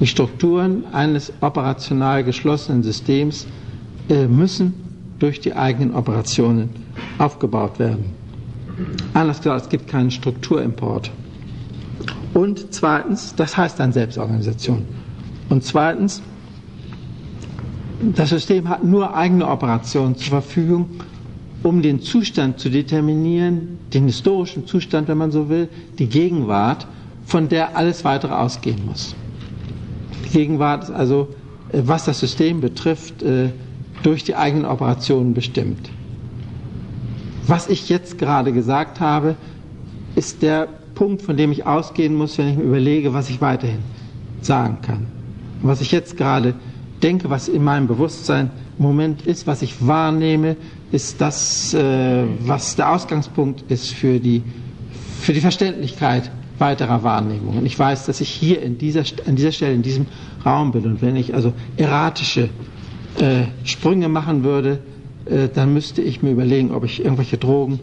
Die 0.00 0.06
Strukturen 0.06 0.84
eines 0.92 1.32
operational 1.40 2.24
geschlossenen 2.24 2.82
Systems 2.82 3.46
äh, 4.08 4.26
müssen 4.26 4.74
durch 5.18 5.40
die 5.40 5.54
eigenen 5.54 5.94
Operationen 5.94 6.70
aufgebaut 7.18 7.78
werden. 7.78 8.06
Anders 9.14 9.38
gesagt, 9.38 9.62
es 9.62 9.68
gibt 9.68 9.86
keinen 9.86 10.10
Strukturimport. 10.10 11.10
Und 12.34 12.72
zweitens, 12.72 13.34
das 13.36 13.56
heißt 13.56 13.78
dann 13.78 13.92
Selbstorganisation. 13.92 14.84
Und 15.48 15.62
zweitens, 15.64 16.22
das 18.02 18.30
System 18.30 18.68
hat 18.68 18.84
nur 18.84 19.14
eigene 19.14 19.48
Operationen 19.48 20.16
zur 20.16 20.40
Verfügung 20.40 20.88
um 21.62 21.82
den 21.82 22.00
Zustand 22.00 22.58
zu 22.58 22.68
determinieren, 22.70 23.78
den 23.94 24.06
historischen 24.06 24.66
Zustand, 24.66 25.08
wenn 25.08 25.18
man 25.18 25.30
so 25.30 25.48
will, 25.48 25.68
die 25.98 26.08
Gegenwart, 26.08 26.86
von 27.24 27.48
der 27.48 27.76
alles 27.76 28.04
weitere 28.04 28.32
ausgehen 28.32 28.84
muss. 28.84 29.14
Die 30.26 30.38
Gegenwart 30.38 30.84
ist 30.84 30.90
also, 30.90 31.28
äh, 31.72 31.82
was 31.84 32.04
das 32.04 32.18
System 32.18 32.60
betrifft, 32.60 33.22
äh, 33.22 33.50
durch 34.02 34.24
die 34.24 34.34
eigenen 34.34 34.64
Operationen 34.64 35.34
bestimmt. 35.34 35.90
Was 37.46 37.68
ich 37.68 37.88
jetzt 37.88 38.18
gerade 38.18 38.52
gesagt 38.52 38.98
habe, 38.98 39.36
ist 40.16 40.42
der 40.42 40.68
Punkt, 40.94 41.22
von 41.22 41.36
dem 41.36 41.52
ich 41.52 41.64
ausgehen 41.64 42.14
muss, 42.14 42.36
wenn 42.38 42.48
ich 42.48 42.56
mir 42.56 42.64
überlege, 42.64 43.14
was 43.14 43.30
ich 43.30 43.40
weiterhin 43.40 43.78
sagen 44.40 44.78
kann. 44.82 45.06
Was 45.62 45.80
ich 45.80 45.92
jetzt 45.92 46.16
gerade 46.16 46.54
denke, 47.02 47.30
was 47.30 47.48
in 47.48 47.62
meinem 47.64 47.86
Bewusstsein 47.86 48.50
im 48.78 48.84
Moment 48.84 49.26
ist, 49.26 49.46
was 49.46 49.62
ich 49.62 49.86
wahrnehme, 49.86 50.56
ist 50.92 51.20
das, 51.20 51.74
äh, 51.74 52.24
was 52.46 52.76
der 52.76 52.90
Ausgangspunkt 52.92 53.64
ist 53.70 53.90
für 53.90 54.20
die, 54.20 54.42
für 55.20 55.32
die 55.32 55.40
Verständlichkeit 55.40 56.30
weiterer 56.58 57.02
Wahrnehmungen. 57.02 57.66
Ich 57.66 57.78
weiß, 57.78 58.06
dass 58.06 58.20
ich 58.20 58.28
hier 58.28 58.62
in 58.62 58.78
dieser, 58.78 59.02
an 59.26 59.36
dieser 59.36 59.52
Stelle, 59.52 59.74
in 59.74 59.82
diesem 59.82 60.06
Raum 60.44 60.72
bin 60.72 60.84
und 60.84 61.02
wenn 61.02 61.16
ich 61.16 61.34
also 61.34 61.52
erratische 61.76 62.48
äh, 63.18 63.44
Sprünge 63.64 64.08
machen 64.08 64.44
würde, 64.44 64.78
äh, 65.26 65.48
dann 65.52 65.72
müsste 65.72 66.02
ich 66.02 66.22
mir 66.22 66.30
überlegen, 66.30 66.70
ob 66.70 66.84
ich 66.84 67.04
irgendwelche 67.04 67.36
Drogen 67.38 67.80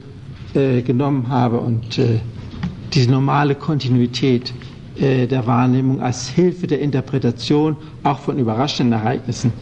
äh, 0.53 0.81
genommen 0.81 1.29
habe 1.29 1.59
und 1.59 1.97
äh, 1.97 2.19
diese 2.93 3.11
normale 3.11 3.55
Kontinuität 3.55 4.53
der 4.99 5.47
Wahrnehmung 5.47 6.01
als 6.01 6.27
Hilfe 6.27 6.67
der 6.67 6.79
Interpretation 6.81 7.77
auch 8.03 8.19
von 8.19 8.37
überraschenden 8.37 8.99
Ereignissen 8.99 9.53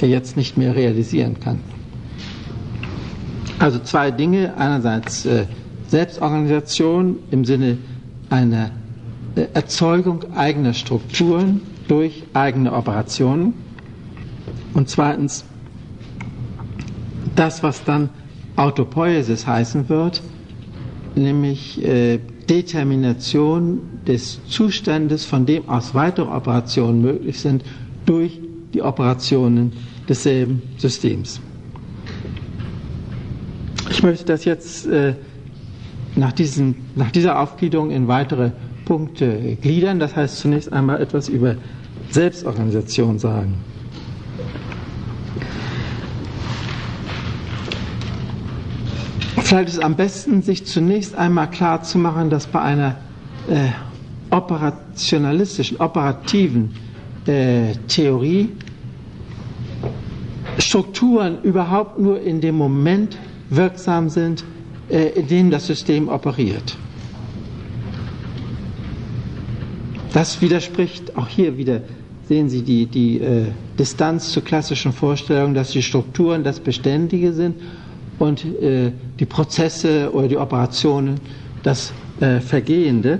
jetzt 0.00 0.36
nicht 0.36 0.56
mehr 0.58 0.74
realisieren 0.76 1.40
kann. 1.40 1.60
Also 3.58 3.78
zwei 3.78 4.10
Dinge. 4.10 4.54
Einerseits 4.58 5.24
äh, 5.26 5.46
Selbstorganisation 5.88 7.16
im 7.30 7.44
Sinne 7.44 7.78
einer 8.28 8.70
äh, 9.36 9.46
Erzeugung 9.54 10.24
eigener 10.36 10.74
Strukturen 10.74 11.60
durch 11.88 12.24
eigene 12.34 12.72
Operationen. 12.72 13.54
Und 14.74 14.88
zweitens 14.88 15.44
das, 17.36 17.62
was 17.62 17.84
dann 17.84 18.10
Autopoiesis 18.56 19.46
heißen 19.46 19.88
wird, 19.88 20.22
nämlich 21.14 21.82
äh, 21.84 22.18
Determination 22.48 23.80
des 24.06 24.40
Zustandes, 24.46 25.24
von 25.24 25.46
dem 25.46 25.68
aus 25.68 25.94
weitere 25.94 26.26
Operationen 26.28 27.02
möglich 27.02 27.40
sind, 27.40 27.64
durch 28.06 28.40
die 28.72 28.82
Operationen 28.82 29.72
desselben 30.08 30.62
Systems. 30.76 31.40
Ich 33.90 34.02
möchte 34.02 34.24
das 34.24 34.44
jetzt 34.44 34.86
äh, 34.86 35.14
nach, 36.16 36.32
diesen, 36.32 36.76
nach 36.94 37.10
dieser 37.10 37.38
Aufgliederung 37.40 37.90
in 37.90 38.08
weitere 38.08 38.50
Punkte 38.84 39.56
gliedern. 39.60 39.98
Das 39.98 40.16
heißt 40.16 40.38
zunächst 40.38 40.72
einmal 40.72 41.00
etwas 41.00 41.28
über 41.28 41.56
Selbstorganisation 42.10 43.18
sagen. 43.18 43.54
Vielleicht 49.38 49.68
ist 49.68 49.74
es 49.74 49.80
am 49.80 49.94
besten, 49.94 50.42
sich 50.42 50.66
zunächst 50.66 51.14
einmal 51.14 51.50
klar 51.50 51.82
zu 51.82 51.98
machen, 51.98 52.30
dass 52.30 52.46
bei 52.46 52.60
einer 52.60 52.96
äh, 53.48 53.68
operationalistischen, 54.34 55.76
operativen 55.80 56.74
äh, 57.26 57.72
Theorie 57.88 58.48
Strukturen 60.58 61.42
überhaupt 61.42 61.98
nur 61.98 62.20
in 62.20 62.40
dem 62.40 62.56
Moment 62.56 63.16
wirksam 63.50 64.08
sind, 64.08 64.44
äh, 64.88 65.08
in 65.20 65.26
dem 65.28 65.50
das 65.50 65.66
System 65.66 66.08
operiert. 66.08 66.76
Das 70.12 70.40
widerspricht 70.40 71.16
auch 71.16 71.26
hier 71.26 71.56
wieder, 71.58 71.80
sehen 72.28 72.48
Sie 72.48 72.62
die, 72.62 72.86
die 72.86 73.20
äh, 73.20 73.46
Distanz 73.78 74.30
zur 74.30 74.44
klassischen 74.44 74.92
Vorstellung, 74.92 75.54
dass 75.54 75.70
die 75.72 75.82
Strukturen 75.82 76.44
das 76.44 76.60
Beständige 76.60 77.32
sind 77.32 77.56
und 78.20 78.44
äh, 78.44 78.92
die 79.18 79.24
Prozesse 79.26 80.10
oder 80.12 80.28
die 80.28 80.36
Operationen 80.36 81.20
das 81.64 81.92
äh, 82.20 82.38
Vergehende. 82.40 83.18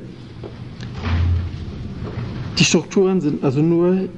Die 2.58 2.64
Strukturen 2.64 3.20
sind 3.20 3.42
also 3.42 3.60
nur 3.62 4.08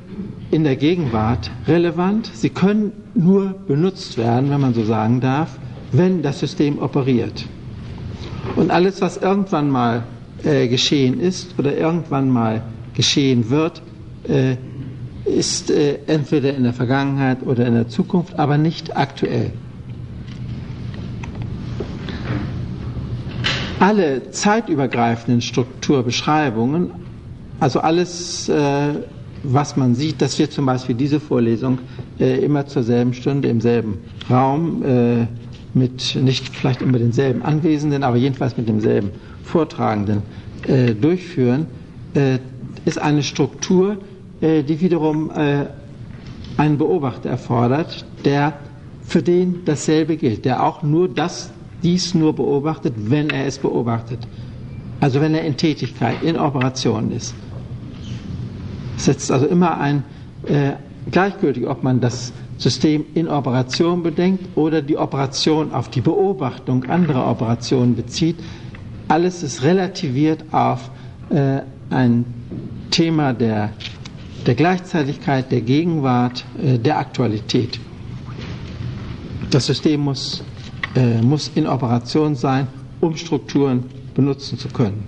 in 0.50 0.64
der 0.64 0.76
Gegenwart 0.76 1.50
relevant. 1.66 2.30
Sie 2.34 2.50
können 2.50 2.92
nur 3.14 3.54
benutzt 3.66 4.18
werden, 4.18 4.50
wenn 4.50 4.60
man 4.60 4.74
so 4.74 4.84
sagen 4.84 5.20
darf, 5.20 5.58
wenn 5.92 6.22
das 6.22 6.40
System 6.40 6.78
operiert. 6.78 7.46
Und 8.56 8.70
alles, 8.70 9.00
was 9.00 9.16
irgendwann 9.16 9.70
mal 9.70 10.02
äh, 10.44 10.68
geschehen 10.68 11.18
ist 11.18 11.58
oder 11.58 11.76
irgendwann 11.76 12.28
mal 12.30 12.62
geschehen 12.94 13.48
wird, 13.50 13.82
äh, 14.28 14.56
ist 15.24 15.70
äh, 15.70 15.98
entweder 16.06 16.54
in 16.54 16.62
der 16.62 16.72
Vergangenheit 16.72 17.38
oder 17.44 17.66
in 17.66 17.74
der 17.74 17.88
Zukunft, 17.88 18.38
aber 18.38 18.58
nicht 18.58 18.96
aktuell. 18.96 19.52
Alle 23.80 24.30
zeitübergreifenden 24.30 25.42
Strukturbeschreibungen, 25.42 26.90
also 27.60 27.80
alles, 27.80 28.48
äh, 28.48 28.94
was 29.42 29.76
man 29.76 29.94
sieht, 29.94 30.20
dass 30.20 30.38
wir 30.38 30.50
zum 30.50 30.66
Beispiel 30.66 30.94
diese 30.94 31.20
Vorlesung 31.20 31.78
äh, 32.18 32.44
immer 32.44 32.66
zur 32.66 32.82
selben 32.82 33.14
Stunde 33.14 33.48
im 33.48 33.60
selben 33.60 33.98
Raum 34.28 34.82
äh, 34.82 35.26
mit 35.74 36.16
nicht 36.20 36.48
vielleicht 36.48 36.82
immer 36.82 36.98
denselben 36.98 37.42
Anwesenden, 37.42 38.02
aber 38.02 38.16
jedenfalls 38.16 38.56
mit 38.56 38.68
demselben 38.68 39.10
Vortragenden 39.44 40.22
durchführen, 41.00 41.66
ist 42.86 42.98
eine 42.98 43.22
Struktur, 43.22 43.98
die 44.40 44.80
wiederum 44.80 45.30
einen 46.56 46.78
Beobachter 46.78 47.28
erfordert, 47.28 48.06
der 48.24 48.54
für 49.04 49.22
den 49.22 49.66
dasselbe 49.66 50.16
gilt, 50.16 50.46
der 50.46 50.62
auch 50.64 50.82
nur 50.82 51.08
das, 51.08 51.50
dies 51.82 52.14
nur 52.14 52.34
beobachtet, 52.34 52.94
wenn 52.96 53.28
er 53.28 53.46
es 53.46 53.58
beobachtet. 53.58 54.20
Also 55.00 55.20
wenn 55.20 55.34
er 55.34 55.42
in 55.44 55.56
Tätigkeit, 55.56 56.22
in 56.22 56.38
Operation 56.38 57.12
ist. 57.12 57.34
Setzt 58.96 59.30
also 59.30 59.46
immer 59.46 59.78
ein, 59.78 60.02
äh, 60.46 60.72
gleichgültig, 61.10 61.66
ob 61.66 61.82
man 61.82 62.00
das 62.00 62.32
System 62.58 63.04
in 63.14 63.28
Operation 63.28 64.02
bedenkt 64.02 64.56
oder 64.56 64.80
die 64.82 64.96
Operation 64.96 65.72
auf 65.72 65.90
die 65.90 66.00
Beobachtung 66.00 66.84
anderer 66.84 67.30
Operationen 67.30 67.94
bezieht, 67.94 68.36
alles 69.08 69.42
ist 69.42 69.62
relativiert 69.62 70.44
auf 70.52 70.90
äh, 71.30 71.60
ein 71.90 72.24
Thema 72.90 73.32
der, 73.34 73.70
der 74.46 74.54
Gleichzeitigkeit, 74.54 75.52
der 75.52 75.60
Gegenwart, 75.60 76.44
äh, 76.62 76.78
der 76.78 76.98
Aktualität. 76.98 77.78
Das 79.50 79.66
System 79.66 80.00
muss, 80.00 80.42
äh, 80.94 81.20
muss 81.20 81.50
in 81.54 81.66
Operation 81.66 82.34
sein, 82.34 82.66
um 83.00 83.16
Strukturen 83.16 83.84
benutzen 84.14 84.58
zu 84.58 84.68
können. 84.68 85.04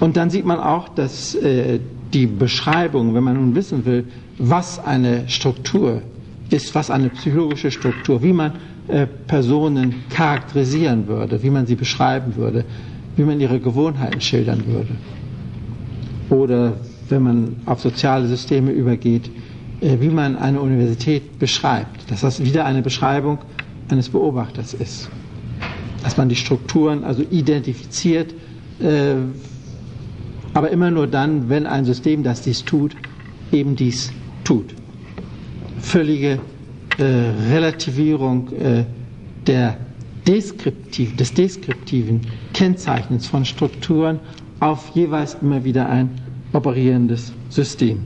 Und 0.00 0.16
dann 0.16 0.30
sieht 0.30 0.46
man 0.46 0.58
auch, 0.58 0.88
dass 0.88 1.34
äh, 1.34 1.78
die 2.12 2.26
Beschreibung, 2.26 3.14
wenn 3.14 3.22
man 3.22 3.34
nun 3.36 3.54
wissen 3.54 3.84
will, 3.84 4.04
was 4.38 4.82
eine 4.84 5.28
Struktur 5.28 6.02
ist, 6.48 6.74
was 6.74 6.90
eine 6.90 7.10
psychologische 7.10 7.70
Struktur, 7.70 8.22
wie 8.22 8.32
man 8.32 8.52
äh, 8.88 9.06
Personen 9.26 9.94
charakterisieren 10.10 11.06
würde, 11.06 11.42
wie 11.42 11.50
man 11.50 11.66
sie 11.66 11.76
beschreiben 11.76 12.34
würde, 12.36 12.64
wie 13.16 13.22
man 13.22 13.38
ihre 13.40 13.60
Gewohnheiten 13.60 14.20
schildern 14.20 14.64
würde. 14.66 14.96
Oder 16.30 16.72
wenn 17.08 17.22
man 17.22 17.56
auf 17.66 17.80
soziale 17.80 18.26
Systeme 18.26 18.70
übergeht, 18.72 19.30
äh, 19.80 19.96
wie 20.00 20.08
man 20.08 20.36
eine 20.36 20.60
Universität 20.60 21.38
beschreibt, 21.38 22.10
dass 22.10 22.22
das 22.22 22.42
wieder 22.42 22.64
eine 22.64 22.82
Beschreibung 22.82 23.38
eines 23.90 24.08
Beobachters 24.08 24.74
ist. 24.74 25.10
Dass 26.02 26.16
man 26.16 26.28
die 26.28 26.36
Strukturen 26.36 27.04
also 27.04 27.22
identifiziert, 27.30 28.32
äh, 28.80 29.14
aber 30.54 30.70
immer 30.70 30.90
nur 30.90 31.06
dann, 31.06 31.48
wenn 31.48 31.66
ein 31.66 31.84
System, 31.84 32.22
das 32.22 32.42
dies 32.42 32.64
tut, 32.64 32.96
eben 33.52 33.76
dies 33.76 34.12
tut. 34.44 34.74
Völlige 35.78 36.38
äh, 36.98 37.04
Relativierung 37.50 38.48
äh, 38.52 38.84
der 39.46 39.76
Deskriptiv, 40.26 41.16
des 41.16 41.32
deskriptiven 41.32 42.20
Kennzeichnens 42.52 43.26
von 43.26 43.44
Strukturen 43.44 44.20
auf 44.60 44.90
jeweils 44.94 45.36
immer 45.40 45.64
wieder 45.64 45.88
ein 45.88 46.10
operierendes 46.52 47.32
System. 47.48 48.02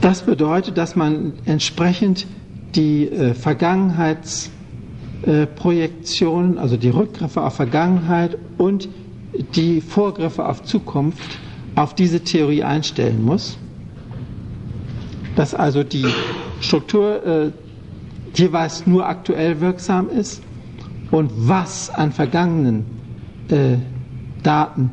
Das 0.00 0.22
bedeutet, 0.22 0.76
dass 0.78 0.96
man 0.96 1.32
entsprechend 1.44 2.26
die 2.74 3.04
äh, 3.08 3.32
Vergangenheits- 3.34 4.50
äh, 5.22 5.46
Projektionen, 5.46 6.58
also 6.58 6.76
die 6.76 6.88
Rückgriffe 6.88 7.42
auf 7.42 7.54
Vergangenheit 7.54 8.38
und 8.58 8.88
die 9.54 9.80
Vorgriffe 9.80 10.46
auf 10.46 10.62
Zukunft 10.64 11.38
auf 11.74 11.94
diese 11.94 12.20
Theorie 12.20 12.62
einstellen 12.64 13.24
muss. 13.24 13.58
Dass 15.36 15.54
also 15.54 15.82
die 15.84 16.06
Struktur 16.60 17.24
äh, 17.26 17.50
jeweils 18.34 18.86
nur 18.86 19.06
aktuell 19.06 19.60
wirksam 19.60 20.08
ist 20.08 20.42
und 21.10 21.30
was 21.36 21.90
an 21.90 22.12
vergangenen 22.12 22.84
äh, 23.48 23.76
Daten 24.42 24.90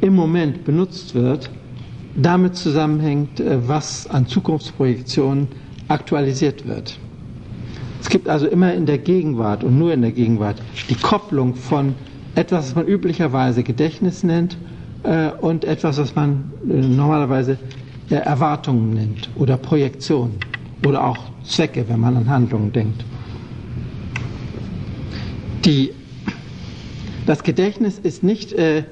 im 0.00 0.14
Moment 0.14 0.64
benutzt 0.64 1.14
wird, 1.14 1.50
damit 2.16 2.56
zusammenhängt, 2.56 3.40
äh, 3.40 3.66
was 3.68 4.06
an 4.08 4.26
Zukunftsprojektionen 4.26 5.48
aktualisiert 5.88 6.66
wird. 6.66 6.98
Es 8.08 8.12
gibt 8.12 8.26
also 8.30 8.46
immer 8.46 8.72
in 8.72 8.86
der 8.86 8.96
Gegenwart 8.96 9.62
und 9.62 9.78
nur 9.78 9.92
in 9.92 10.00
der 10.00 10.12
Gegenwart 10.12 10.62
die 10.88 10.94
Kopplung 10.94 11.54
von 11.54 11.94
etwas, 12.36 12.68
was 12.68 12.74
man 12.74 12.86
üblicherweise 12.86 13.62
Gedächtnis 13.62 14.22
nennt 14.22 14.56
äh, 15.02 15.28
und 15.42 15.66
etwas, 15.66 15.98
was 15.98 16.14
man 16.14 16.50
äh, 16.66 16.72
normalerweise 16.72 17.58
äh, 18.08 18.14
Erwartungen 18.14 18.94
nennt 18.94 19.28
oder 19.36 19.58
Projektionen 19.58 20.36
oder 20.86 21.04
auch 21.04 21.18
Zwecke, 21.44 21.84
wenn 21.86 22.00
man 22.00 22.16
an 22.16 22.30
Handlungen 22.30 22.72
denkt. 22.72 23.04
Die, 25.66 25.90
das 27.26 27.42
Gedächtnis 27.42 27.98
ist 27.98 28.22
nicht 28.22 28.54
äh, 28.54 28.84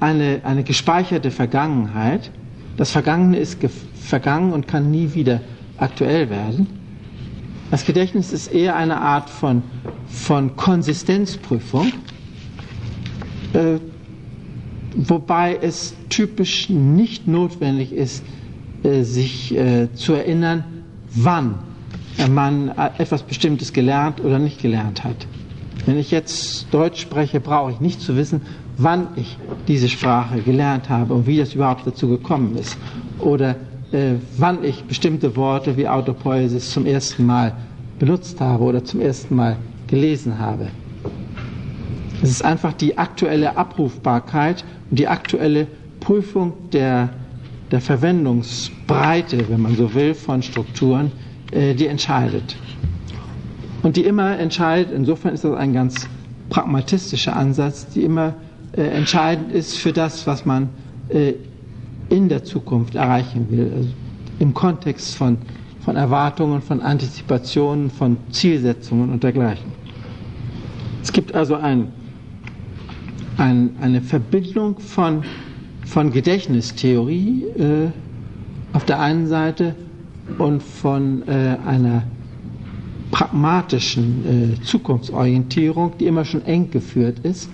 eine, 0.00 0.40
eine 0.44 0.64
gespeicherte 0.64 1.30
Vergangenheit. 1.30 2.30
Das 2.78 2.90
Vergangene 2.90 3.36
ist 3.36 3.58
vergangen 4.00 4.50
und 4.54 4.66
kann 4.66 4.90
nie 4.90 5.12
wieder 5.12 5.42
aktuell 5.76 6.30
werden 6.30 6.80
das 7.72 7.86
Gedächtnis 7.86 8.34
ist 8.34 8.48
eher 8.52 8.76
eine 8.76 9.00
Art 9.00 9.30
von, 9.30 9.62
von 10.06 10.56
Konsistenzprüfung, 10.56 11.90
äh, 13.54 13.78
wobei 14.94 15.58
es 15.62 15.94
typisch 16.10 16.68
nicht 16.68 17.26
notwendig 17.26 17.92
ist, 17.94 18.22
äh, 18.82 19.04
sich 19.04 19.56
äh, 19.56 19.88
zu 19.94 20.12
erinnern, 20.12 20.64
wann 21.14 21.60
man 22.30 22.68
etwas 22.98 23.22
Bestimmtes 23.22 23.72
gelernt 23.72 24.20
oder 24.22 24.38
nicht 24.38 24.60
gelernt 24.60 25.02
hat. 25.02 25.26
Wenn 25.86 25.96
ich 25.96 26.10
jetzt 26.10 26.66
Deutsch 26.74 27.00
spreche, 27.00 27.40
brauche 27.40 27.72
ich 27.72 27.80
nicht 27.80 28.02
zu 28.02 28.16
wissen, 28.16 28.42
wann 28.76 29.08
ich 29.16 29.38
diese 29.66 29.88
Sprache 29.88 30.42
gelernt 30.42 30.90
habe 30.90 31.14
und 31.14 31.26
wie 31.26 31.38
das 31.38 31.54
überhaupt 31.54 31.86
dazu 31.86 32.06
gekommen 32.08 32.54
ist. 32.58 32.76
Oder 33.18 33.56
äh, 33.92 34.14
wann 34.38 34.64
ich 34.64 34.84
bestimmte 34.84 35.36
Worte 35.36 35.76
wie 35.76 35.88
Autopoiesis 35.88 36.70
zum 36.70 36.86
ersten 36.86 37.26
Mal 37.26 37.54
benutzt 37.98 38.40
habe 38.40 38.64
oder 38.64 38.84
zum 38.84 39.00
ersten 39.00 39.34
Mal 39.36 39.56
gelesen 39.86 40.38
habe. 40.38 40.68
Es 42.22 42.30
ist 42.30 42.44
einfach 42.44 42.72
die 42.72 42.98
aktuelle 42.98 43.56
Abrufbarkeit 43.56 44.64
und 44.90 44.98
die 44.98 45.08
aktuelle 45.08 45.66
Prüfung 46.00 46.52
der, 46.72 47.10
der 47.70 47.80
Verwendungsbreite, 47.80 49.48
wenn 49.48 49.60
man 49.60 49.76
so 49.76 49.92
will, 49.94 50.14
von 50.14 50.42
Strukturen, 50.42 51.12
äh, 51.52 51.74
die 51.74 51.86
entscheidet. 51.86 52.56
Und 53.82 53.96
die 53.96 54.04
immer 54.04 54.38
entscheidet, 54.38 54.92
insofern 54.92 55.34
ist 55.34 55.44
das 55.44 55.54
ein 55.56 55.72
ganz 55.72 56.08
pragmatistischer 56.48 57.34
Ansatz, 57.36 57.88
die 57.88 58.02
immer 58.02 58.34
äh, 58.76 58.82
entscheidend 58.82 59.52
ist 59.52 59.76
für 59.78 59.92
das, 59.92 60.26
was 60.26 60.46
man 60.46 60.68
äh, 61.08 61.34
in 62.12 62.28
der 62.28 62.44
Zukunft 62.44 62.94
erreichen 62.94 63.46
will, 63.50 63.72
also 63.74 63.88
im 64.38 64.52
Kontext 64.54 65.14
von, 65.16 65.38
von 65.80 65.96
Erwartungen, 65.96 66.60
von 66.60 66.80
Antizipationen, 66.80 67.90
von 67.90 68.16
Zielsetzungen 68.30 69.10
und 69.10 69.22
dergleichen. 69.22 69.72
Es 71.02 71.12
gibt 71.12 71.34
also 71.34 71.54
ein, 71.54 71.88
ein, 73.38 73.70
eine 73.80 74.02
Verbindung 74.02 74.78
von, 74.78 75.24
von 75.86 76.12
Gedächtnistheorie 76.12 77.44
äh, 77.58 77.88
auf 78.74 78.84
der 78.84 79.00
einen 79.00 79.26
Seite 79.26 79.74
und 80.38 80.62
von 80.62 81.26
äh, 81.26 81.56
einer 81.66 82.04
pragmatischen 83.10 84.56
äh, 84.60 84.62
Zukunftsorientierung, 84.62 85.92
die 85.98 86.06
immer 86.06 86.24
schon 86.24 86.44
eng 86.44 86.70
geführt 86.70 87.20
ist, 87.22 87.48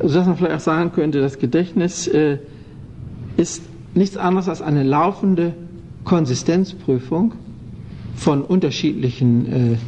sodass 0.00 0.26
man 0.26 0.36
vielleicht 0.36 0.54
auch 0.56 0.60
sagen 0.60 0.92
könnte, 0.92 1.20
das 1.20 1.38
Gedächtnis 1.38 2.06
äh, 2.08 2.38
ist 3.36 3.62
nichts 3.94 4.16
anderes 4.16 4.48
als 4.48 4.62
eine 4.62 4.82
laufende 4.82 5.54
Konsistenzprüfung 6.04 7.34
von 8.14 8.42
unterschiedlichen 8.42 9.78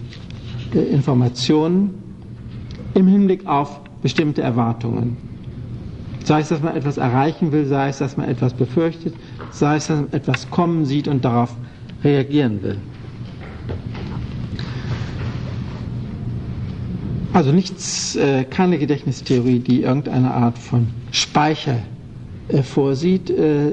äh, 0.74 0.78
äh, 0.78 0.82
Informationen 0.90 1.94
im 2.94 3.06
Hinblick 3.06 3.46
auf 3.46 3.80
bestimmte 4.02 4.42
Erwartungen. 4.42 5.16
Sei 6.24 6.40
es, 6.40 6.48
dass 6.48 6.62
man 6.62 6.76
etwas 6.76 6.96
erreichen 6.98 7.50
will, 7.52 7.66
sei 7.66 7.88
es, 7.88 7.98
dass 7.98 8.16
man 8.16 8.28
etwas 8.28 8.54
befürchtet, 8.54 9.14
sei 9.50 9.76
es, 9.76 9.86
dass 9.88 10.00
man 10.00 10.12
etwas 10.12 10.50
kommen 10.50 10.84
sieht 10.84 11.08
und 11.08 11.24
darauf 11.24 11.54
reagieren 12.04 12.62
will. 12.62 12.76
Also 17.32 17.52
nichts, 17.52 18.16
äh, 18.16 18.44
keine 18.44 18.78
Gedächtnistheorie, 18.78 19.60
die 19.60 19.82
irgendeine 19.82 20.32
Art 20.32 20.58
von 20.58 20.88
Speicher 21.12 21.78
vorsieht. 22.62 23.30
Äh, 23.30 23.72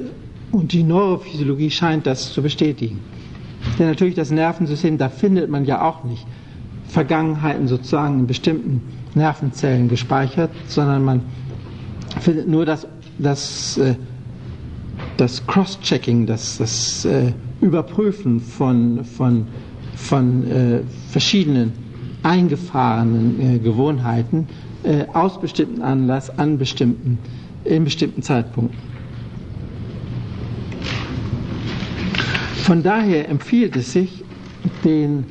und 0.52 0.72
die 0.72 0.84
Neurophysiologie 0.84 1.70
scheint 1.70 2.06
das 2.08 2.32
zu 2.34 2.42
bestätigen. 2.42 3.00
Denn 3.78 3.88
natürlich 3.88 4.16
das 4.16 4.32
Nervensystem, 4.32 4.98
da 4.98 5.10
findet 5.10 5.50
man 5.50 5.66
ja 5.66 5.82
auch 5.82 6.04
nicht 6.04 6.26
Vergangenheiten 6.88 7.68
sozusagen 7.68 8.20
in 8.22 8.28
bestimmten 8.28 8.82
Nervenzellen 9.14 9.90
gespeichert, 9.90 10.52
sondern 10.68 11.04
man 11.04 11.22
findet 12.22 12.48
nur 12.48 12.66
das, 12.66 12.88
das, 13.18 13.78
äh, 13.78 13.96
das 15.18 15.46
Cross-Checking, 15.46 16.26
das, 16.26 16.58
das 16.58 17.06
äh, 17.06 17.34
Überprüfen 17.62 18.40
von, 18.40 19.04
von, 19.04 19.48
von 19.96 20.50
äh, 20.50 20.80
verschiedenen 21.10 21.74
eingefahrenen 22.24 23.64
Gewohnheiten 23.64 24.48
aus 25.14 25.40
bestimmten 25.40 25.82
Anlass 25.82 26.30
an 26.38 26.58
bestimmten, 26.58 27.20
in 27.64 27.84
bestimmten 27.84 28.22
Zeitpunkten. 28.22 28.78
Von 32.64 32.84
daher 32.84 33.30
empfiehlt 33.30 33.76
es 33.78 33.94
sich, 33.94 34.24
den 34.84 35.24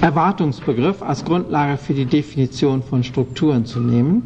Erwartungsbegriff 0.00 1.02
als 1.02 1.24
Grundlage 1.24 1.76
für 1.76 1.94
die 1.94 2.04
Definition 2.04 2.82
von 2.82 3.02
Strukturen 3.02 3.64
zu 3.64 3.80
nehmen. 3.80 4.22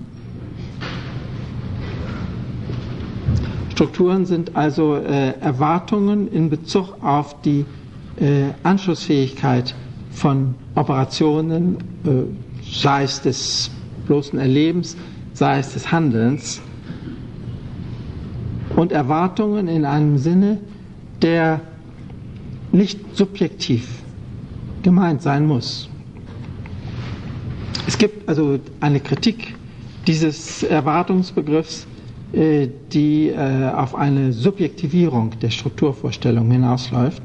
Strukturen 3.70 4.26
sind 4.26 4.54
also 4.54 4.96
äh, 4.96 5.30
Erwartungen 5.40 6.30
in 6.30 6.50
Bezug 6.50 6.94
auf 7.02 7.40
die 7.42 7.64
äh, 8.20 8.44
Anschlussfähigkeit 8.62 9.74
von 10.10 10.54
Operationen, 10.74 11.76
äh, 12.04 12.10
sei 12.70 13.02
es 13.04 13.20
des 13.22 13.70
bloßen 14.06 14.38
Erlebens, 14.38 14.96
sei 15.34 15.58
es 15.58 15.72
des 15.72 15.90
Handelns, 15.92 16.60
und 18.76 18.92
Erwartungen 18.92 19.68
in 19.68 19.84
einem 19.84 20.18
Sinne, 20.18 20.58
der 21.20 21.60
nicht 22.72 23.16
subjektiv 23.16 24.02
gemeint 24.82 25.22
sein 25.22 25.46
muss. 25.46 25.88
Es 27.86 27.98
gibt 27.98 28.28
also 28.28 28.58
eine 28.80 29.00
Kritik 29.00 29.54
dieses 30.06 30.62
Erwartungsbegriffs, 30.62 31.86
äh, 32.32 32.68
die 32.92 33.28
äh, 33.28 33.68
auf 33.68 33.94
eine 33.94 34.32
Subjektivierung 34.32 35.38
der 35.40 35.50
Strukturvorstellung 35.50 36.50
hinausläuft. 36.50 37.22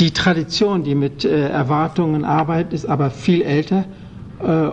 Die 0.00 0.10
Tradition, 0.10 0.82
die 0.82 0.94
mit 0.94 1.24
äh, 1.24 1.48
Erwartungen 1.48 2.24
arbeitet, 2.24 2.72
ist 2.74 2.86
aber 2.86 3.10
viel 3.10 3.42
älter 3.42 3.84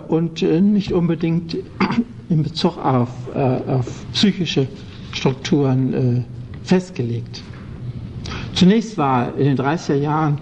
und 0.08 0.42
nicht 0.42 0.92
unbedingt 0.92 1.56
in 2.28 2.42
Bezug 2.42 2.76
auf, 2.78 3.08
auf 3.34 4.04
psychische 4.12 4.68
Strukturen 5.12 6.24
festgelegt. 6.62 7.42
Zunächst 8.54 8.96
war 8.98 9.36
in 9.36 9.46
den 9.46 9.56
30er 9.58 9.94
Jahren 9.94 10.38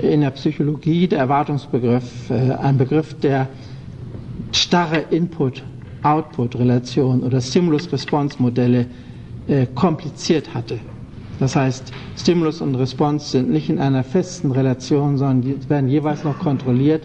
in 0.00 0.22
der 0.22 0.30
Psychologie 0.30 1.06
der 1.06 1.18
Erwartungsbegriff 1.20 2.30
äh, 2.30 2.52
ein 2.54 2.76
Begriff, 2.78 3.14
der 3.20 3.48
starre 4.52 5.04
Input-Output-Relation 5.10 7.22
oder 7.22 7.40
Stimulus-Response-Modelle 7.40 8.86
äh, 9.46 9.66
kompliziert 9.74 10.52
hatte. 10.54 10.78
Das 11.38 11.54
heißt, 11.56 11.92
Stimulus 12.16 12.60
und 12.60 12.74
Response 12.74 13.30
sind 13.30 13.48
nicht 13.50 13.70
in 13.70 13.78
einer 13.78 14.04
festen 14.04 14.50
Relation, 14.52 15.16
sondern 15.18 15.54
werden 15.68 15.88
jeweils 15.88 16.24
noch 16.24 16.38
kontrolliert 16.38 17.02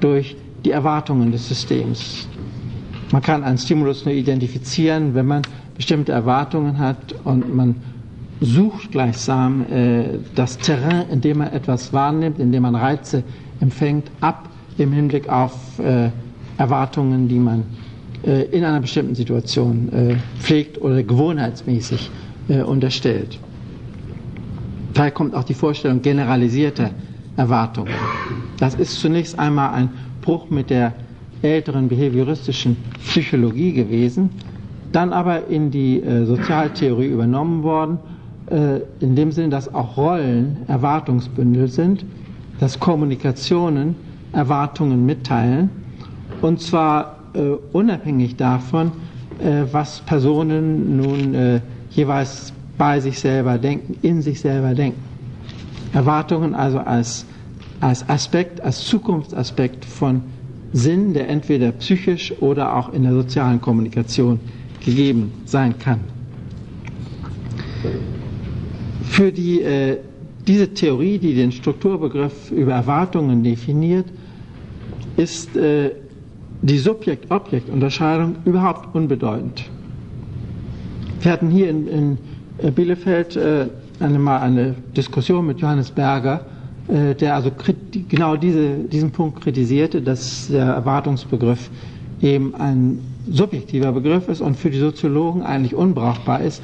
durch 0.00 0.36
die 0.64 0.70
Erwartungen 0.70 1.30
des 1.32 1.48
Systems. 1.48 2.26
Man 3.12 3.22
kann 3.22 3.44
einen 3.44 3.58
Stimulus 3.58 4.04
nur 4.04 4.14
identifizieren, 4.14 5.14
wenn 5.14 5.26
man 5.26 5.42
bestimmte 5.76 6.12
Erwartungen 6.12 6.78
hat 6.78 7.14
und 7.24 7.54
man 7.54 7.76
sucht 8.40 8.90
gleichsam 8.92 9.64
äh, 9.70 10.04
das 10.34 10.58
Terrain, 10.58 11.08
in 11.10 11.20
dem 11.20 11.38
man 11.38 11.48
etwas 11.52 11.92
wahrnimmt, 11.92 12.38
in 12.38 12.52
dem 12.52 12.62
man 12.62 12.74
Reize 12.74 13.22
empfängt, 13.60 14.10
ab 14.20 14.48
im 14.78 14.92
Hinblick 14.92 15.28
auf 15.28 15.78
äh, 15.78 16.10
Erwartungen, 16.58 17.28
die 17.28 17.38
man 17.38 17.64
äh, 18.24 18.42
in 18.46 18.64
einer 18.64 18.80
bestimmten 18.80 19.14
Situation 19.14 19.92
äh, 19.92 20.16
pflegt 20.40 20.80
oder 20.80 21.02
gewohnheitsmäßig 21.02 22.10
äh, 22.48 22.62
unterstellt. 22.62 23.38
Daher 24.94 25.10
kommt 25.10 25.34
auch 25.34 25.44
die 25.44 25.54
Vorstellung 25.54 26.02
generalisierter 26.02 26.90
Erwartungen. 27.36 27.92
Das 28.58 28.74
ist 28.74 29.00
zunächst 29.00 29.38
einmal 29.38 29.74
ein 29.74 29.88
Bruch 30.24 30.48
mit 30.50 30.70
der 30.70 30.92
älteren 31.42 31.88
behavioristischen 31.88 32.76
Psychologie 33.04 33.72
gewesen, 33.72 34.30
dann 34.92 35.12
aber 35.12 35.48
in 35.48 35.70
die 35.70 36.00
äh, 36.00 36.24
Sozialtheorie 36.24 37.06
übernommen 37.08 37.62
worden 37.62 37.98
äh, 38.50 38.80
in 39.00 39.14
dem 39.14 39.30
Sinne, 39.32 39.50
dass 39.50 39.72
auch 39.74 39.96
Rollen 39.96 40.56
Erwartungsbündel 40.66 41.68
sind, 41.68 42.04
dass 42.58 42.80
Kommunikationen 42.80 43.96
Erwartungen 44.32 45.04
mitteilen 45.04 45.68
und 46.40 46.60
zwar 46.60 47.16
äh, 47.34 47.40
unabhängig 47.72 48.36
davon, 48.36 48.92
äh, 49.38 49.64
was 49.72 50.00
Personen 50.00 50.96
nun 50.96 51.34
äh, 51.34 51.60
jeweils 51.90 52.52
bei 52.78 53.00
sich 53.00 53.18
selber 53.18 53.58
denken, 53.58 53.96
in 54.02 54.22
sich 54.22 54.40
selber 54.40 54.74
denken. 54.74 55.00
Erwartungen 55.92 56.54
also 56.54 56.78
als, 56.80 57.24
als 57.84 58.08
Aspekt, 58.08 58.62
als 58.62 58.86
Zukunftsaspekt 58.86 59.84
von 59.84 60.22
Sinn, 60.72 61.12
der 61.12 61.28
entweder 61.28 61.70
psychisch 61.72 62.32
oder 62.40 62.74
auch 62.74 62.94
in 62.94 63.02
der 63.02 63.12
sozialen 63.12 63.60
Kommunikation 63.60 64.40
gegeben 64.82 65.32
sein 65.44 65.78
kann. 65.78 66.00
Für 69.02 69.30
die, 69.30 69.60
äh, 69.60 69.98
diese 70.46 70.72
Theorie, 70.72 71.18
die 71.18 71.34
den 71.34 71.52
Strukturbegriff 71.52 72.50
über 72.50 72.72
Erwartungen 72.72 73.44
definiert, 73.44 74.06
ist 75.18 75.54
äh, 75.54 75.90
die 76.62 76.78
Subjekt-Objekt-Unterscheidung 76.78 78.36
überhaupt 78.46 78.94
unbedeutend. 78.94 79.64
Wir 81.20 81.32
hatten 81.32 81.50
hier 81.50 81.68
in, 81.68 81.86
in 81.86 82.18
Bielefeld 82.74 83.36
äh, 83.36 83.66
eine, 84.00 84.18
mal 84.18 84.38
eine 84.38 84.74
Diskussion 84.96 85.46
mit 85.46 85.60
Johannes 85.60 85.90
Berger, 85.90 86.46
der 86.86 87.34
also 87.34 87.50
genau 88.10 88.36
diese, 88.36 88.74
diesen 88.80 89.10
Punkt 89.10 89.40
kritisierte, 89.40 90.02
dass 90.02 90.48
der 90.48 90.64
Erwartungsbegriff 90.66 91.70
eben 92.20 92.54
ein 92.54 92.98
subjektiver 93.30 93.92
Begriff 93.92 94.28
ist 94.28 94.40
und 94.42 94.56
für 94.56 94.70
die 94.70 94.78
Soziologen 94.78 95.42
eigentlich 95.42 95.74
unbrauchbar 95.74 96.40
ist, 96.42 96.62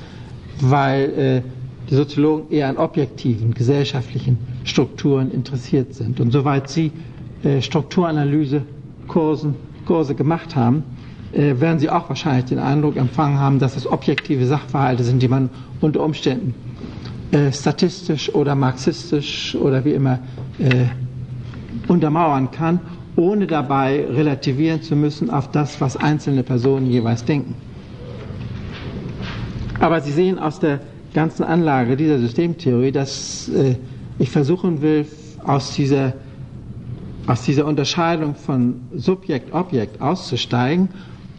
weil 0.60 1.02
äh, 1.18 1.42
die 1.88 1.94
Soziologen 1.94 2.50
eher 2.50 2.68
an 2.68 2.76
objektiven 2.76 3.54
gesellschaftlichen 3.54 4.36
Strukturen 4.64 5.30
interessiert 5.30 5.94
sind. 5.94 6.20
Und 6.20 6.32
soweit 6.32 6.68
sie 6.68 6.92
äh, 7.42 7.62
Strukturanalyse-Kurse 7.62 9.54
Kurse 9.86 10.14
gemacht 10.14 10.54
haben, 10.54 10.84
äh, 11.32 11.58
werden 11.60 11.78
sie 11.78 11.90
auch 11.90 12.08
wahrscheinlich 12.08 12.44
den 12.44 12.58
Eindruck 12.58 12.96
empfangen 12.96 13.38
haben, 13.38 13.58
dass 13.58 13.76
es 13.76 13.86
objektive 13.90 14.46
Sachverhalte 14.46 15.02
sind, 15.02 15.22
die 15.22 15.28
man 15.28 15.50
unter 15.80 16.02
Umständen 16.04 16.54
äh, 17.32 17.52
statistisch 17.52 18.34
oder 18.34 18.54
marxistisch 18.54 19.54
oder 19.54 19.84
wie 19.84 19.92
immer 19.92 20.18
äh, 20.58 20.86
untermauern 21.88 22.50
kann, 22.50 22.80
ohne 23.16 23.46
dabei 23.46 24.04
relativieren 24.06 24.82
zu 24.82 24.96
müssen 24.96 25.30
auf 25.30 25.50
das, 25.50 25.80
was 25.80 25.96
einzelne 25.96 26.42
Personen 26.42 26.86
jeweils 26.86 27.24
denken. 27.24 27.54
Aber 29.78 30.00
Sie 30.00 30.12
sehen 30.12 30.38
aus 30.38 30.60
der 30.60 30.80
ganzen 31.14 31.42
Anlage 31.44 31.96
dieser 31.96 32.18
Systemtheorie, 32.18 32.92
dass 32.92 33.48
äh, 33.48 33.76
ich 34.18 34.30
versuchen 34.30 34.82
will, 34.82 35.06
aus 35.44 35.74
dieser, 35.74 36.12
aus 37.26 37.42
dieser 37.42 37.64
Unterscheidung 37.64 38.34
von 38.34 38.80
Subjekt-Objekt 38.94 40.00
auszusteigen 40.02 40.88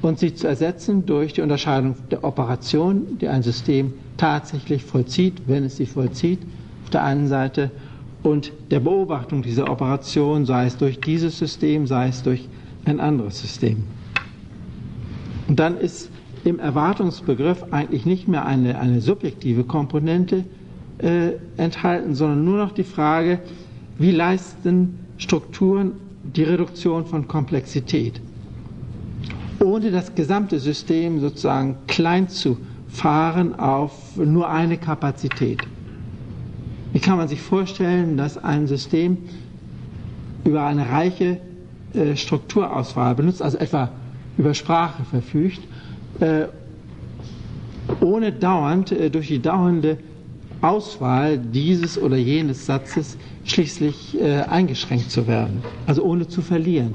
und 0.01 0.19
sie 0.19 0.33
zu 0.33 0.47
ersetzen 0.47 1.05
durch 1.05 1.33
die 1.33 1.41
Unterscheidung 1.41 1.95
der 2.09 2.23
Operation, 2.23 3.17
die 3.19 3.27
ein 3.27 3.43
System 3.43 3.93
tatsächlich 4.17 4.83
vollzieht, 4.83 5.41
wenn 5.47 5.63
es 5.63 5.77
sie 5.77 5.85
vollzieht, 5.85 6.39
auf 6.83 6.89
der 6.89 7.03
einen 7.03 7.27
Seite, 7.27 7.71
und 8.23 8.51
der 8.69 8.79
Beobachtung 8.79 9.41
dieser 9.41 9.69
Operation, 9.69 10.45
sei 10.45 10.67
es 10.67 10.77
durch 10.77 10.99
dieses 10.99 11.37
System, 11.37 11.87
sei 11.87 12.09
es 12.09 12.21
durch 12.21 12.47
ein 12.85 12.99
anderes 12.99 13.41
System. 13.41 13.83
Und 15.47 15.59
dann 15.59 15.77
ist 15.77 16.09
im 16.43 16.59
Erwartungsbegriff 16.59 17.65
eigentlich 17.71 18.05
nicht 18.05 18.27
mehr 18.27 18.45
eine, 18.45 18.79
eine 18.79 19.01
subjektive 19.01 19.63
Komponente 19.63 20.45
äh, 20.99 21.31
enthalten, 21.57 22.15
sondern 22.15 22.45
nur 22.45 22.57
noch 22.57 22.71
die 22.71 22.83
Frage, 22.83 23.39
wie 23.97 24.11
leisten 24.11 24.99
Strukturen 25.17 25.93
die 26.23 26.43
Reduktion 26.43 27.05
von 27.05 27.27
Komplexität, 27.27 28.21
ohne 29.61 29.91
das 29.91 30.13
gesamte 30.15 30.59
System 30.59 31.19
sozusagen 31.19 31.77
klein 31.87 32.27
zu 32.27 32.57
fahren 32.89 33.57
auf 33.57 34.17
nur 34.17 34.49
eine 34.49 34.77
Kapazität. 34.77 35.61
Wie 36.93 36.99
kann 36.99 37.17
man 37.17 37.27
sich 37.27 37.41
vorstellen, 37.41 38.17
dass 38.17 38.37
ein 38.37 38.67
System 38.67 39.17
über 40.43 40.65
eine 40.65 40.89
reiche 40.89 41.37
äh, 41.93 42.15
Strukturauswahl 42.15 43.15
benutzt, 43.15 43.41
also 43.41 43.57
etwa 43.57 43.89
über 44.37 44.53
Sprache 44.53 45.03
verfügt, 45.05 45.61
äh, 46.19 46.45
ohne 48.01 48.31
dauernd 48.31 48.91
äh, 48.91 49.09
durch 49.09 49.27
die 49.27 49.39
dauernde 49.39 49.97
Auswahl 50.61 51.37
dieses 51.37 51.99
oder 51.99 52.17
jenes 52.17 52.65
Satzes 52.65 53.17
schließlich 53.45 54.19
äh, 54.19 54.41
eingeschränkt 54.41 55.11
zu 55.11 55.27
werden, 55.27 55.61
also 55.87 56.03
ohne 56.03 56.27
zu 56.27 56.41
verlieren. 56.41 56.93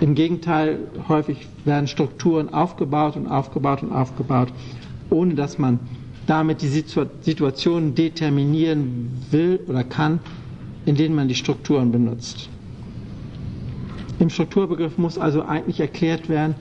Im 0.00 0.14
Gegenteil, 0.14 0.78
häufig 1.08 1.46
werden 1.64 1.86
Strukturen 1.86 2.52
aufgebaut 2.52 3.16
und 3.16 3.26
aufgebaut 3.26 3.82
und 3.82 3.92
aufgebaut, 3.92 4.48
ohne 5.10 5.34
dass 5.34 5.58
man 5.58 5.80
damit 6.26 6.60
die 6.60 6.68
Situationen 6.68 7.94
determinieren 7.94 9.10
will 9.30 9.60
oder 9.68 9.84
kann, 9.84 10.18
in 10.84 10.96
denen 10.96 11.14
man 11.14 11.28
die 11.28 11.34
Strukturen 11.34 11.92
benutzt. 11.92 12.48
Im 14.18 14.30
Strukturbegriff 14.30 14.98
muss 14.98 15.18
also 15.18 15.42
eigentlich 15.42 15.80
erklärt 15.80 16.28
werden, 16.28 16.54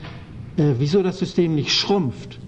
äh, 0.58 0.74
wieso 0.78 1.04
das 1.04 1.20
System 1.20 1.56
nicht 1.56 1.72
schrumpft, 1.72 2.40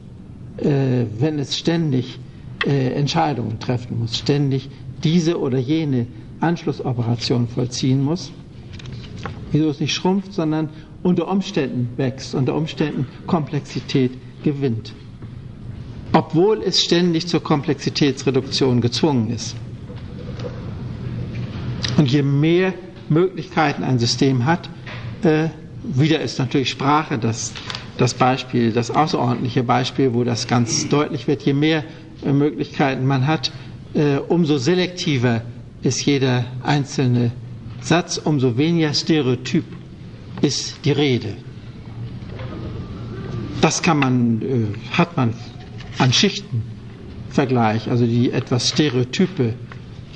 äh, 0.57 1.05
wenn 1.19 1.39
es 1.39 1.57
ständig 1.57 2.19
äh, 2.65 2.89
Entscheidungen 2.93 3.59
treffen 3.59 3.99
muss, 3.99 4.17
ständig 4.17 4.69
diese 5.03 5.39
oder 5.39 5.57
jene 5.57 6.07
Anschlussoperation 6.39 7.47
vollziehen 7.47 8.03
muss. 8.03 8.31
Wieso 9.51 9.69
es 9.69 9.79
nicht 9.79 9.93
schrumpft, 9.93 10.33
sondern 10.33 10.69
unter 11.03 11.27
Umständen 11.27 11.89
wächst, 11.97 12.35
unter 12.35 12.55
Umständen 12.55 13.07
Komplexität 13.27 14.11
gewinnt. 14.43 14.93
Obwohl 16.13 16.61
es 16.63 16.81
ständig 16.83 17.27
zur 17.27 17.41
Komplexitätsreduktion 17.43 18.81
gezwungen 18.81 19.29
ist. 19.29 19.55
Und 21.97 22.11
je 22.11 22.21
mehr 22.21 22.73
Möglichkeiten 23.09 23.83
ein 23.83 23.99
System 23.99 24.45
hat, 24.45 24.69
äh, 25.23 25.49
wieder 25.83 26.19
ist 26.21 26.39
natürlich 26.39 26.69
Sprache 26.69 27.17
das, 27.17 27.53
das 27.97 28.13
Beispiel, 28.13 28.71
das 28.71 28.91
außerordentliche 28.91 29.63
Beispiel, 29.63 30.13
wo 30.13 30.23
das 30.23 30.47
ganz 30.47 30.87
deutlich 30.89 31.27
wird. 31.27 31.43
Je 31.43 31.53
mehr 31.53 31.83
äh, 32.25 32.31
Möglichkeiten 32.33 33.05
man 33.05 33.25
hat, 33.27 33.51
äh, 33.93 34.17
umso 34.17 34.57
selektiver 34.57 35.41
ist 35.81 36.05
jeder 36.05 36.45
einzelne 36.63 37.31
Satz, 37.81 38.17
umso 38.17 38.57
weniger 38.57 38.93
stereotyp 38.93 39.65
ist 40.41 40.79
die 40.85 40.91
Rede. 40.91 41.33
Das 43.61 43.81
kann 43.81 43.99
man, 43.99 44.41
äh, 44.41 44.95
hat 44.97 45.17
man 45.17 45.33
an 45.97 46.13
Schichtenvergleich, 46.13 47.89
also 47.89 48.05
die 48.05 48.31
etwas 48.31 48.69
stereotype 48.69 49.53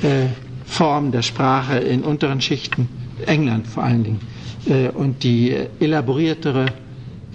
äh, 0.03 0.27
Form 0.65 1.11
der 1.11 1.21
Sprache 1.21 1.77
in 1.79 2.01
unteren 2.03 2.39
Schichten, 2.41 2.87
England 3.25 3.67
vor 3.67 3.83
allen 3.83 4.03
Dingen, 4.03 4.19
äh, 4.67 4.89
und 4.89 5.23
die 5.23 5.55
elaboriertere 5.79 6.67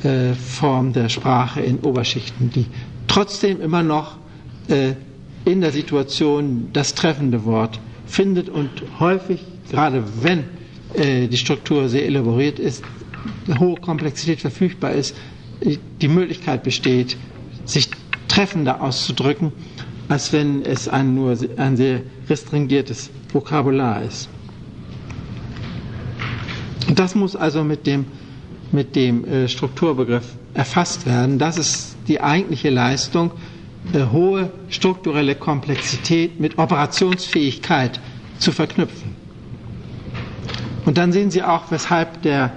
äh, 0.03 0.33
Form 0.35 0.93
der 0.93 1.09
Sprache 1.09 1.61
in 1.61 1.79
Oberschichten, 1.81 2.51
die 2.51 2.67
trotzdem 3.09 3.61
immer 3.61 3.83
noch 3.83 4.17
äh, 4.69 4.93
in 5.45 5.61
der 5.61 5.73
Situation 5.73 6.69
das 6.73 6.95
treffende 6.95 7.45
Wort 7.45 7.79
findet 8.07 8.49
und 8.49 8.71
häufig, 9.01 9.45
gerade 9.77 10.03
wenn 10.23 10.45
äh, 10.95 11.29
die 11.29 11.37
Struktur 11.37 11.91
sehr 11.91 12.07
elaboriert 12.07 12.59
ist, 12.59 12.83
hohe 13.59 13.75
Komplexität 13.79 14.41
verfügbar 14.41 14.93
ist, 14.93 15.15
die 16.01 16.09
Möglichkeit 16.09 16.63
besteht, 16.63 17.19
sich 17.67 17.91
treffender 18.27 18.81
auszudrücken, 18.81 19.53
als 20.09 20.33
wenn 20.33 20.63
es 20.65 20.89
ein 20.89 21.15
nur 21.15 21.37
ein 21.59 21.77
sehr 21.77 22.01
restringiertes 22.31 23.11
Vokabular 23.31 24.03
ist. 24.03 24.31
Das 26.95 27.15
muss 27.15 27.37
also 27.37 27.63
mit 27.63 27.87
dem, 27.87 28.07
mit 28.73 28.97
dem 28.97 29.25
äh, 29.27 29.47
Strukturbegriff 29.47 30.25
erfasst 30.55 31.05
werden. 31.05 31.39
Das 31.39 31.59
ist 31.59 31.97
die 32.09 32.23
eigentliche 32.23 32.71
Leistung, 32.71 33.31
äh, 33.93 34.07
hohe 34.11 34.51
strukturelle 34.71 35.35
Komplexität 35.35 36.41
mit 36.41 36.57
Operationsfähigkeit 36.57 38.01
zu 38.39 38.53
verknüpfen. 38.53 39.26
Und 40.87 40.97
dann 40.99 41.13
sehen 41.13 41.31
Sie 41.31 41.43
auch, 41.43 41.71
weshalb 41.71 42.23
der, 42.23 42.53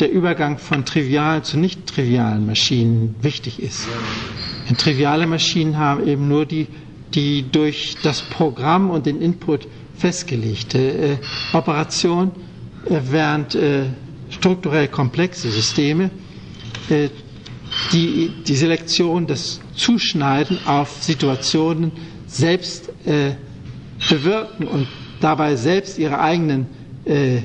der 0.00 0.10
Übergang 0.10 0.56
von 0.58 0.84
trivialen 0.84 1.42
zu 1.42 1.58
nicht 1.58 1.86
trivialen 1.86 2.46
Maschinen 2.46 3.16
wichtig 3.20 3.60
ist. 3.60 3.88
Denn 4.68 4.76
triviale 4.76 5.26
Maschinen 5.26 5.76
haben 5.76 6.06
eben 6.06 6.28
nur 6.28 6.46
die, 6.46 6.68
die 7.12 7.44
durch 7.50 7.96
das 8.02 8.22
Programm 8.22 8.88
und 8.88 9.04
den 9.06 9.20
Input 9.20 9.66
festgelegte 9.96 10.78
äh, 10.78 11.16
Operation, 11.52 12.30
äh, 12.88 13.00
während 13.10 13.56
äh, 13.56 13.82
strukturell 14.30 14.86
komplexe 14.86 15.50
Systeme 15.50 16.10
äh, 16.88 17.08
die, 17.92 18.30
die 18.46 18.54
Selektion, 18.54 19.26
das 19.26 19.60
Zuschneiden 19.74 20.58
auf 20.66 21.02
Situationen 21.02 21.90
selbst 22.26 22.90
äh, 23.06 23.32
bewirken 24.08 24.68
und 24.68 24.86
dabei 25.20 25.56
selbst 25.56 25.98
ihre 25.98 26.20
eigenen 26.20 26.66
äh, 27.04 27.38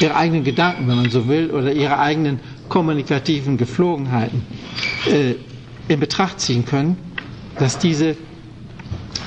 ihre 0.00 0.14
eigenen 0.16 0.44
Gedanken, 0.44 0.88
wenn 0.88 0.96
man 0.96 1.10
so 1.10 1.28
will, 1.28 1.50
oder 1.50 1.72
ihre 1.72 1.98
eigenen 1.98 2.40
kommunikativen 2.68 3.56
Geflogenheiten 3.56 4.42
äh, 5.06 5.34
in 5.92 6.00
Betracht 6.00 6.40
ziehen 6.40 6.64
können, 6.64 6.96
dass 7.58 7.78
diese 7.78 8.16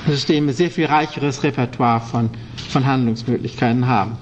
Systeme 0.08 0.52
sehr 0.52 0.70
viel 0.70 0.86
reicheres 0.86 1.42
Repertoire 1.42 2.00
von, 2.00 2.30
von 2.70 2.84
Handlungsmöglichkeiten 2.86 3.86
haben. 3.86 4.16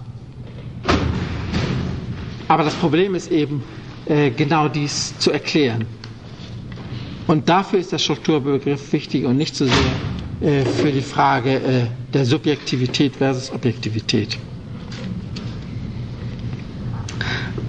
Aber 2.49 2.63
das 2.63 2.75
Problem 2.75 3.15
ist 3.15 3.31
eben, 3.31 3.63
äh, 4.07 4.31
genau 4.31 4.69
dies 4.69 5.19
zu 5.19 5.33
erklären. 5.33 5.85
Und 7.27 7.49
dafür 7.49 7.81
ist 7.81 7.91
der 7.93 7.99
Strukturbegriff 7.99 8.93
wichtig 8.93 9.25
und 9.25 9.37
nicht 9.37 9.57
so 9.57 9.67
sehr 9.67 10.61
äh, 10.61 10.65
für 10.65 10.93
die 10.93 11.01
Frage 11.01 11.55
äh, 11.57 11.87
der 12.15 12.25
Subjektivität 12.25 13.17
versus 13.17 13.51
Objektivität. 13.51 14.39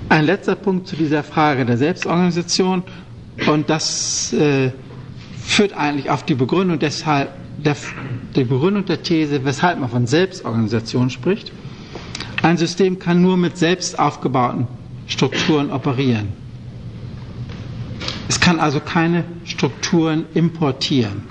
Ein 0.09 0.25
letzter 0.25 0.55
Punkt 0.55 0.87
zu 0.87 0.95
dieser 0.95 1.23
Frage 1.23 1.65
der 1.65 1.77
Selbstorganisation 1.77 2.83
und 3.51 3.69
das 3.69 4.31
äh, 4.33 4.71
führt 5.43 5.73
eigentlich 5.73 6.09
auf 6.09 6.23
die 6.23 6.35
Begründung 6.35 6.79
deshalb 6.79 7.29
der, 7.57 7.75
die 8.35 8.43
Begründung 8.45 8.85
der 8.85 9.01
These, 9.03 9.43
weshalb 9.43 9.79
man 9.79 9.89
von 9.89 10.07
Selbstorganisation 10.07 11.09
spricht. 11.09 11.51
Ein 12.41 12.57
System 12.57 12.99
kann 12.99 13.21
nur 13.21 13.35
mit 13.35 13.57
selbst 13.57 13.99
aufgebauten 13.99 14.67
Strukturen 15.07 15.71
operieren. 15.71 16.29
Es 18.29 18.39
kann 18.39 18.59
also 18.59 18.79
keine 18.79 19.25
Strukturen 19.43 20.25
importieren. 20.33 21.23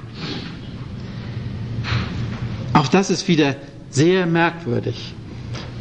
Auch 2.74 2.88
das 2.88 3.08
ist 3.10 3.28
wieder 3.28 3.56
sehr 3.90 4.26
merkwürdig. 4.26 5.14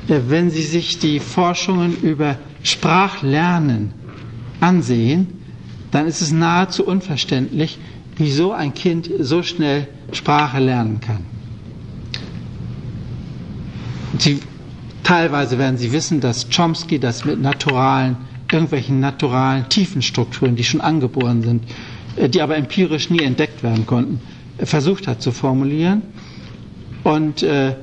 Wenn 0.08 0.50
Sie 0.50 0.62
sich 0.62 1.00
die 1.00 1.20
Forschungen 1.20 1.98
über 2.02 2.38
Sprachlernen 2.66 3.94
ansehen, 4.60 5.28
dann 5.92 6.08
ist 6.08 6.22
es 6.22 6.32
nahezu 6.32 6.86
unverständlich, 6.86 7.78
wieso 8.18 8.52
ein 8.54 8.74
Kind 8.74 9.10
so 9.20 9.44
schnell 9.44 9.88
Sprache 10.12 10.60
lernen 10.60 11.00
kann. 11.00 11.26
Sie, 14.18 14.40
teilweise 15.04 15.60
werden 15.60 15.78
Sie 15.78 15.92
wissen, 15.92 16.22
dass 16.22 16.50
Chomsky 16.50 17.00
das 17.00 17.24
mit 17.26 17.40
naturalen, 17.40 18.18
irgendwelchen 18.52 19.00
naturalen 19.00 19.70
Tiefenstrukturen, 19.70 20.56
die 20.56 20.64
schon 20.64 20.82
angeboren 20.82 21.44
sind, 21.44 21.64
äh, 22.16 22.30
die 22.30 22.42
aber 22.42 22.58
empirisch 22.58 23.10
nie 23.12 23.22
entdeckt 23.22 23.62
werden 23.62 23.86
konnten, 23.86 24.22
versucht 24.58 25.08
hat 25.08 25.22
zu 25.22 25.32
formulieren. 25.32 26.02
Und 27.04 27.44
äh, 27.44 27.76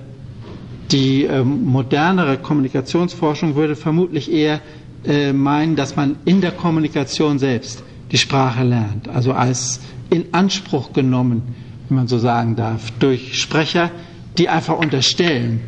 die 0.92 1.24
äh, 1.24 1.42
modernere 1.42 2.36
Kommunikationsforschung 2.38 3.54
würde 3.56 3.76
vermutlich 3.76 4.30
eher 4.30 4.60
äh, 5.04 5.32
meinen, 5.32 5.74
dass 5.76 5.96
man 5.96 6.16
in 6.24 6.40
der 6.40 6.52
Kommunikation 6.52 7.38
selbst 7.38 7.82
die 8.12 8.18
Sprache 8.18 8.62
lernt, 8.62 9.08
also 9.08 9.32
als 9.32 9.80
in 10.10 10.26
Anspruch 10.32 10.92
genommen, 10.92 11.42
wenn 11.88 11.96
man 11.96 12.08
so 12.08 12.18
sagen 12.18 12.54
darf, 12.56 12.90
durch 12.98 13.40
Sprecher, 13.40 13.90
die 14.38 14.48
einfach 14.48 14.76
unterstellen, 14.78 15.60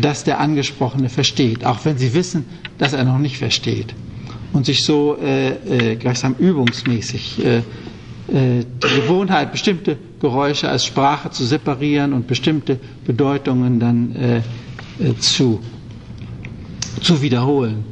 dass 0.00 0.24
der 0.24 0.40
Angesprochene 0.40 1.08
versteht, 1.08 1.64
auch 1.64 1.84
wenn 1.84 1.98
sie 1.98 2.14
wissen, 2.14 2.46
dass 2.78 2.92
er 2.92 3.04
noch 3.04 3.18
nicht 3.18 3.36
versteht 3.38 3.94
und 4.52 4.66
sich 4.66 4.82
so 4.84 5.16
äh, 5.22 5.50
äh, 5.92 5.96
gleichsam 5.96 6.34
übungsmäßig 6.38 7.44
äh, 7.44 7.58
äh 7.58 7.62
die 8.82 9.00
Gewohnheit, 9.00 9.52
bestimmte 9.52 9.96
Geräusche 10.20 10.68
als 10.68 10.84
Sprache 10.84 11.30
zu 11.30 11.44
separieren 11.44 12.12
und 12.12 12.26
bestimmte 12.26 12.78
Bedeutungen 13.06 13.80
dann 13.80 14.14
äh, 14.16 14.40
zu, 15.18 15.60
zu 17.02 17.22
wiederholen, 17.22 17.84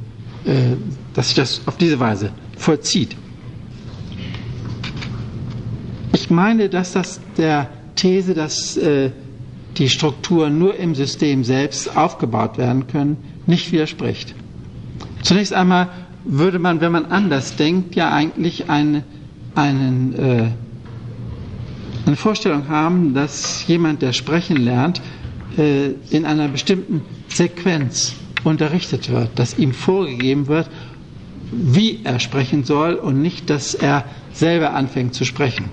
äh, 0.45 0.77
dass 1.15 1.29
sich 1.29 1.37
das 1.37 1.61
auf 1.67 1.77
diese 1.77 1.99
Weise 2.01 2.31
vollzieht. 2.57 3.17
Ich 6.13 6.31
meine, 6.31 6.69
dass 6.69 6.93
das 6.93 7.21
der 7.37 7.69
These, 7.95 8.35
dass 8.35 8.77
äh, 8.77 9.11
die 9.77 9.89
Strukturen 9.89 10.59
nur 10.59 10.77
im 10.77 10.95
System 10.95 11.45
selbst 11.45 11.97
aufgebaut 11.97 12.59
werden 12.59 12.87
können, 12.87 13.17
nicht 13.47 13.71
widerspricht. 13.73 14.35
Zunächst 15.23 15.53
einmal 15.53 15.89
würde 16.25 16.59
man, 16.59 16.81
wenn 16.81 16.93
man 16.93 17.07
anders 17.07 17.57
denkt, 17.57 17.95
ja 17.95 18.13
eigentlich 18.13 18.69
eine, 18.69 19.05
einen, 19.55 20.15
äh, 20.15 20.47
eine 22.07 22.17
Vorstellung 22.17 22.69
haben, 22.69 23.15
dass 23.15 23.67
jemand, 23.67 24.03
der 24.03 24.13
sprechen 24.13 24.57
lernt, 24.57 25.01
äh, 25.59 25.95
in 26.11 26.25
einer 26.25 26.49
bestimmten 26.49 27.03
Sequenz 27.29 28.15
unterrichtet 28.45 29.11
wird, 29.11 29.31
dass 29.39 29.59
ihm 29.59 29.73
vorgegeben 29.73 30.47
wird, 30.47 30.69
wie 31.53 32.01
er 32.05 32.21
sprechen 32.21 32.65
soll 32.65 32.95
und 32.95 33.21
nicht, 33.23 33.51
dass 33.51 33.75
er 33.75 34.05
selber 34.33 34.75
anfängt 34.75 35.15
zu 35.15 35.25
sprechen. 35.25 35.67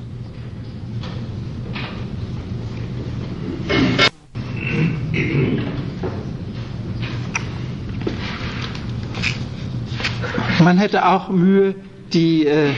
Man 10.63 10.77
hätte 10.77 11.05
auch 11.05 11.29
Mühe, 11.29 11.75
die, 12.13 12.47
äh, 12.47 12.71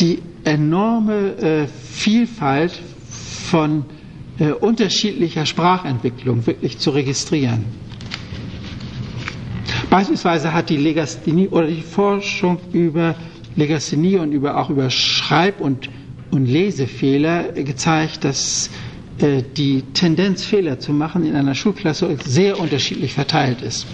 die 0.00 0.22
enorme 0.44 1.36
äh, 1.36 1.66
Vielfalt 1.66 2.72
von 3.50 3.84
äh, 4.38 4.50
unterschiedlicher 4.52 5.46
Sprachentwicklung 5.46 6.46
wirklich 6.46 6.78
zu 6.78 6.90
registrieren. 6.90 7.64
Beispielsweise 9.90 10.52
hat 10.52 10.70
die 10.70 10.76
Legasthenie 10.76 11.48
oder 11.48 11.66
die 11.68 11.82
Forschung 11.82 12.58
über 12.72 13.14
Legasthenie 13.56 14.16
und 14.18 14.32
über, 14.32 14.56
auch 14.58 14.70
über 14.70 14.90
Schreib- 14.90 15.60
und, 15.60 15.88
und 16.30 16.46
Lesefehler 16.46 17.52
gezeigt, 17.52 18.24
dass 18.24 18.70
äh, 19.18 19.42
die 19.56 19.82
Tendenz, 19.94 20.44
Fehler 20.44 20.80
zu 20.80 20.92
machen 20.92 21.24
in 21.24 21.36
einer 21.36 21.54
Schulklasse 21.54 22.16
sehr 22.24 22.58
unterschiedlich 22.58 23.12
verteilt 23.14 23.62
ist. 23.62 23.86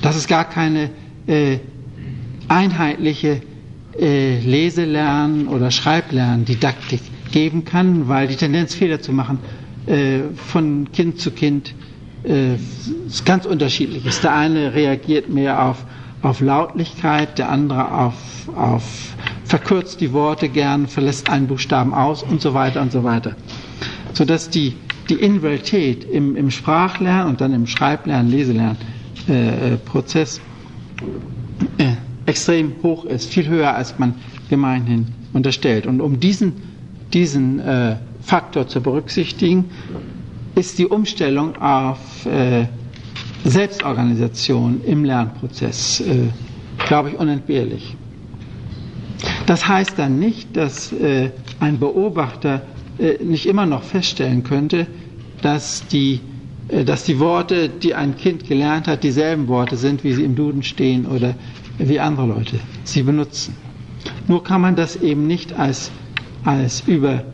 Dass 0.00 0.16
es 0.16 0.26
gar 0.26 0.44
keine 0.48 0.90
äh, 1.26 1.58
einheitliche 2.48 3.42
äh, 3.98 4.40
Leselernen 4.40 5.48
oder 5.48 5.70
Schreiblernen-Didaktik 5.70 7.00
geben 7.32 7.64
kann, 7.64 8.08
weil 8.08 8.28
die 8.28 8.36
Tendenz, 8.36 8.74
Fehler 8.74 9.00
zu 9.00 9.12
machen, 9.12 9.38
äh, 9.88 10.20
von 10.34 10.90
Kind 10.92 11.20
zu 11.20 11.30
Kind 11.30 11.74
äh, 12.24 12.56
ganz 13.24 13.46
unterschiedlich 13.46 14.04
ist. 14.06 14.24
Der 14.24 14.34
eine 14.34 14.74
reagiert 14.74 15.28
mehr 15.28 15.64
auf, 15.64 15.84
auf 16.22 16.40
Lautlichkeit, 16.40 17.38
der 17.38 17.48
andere 17.50 17.92
auf, 17.92 18.14
auf 18.54 19.14
verkürzt 19.44 20.00
die 20.02 20.12
Worte 20.12 20.48
gern, 20.50 20.86
verlässt 20.88 21.30
einen 21.30 21.46
Buchstaben 21.46 21.94
aus 21.94 22.22
und 22.22 22.40
so 22.42 22.52
weiter 22.54 22.82
und 22.82 22.92
so 22.92 23.02
weiter. 23.02 23.34
Sodass 24.12 24.50
die, 24.50 24.74
die 25.08 25.14
Individualität 25.14 26.04
im, 26.04 26.36
im 26.36 26.50
Sprachlernen 26.50 27.28
und 27.28 27.40
dann 27.40 27.54
im 27.54 27.66
Schreiblernen, 27.66 28.30
Leselernen-Prozess 28.30 30.40
äh, 31.78 31.82
äh, 31.82 31.92
extrem 32.26 32.72
hoch 32.82 33.06
ist, 33.06 33.30
viel 33.32 33.48
höher 33.48 33.74
als 33.74 33.98
man 33.98 34.16
gemeinhin 34.50 35.06
unterstellt. 35.32 35.86
Und 35.86 36.02
um 36.02 36.20
diesen, 36.20 36.52
diesen 37.14 37.58
äh, 37.60 37.96
Faktor 38.28 38.68
zu 38.68 38.82
berücksichtigen, 38.82 39.70
ist 40.54 40.78
die 40.78 40.86
Umstellung 40.86 41.56
auf 41.56 42.26
äh, 42.26 42.66
Selbstorganisation 43.44 44.82
im 44.84 45.02
Lernprozess, 45.02 46.00
äh, 46.00 46.26
glaube 46.86 47.08
ich, 47.08 47.18
unentbehrlich. 47.18 47.96
Das 49.46 49.66
heißt 49.66 49.98
dann 49.98 50.18
nicht, 50.18 50.54
dass 50.58 50.92
äh, 50.92 51.30
ein 51.58 51.78
Beobachter 51.78 52.60
äh, 52.98 53.14
nicht 53.24 53.46
immer 53.46 53.64
noch 53.64 53.82
feststellen 53.82 54.42
könnte, 54.42 54.86
dass 55.40 55.86
die, 55.86 56.20
äh, 56.68 56.84
dass 56.84 57.04
die 57.04 57.18
Worte, 57.20 57.70
die 57.70 57.94
ein 57.94 58.14
Kind 58.18 58.46
gelernt 58.46 58.88
hat, 58.88 59.04
dieselben 59.04 59.48
Worte 59.48 59.78
sind, 59.78 60.04
wie 60.04 60.12
sie 60.12 60.24
im 60.24 60.34
Duden 60.36 60.62
stehen 60.62 61.06
oder 61.06 61.34
wie 61.78 61.98
andere 61.98 62.26
Leute 62.26 62.60
sie 62.84 63.02
benutzen. 63.04 63.54
Nur 64.26 64.44
kann 64.44 64.60
man 64.60 64.76
das 64.76 64.96
eben 64.96 65.26
nicht 65.26 65.54
als, 65.58 65.90
als 66.44 66.82
über 66.86 67.24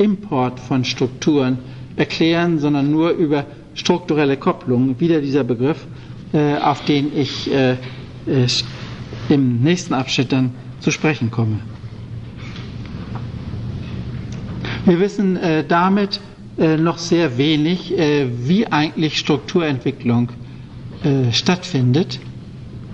Import 0.00 0.58
von 0.60 0.84
Strukturen 0.84 1.58
erklären, 1.96 2.58
sondern 2.58 2.90
nur 2.90 3.10
über 3.10 3.44
strukturelle 3.74 4.36
Kopplungen, 4.36 4.98
wieder 5.00 5.20
dieser 5.20 5.44
Begriff, 5.44 5.86
äh, 6.32 6.56
auf 6.56 6.84
den 6.84 7.16
ich 7.16 7.52
äh, 7.52 7.72
äh, 7.72 8.46
im 9.28 9.60
nächsten 9.62 9.94
Abschnitt 9.94 10.32
dann 10.32 10.52
zu 10.80 10.90
sprechen 10.90 11.30
komme. 11.30 11.60
Wir 14.86 14.98
wissen 14.98 15.38
damit 15.68 16.20
noch 16.56 16.96
sehr 16.98 17.36
wenig, 17.36 17.94
wie 17.94 18.66
eigentlich 18.66 19.18
Strukturentwicklung 19.18 20.30
stattfindet 21.32 22.18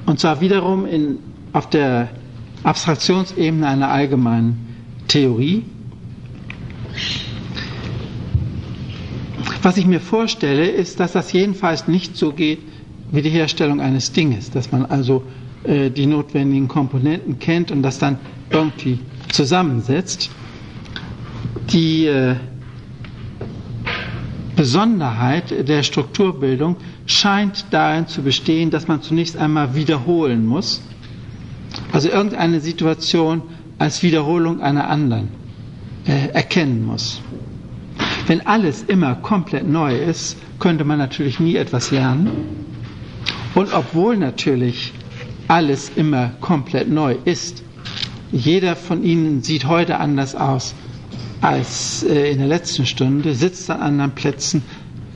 und 0.06 0.20
zwar 0.20 0.40
wiederum 0.40 0.86
in, 0.86 1.18
auf 1.52 1.68
der 1.68 2.08
Abstraktionsebene 2.62 3.66
einer 3.66 3.88
allgemeinen 3.90 4.76
Theorie. 5.08 5.64
Was 9.62 9.76
ich 9.76 9.86
mir 9.86 10.00
vorstelle, 10.00 10.66
ist, 10.68 11.00
dass 11.00 11.12
das 11.12 11.32
jedenfalls 11.32 11.88
nicht 11.88 12.16
so 12.16 12.32
geht 12.32 12.60
wie 13.10 13.22
die 13.22 13.30
Herstellung 13.30 13.80
eines 13.80 14.12
Dinges, 14.12 14.50
dass 14.50 14.72
man 14.72 14.86
also 14.86 15.22
äh, 15.64 15.90
die 15.90 16.06
notwendigen 16.06 16.68
Komponenten 16.68 17.38
kennt 17.38 17.70
und 17.70 17.82
das 17.82 17.98
dann 17.98 18.18
irgendwie 18.50 18.98
zusammensetzt. 19.32 20.30
Die 21.72 22.06
äh, 22.06 22.36
Besonderheit 24.54 25.68
der 25.68 25.82
Strukturbildung 25.82 26.76
scheint 27.06 27.66
darin 27.70 28.06
zu 28.06 28.22
bestehen, 28.22 28.70
dass 28.70 28.88
man 28.88 29.02
zunächst 29.02 29.36
einmal 29.36 29.74
wiederholen 29.74 30.46
muss, 30.46 30.80
also 31.92 32.08
irgendeine 32.08 32.60
Situation 32.60 33.42
als 33.78 34.02
Wiederholung 34.02 34.60
einer 34.60 34.88
anderen 34.88 35.28
äh, 36.06 36.28
erkennen 36.32 36.84
muss. 36.84 37.20
Wenn 38.26 38.46
alles 38.46 38.82
immer 38.82 39.14
komplett 39.16 39.68
neu 39.68 39.96
ist, 39.96 40.36
könnte 40.58 40.84
man 40.84 40.98
natürlich 40.98 41.38
nie 41.40 41.56
etwas 41.56 41.90
lernen. 41.90 42.30
Und 43.54 43.72
obwohl 43.72 44.16
natürlich 44.16 44.92
alles 45.48 45.90
immer 45.96 46.32
komplett 46.40 46.88
neu 46.90 47.16
ist, 47.24 47.62
jeder 48.32 48.74
von 48.76 49.04
Ihnen 49.04 49.42
sieht 49.42 49.66
heute 49.66 49.98
anders 49.98 50.34
aus 50.34 50.74
als 51.40 52.02
äh, 52.02 52.32
in 52.32 52.38
der 52.38 52.48
letzten 52.48 52.86
Stunde, 52.86 53.34
sitzt 53.34 53.70
an 53.70 53.80
anderen 53.80 54.10
Plätzen, 54.12 54.62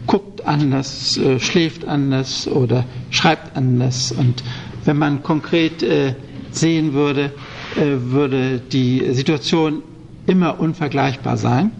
guckt 0.07 0.47
anders, 0.47 1.16
äh, 1.18 1.41
schläft 1.41 1.84
anders 1.86 2.47
oder 2.47 2.84
schreibt 3.11 3.57
anders. 3.57 4.12
Und 4.12 4.43
wenn 4.84 4.97
man 4.99 5.22
konkret 5.22 5.82
äh, 5.82 6.14
sehen 6.53 6.93
würde, 6.95 7.32
würde 7.76 8.59
die 8.72 9.14
Situation 9.14 9.82
immer 10.31 10.61
unvergleichbar 10.61 11.37
sein. 11.37 11.70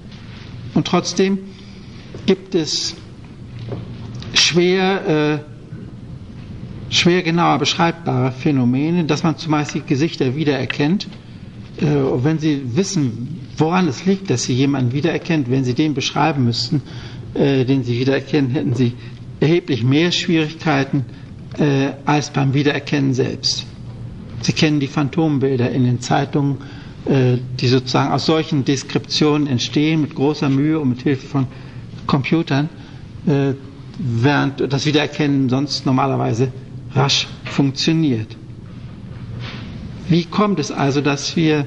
Und 0.75 0.87
trotzdem 0.87 1.39
gibt 2.27 2.55
es 2.55 2.95
schwer, 4.35 5.41
schwer 6.91 7.23
genauer 7.23 7.59
beschreibbare 7.59 8.31
Phänomene, 8.33 9.05
dass 9.05 9.23
man 9.23 9.37
zumeist 9.37 9.75
die 9.75 9.81
Gesichter 9.83 10.37
wiedererkennt 10.37 11.09
äh, 11.81 11.87
wenn 12.25 12.39
Sie 12.39 12.77
wissen, 12.77 13.41
woran 13.57 13.89
es 13.89 14.05
liegt, 14.07 14.31
dass 14.31 14.45
Sie 14.45 14.53
jemanden 14.55 14.93
wiedererkennt, 14.93 15.51
wenn 15.51 15.65
Sie 15.65 15.75
den 15.75 15.95
beschreiben 15.95 16.45
müssten, 16.45 16.83
äh, 17.35 17.65
den 17.65 17.85
Sie 17.85 17.99
wiedererkennen, 17.99 18.51
hätten 18.51 18.75
Sie 18.75 18.93
erheblich 19.41 19.83
mehr 19.83 20.13
Schwierigkeiten 20.13 21.05
äh, 21.59 21.91
als 22.05 22.31
beim 22.31 22.55
Wiedererkennen 22.55 23.15
selbst. 23.15 23.67
Sie 24.43 24.53
kennen 24.53 24.81
die 24.81 24.87
Phantombilder 24.87 25.71
in 25.71 25.85
den 25.85 26.01
Zeitungen, 26.01 26.59
äh, 26.59 26.80
die 27.07 27.67
sozusagen 27.67 28.13
aus 28.13 28.27
solchen 28.27 28.65
Deskriptionen 28.65 29.47
entstehen, 29.47 30.03
mit 30.03 30.15
großer 30.15 30.49
Mühe 30.51 30.79
und 30.79 30.91
mit 30.91 31.03
Hilfe 31.03 31.27
von 31.27 31.47
Computern, 32.07 32.69
äh, 33.27 33.55
während 33.99 34.73
das 34.73 34.85
Wiedererkennen 34.87 35.49
sonst 35.49 35.87
normalerweise 35.87 36.53
rasch 36.95 37.27
funktioniert. 37.45 38.37
Wie 40.09 40.25
kommt 40.25 40.59
es 40.59 40.73
also, 40.73 41.01
dass 41.01 41.37
wir 41.37 41.67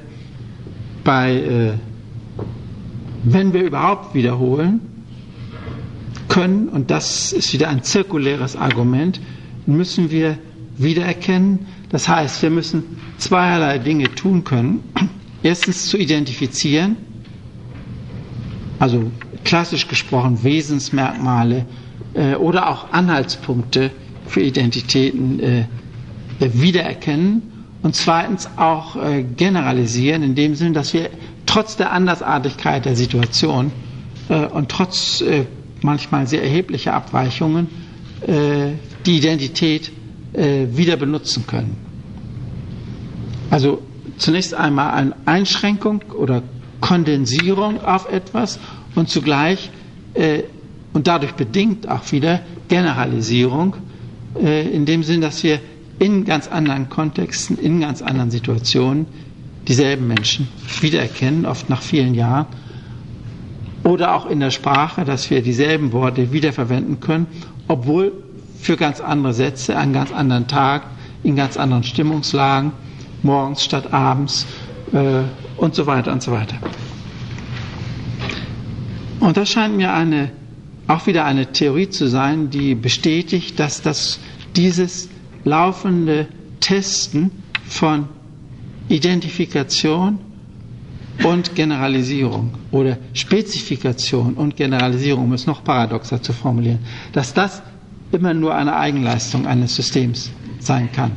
bei, 1.04 1.34
äh, 1.36 1.72
wenn 3.24 3.54
wir 3.54 3.64
überhaupt 3.64 4.14
wiederholen 4.14 4.82
können, 6.28 6.68
und 6.68 6.92
das 6.92 7.32
ist 7.32 7.54
wieder 7.54 7.70
ein 7.70 7.84
zirkuläres 7.84 8.56
Argument, 8.56 9.22
müssen 9.66 10.12
wir 10.12 10.38
wiedererkennen. 10.78 11.60
Das 11.90 12.10
heißt, 12.10 12.42
wir 12.42 12.50
müssen 12.50 12.84
zweierlei 13.18 13.78
Dinge 13.78 14.14
tun 14.16 14.44
können. 14.44 14.82
Erstens 15.44 15.88
zu 15.88 15.98
identifizieren, 15.98 16.96
also 18.80 19.12
klassisch 19.44 19.88
gesprochen 19.88 20.44
Wesensmerkmale 20.44 21.66
äh, 22.14 22.36
oder 22.36 22.70
auch 22.70 22.92
Anhaltspunkte 22.92 23.92
für 24.26 24.42
Identitäten 24.42 25.40
äh, 25.40 25.66
wiedererkennen 26.40 27.42
und 27.82 27.96
zweitens 27.96 28.50
auch 28.58 28.96
äh, 28.96 29.24
generalisieren 29.24 30.24
in 30.24 30.36
dem 30.36 30.56
Sinne, 30.56 30.72
dass 30.72 30.94
wir 30.94 31.10
trotz 31.46 31.76
der 31.76 31.92
Andersartigkeit 31.92 32.86
der 32.86 32.96
Situation 32.96 33.72
äh, 34.30 34.46
und 34.46 34.70
trotz 34.70 35.22
äh, 35.22 35.46
manchmal 35.82 36.28
sehr 36.28 36.42
erheblicher 36.44 36.94
Abweichungen 36.94 37.68
äh, 38.26 38.72
die 39.06 39.18
Identität 39.18 39.92
wieder 40.36 40.98
benutzen 40.98 41.46
können. 41.46 41.76
Also 43.52 43.84
zunächst 44.18 44.54
einmal 44.54 44.92
eine 44.94 45.16
Einschränkung 45.26 46.04
oder 46.18 46.44
Kondensierung 46.82 47.82
auf 47.84 48.10
etwas 48.12 48.60
und 48.96 49.10
zugleich 49.10 49.72
äh, 50.14 50.44
und 50.94 51.08
dadurch 51.08 51.34
bedingt 51.34 51.90
auch 51.90 52.12
wieder 52.12 52.42
Generalisierung, 52.68 53.76
äh, 54.42 54.68
in 54.70 54.86
dem 54.86 55.04
Sinn, 55.04 55.22
dass 55.22 55.44
wir 55.44 55.60
in 56.00 56.26
ganz 56.26 56.48
anderen 56.48 56.90
Kontexten, 56.90 57.58
in 57.58 57.80
ganz 57.82 58.02
anderen 58.02 58.30
Situationen 58.32 59.06
dieselben 59.68 60.08
Menschen 60.08 60.48
wiedererkennen, 60.82 61.46
oft 61.46 61.70
nach 61.70 61.82
vielen 61.82 62.14
Jahren. 62.14 62.46
Oder 63.84 64.16
auch 64.16 64.26
in 64.28 64.40
der 64.40 64.52
Sprache, 64.52 65.04
dass 65.04 65.30
wir 65.30 65.42
dieselben 65.42 65.92
Worte 65.92 66.32
wiederverwenden 66.32 67.00
können, 67.00 67.28
obwohl 67.68 68.12
für 68.60 68.78
ganz 68.78 69.02
andere 69.02 69.34
Sätze 69.34 69.76
an 69.78 69.94
ganz 69.94 70.12
anderen 70.12 70.48
Tagen, 70.48 70.86
in 71.24 71.36
ganz 71.36 71.58
anderen 71.58 71.84
Stimmungslagen, 71.84 72.72
morgens 73.24 73.64
statt 73.64 73.94
abends 73.94 74.46
äh, 74.94 75.22
und 75.58 75.76
so 75.76 75.86
weiter 75.88 76.12
und 76.12 76.22
so 76.22 76.32
weiter. 76.32 76.58
Und 79.20 79.38
das 79.38 79.50
scheint 79.50 79.78
mir 79.78 79.94
eine, 79.94 80.32
auch 80.88 81.08
wieder 81.08 81.26
eine 81.26 81.52
Theorie 81.52 81.90
zu 81.90 82.08
sein, 82.08 82.50
die 82.50 82.76
bestätigt, 82.76 83.60
dass 83.60 83.82
das, 83.82 84.20
dieses 84.56 85.10
laufende 85.46 86.28
Testen 86.60 87.32
von 87.66 88.08
Identifikation 88.90 90.20
und 91.24 91.56
Generalisierung 91.56 92.52
oder 92.72 92.98
Spezifikation 93.14 94.34
und 94.34 94.56
Generalisierung, 94.58 95.26
um 95.26 95.34
es 95.34 95.46
noch 95.46 95.64
paradoxer 95.64 96.22
zu 96.22 96.34
formulieren, 96.34 96.80
dass 97.14 97.34
das 97.34 97.62
immer 98.12 98.34
nur 98.34 98.56
eine 98.56 98.76
Eigenleistung 98.76 99.48
eines 99.48 99.76
Systems 99.76 100.32
sein 100.60 100.92
kann. 100.92 101.12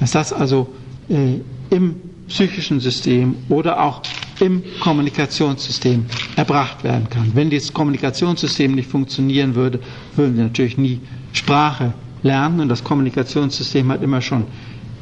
Dass 0.00 0.10
das 0.12 0.32
also 0.32 0.68
äh, 1.12 1.40
im 1.74 1.96
psychischen 2.28 2.80
System 2.80 3.36
oder 3.48 3.82
auch 3.82 4.02
im 4.40 4.62
Kommunikationssystem 4.80 6.06
erbracht 6.36 6.82
werden 6.82 7.08
kann. 7.10 7.30
Wenn 7.34 7.50
dieses 7.50 7.72
Kommunikationssystem 7.72 8.74
nicht 8.74 8.88
funktionieren 8.90 9.54
würde, 9.54 9.80
würden 10.16 10.36
wir 10.36 10.44
natürlich 10.44 10.78
nie 10.78 11.00
Sprache 11.32 11.92
lernen 12.22 12.60
und 12.60 12.68
das 12.68 12.82
Kommunikationssystem 12.82 13.90
hat 13.92 14.02
immer 14.02 14.20
schon 14.20 14.44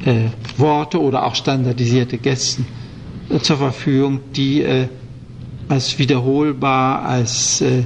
äh, 0.05 0.25
Worte 0.57 1.01
oder 1.01 1.25
auch 1.25 1.35
standardisierte 1.35 2.17
Gästen 2.17 2.65
äh, 3.29 3.39
zur 3.39 3.57
Verfügung, 3.57 4.19
die 4.35 4.61
äh, 4.61 4.87
als 5.69 5.97
wiederholbar, 5.99 7.03
als 7.03 7.61
äh, 7.61 7.83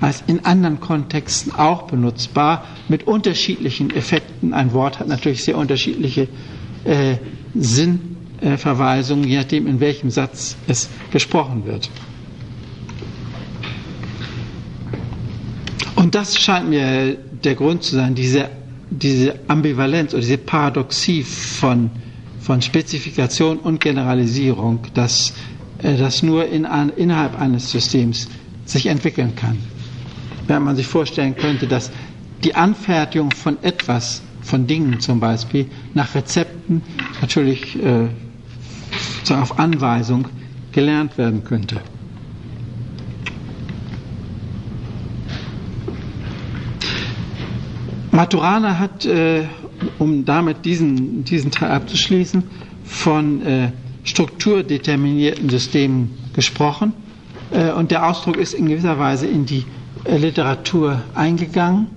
als 0.00 0.22
in 0.28 0.44
anderen 0.44 0.78
Kontexten 0.78 1.52
auch 1.54 1.82
benutzbar, 1.82 2.64
mit 2.88 3.08
unterschiedlichen 3.08 3.90
Effekten. 3.90 4.54
Ein 4.54 4.72
Wort 4.72 5.00
hat 5.00 5.08
natürlich 5.08 5.42
sehr 5.42 5.58
unterschiedliche 5.58 6.28
äh, 6.84 7.16
Sinnverweisungen, 7.54 9.24
je 9.28 9.36
nachdem, 9.38 9.66
in 9.66 9.80
welchem 9.80 10.10
Satz 10.10 10.56
es 10.66 10.88
gesprochen 11.10 11.64
wird. 11.66 11.90
Und 15.96 16.14
das 16.14 16.38
scheint 16.38 16.68
mir 16.68 17.16
der 17.44 17.54
Grund 17.54 17.82
zu 17.82 17.96
sein, 17.96 18.14
diese, 18.14 18.48
diese 18.90 19.34
Ambivalenz 19.48 20.12
oder 20.14 20.20
diese 20.22 20.38
Paradoxie 20.38 21.22
von, 21.24 21.90
von 22.40 22.62
Spezifikation 22.62 23.58
und 23.58 23.80
Generalisierung, 23.80 24.80
dass 24.94 25.32
äh, 25.82 25.96
das 25.96 26.22
nur 26.22 26.46
in, 26.46 26.64
innerhalb 26.96 27.38
eines 27.40 27.70
Systems 27.70 28.28
sich 28.64 28.86
entwickeln 28.86 29.34
kann 29.34 29.58
wenn 30.48 30.62
man 30.62 30.76
sich 30.76 30.86
vorstellen 30.86 31.36
könnte, 31.36 31.66
dass 31.66 31.90
die 32.42 32.54
Anfertigung 32.54 33.30
von 33.30 33.58
etwas, 33.62 34.22
von 34.48 34.66
Dingen 34.66 34.98
zum 35.00 35.20
Beispiel, 35.20 35.66
nach 35.94 36.14
Rezepten 36.14 36.82
natürlich 37.20 37.76
äh, 37.82 38.08
auf 39.32 39.58
Anweisung 39.58 40.26
gelernt 40.72 41.18
werden 41.18 41.44
könnte. 41.44 41.80
Maturana 48.10 48.78
hat, 48.78 49.04
äh, 49.04 49.44
um 49.98 50.24
damit 50.24 50.64
diesen, 50.64 51.24
diesen 51.24 51.50
Teil 51.50 51.70
abzuschließen, 51.70 52.42
von 52.84 53.42
äh, 53.42 53.70
strukturdeterminierten 54.02 55.50
Systemen 55.50 56.10
gesprochen. 56.32 56.94
Äh, 57.52 57.70
und 57.72 57.90
der 57.90 58.08
Ausdruck 58.08 58.36
ist 58.38 58.54
in 58.54 58.66
gewisser 58.66 58.98
Weise 58.98 59.26
in 59.26 59.44
die 59.44 59.64
Literatur 60.06 61.02
eingegangen. 61.14 61.88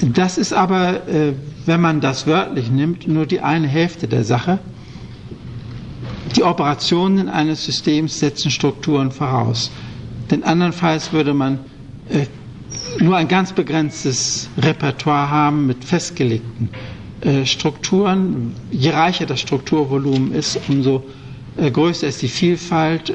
Das 0.00 0.38
ist 0.38 0.52
aber, 0.52 1.06
äh, 1.08 1.34
wenn 1.66 1.80
man 1.80 2.00
das 2.00 2.26
wörtlich 2.26 2.70
nimmt, 2.70 3.06
nur 3.06 3.26
die 3.26 3.40
eine 3.40 3.68
Hälfte 3.68 4.08
der 4.08 4.24
Sache. 4.24 4.58
Die 6.34 6.42
Operationen 6.42 7.28
eines 7.28 7.64
Systems 7.64 8.18
setzen 8.18 8.50
Strukturen 8.50 9.10
voraus. 9.10 9.70
Denn 10.30 10.44
andernfalls 10.44 11.12
würde 11.12 11.34
man 11.34 11.58
äh, 12.08 12.26
nur 13.02 13.16
ein 13.16 13.28
ganz 13.28 13.52
begrenztes 13.52 14.48
Repertoire 14.58 15.28
haben 15.30 15.66
mit 15.66 15.84
festgelegten 15.84 16.70
äh, 17.20 17.44
Strukturen. 17.44 18.54
Je 18.70 18.90
reicher 18.90 19.26
das 19.26 19.40
Strukturvolumen 19.40 20.32
ist, 20.34 20.58
umso 20.68 21.04
größer 21.54 22.06
ist 22.08 22.22
die 22.22 22.28
Vielfalt 22.28 23.12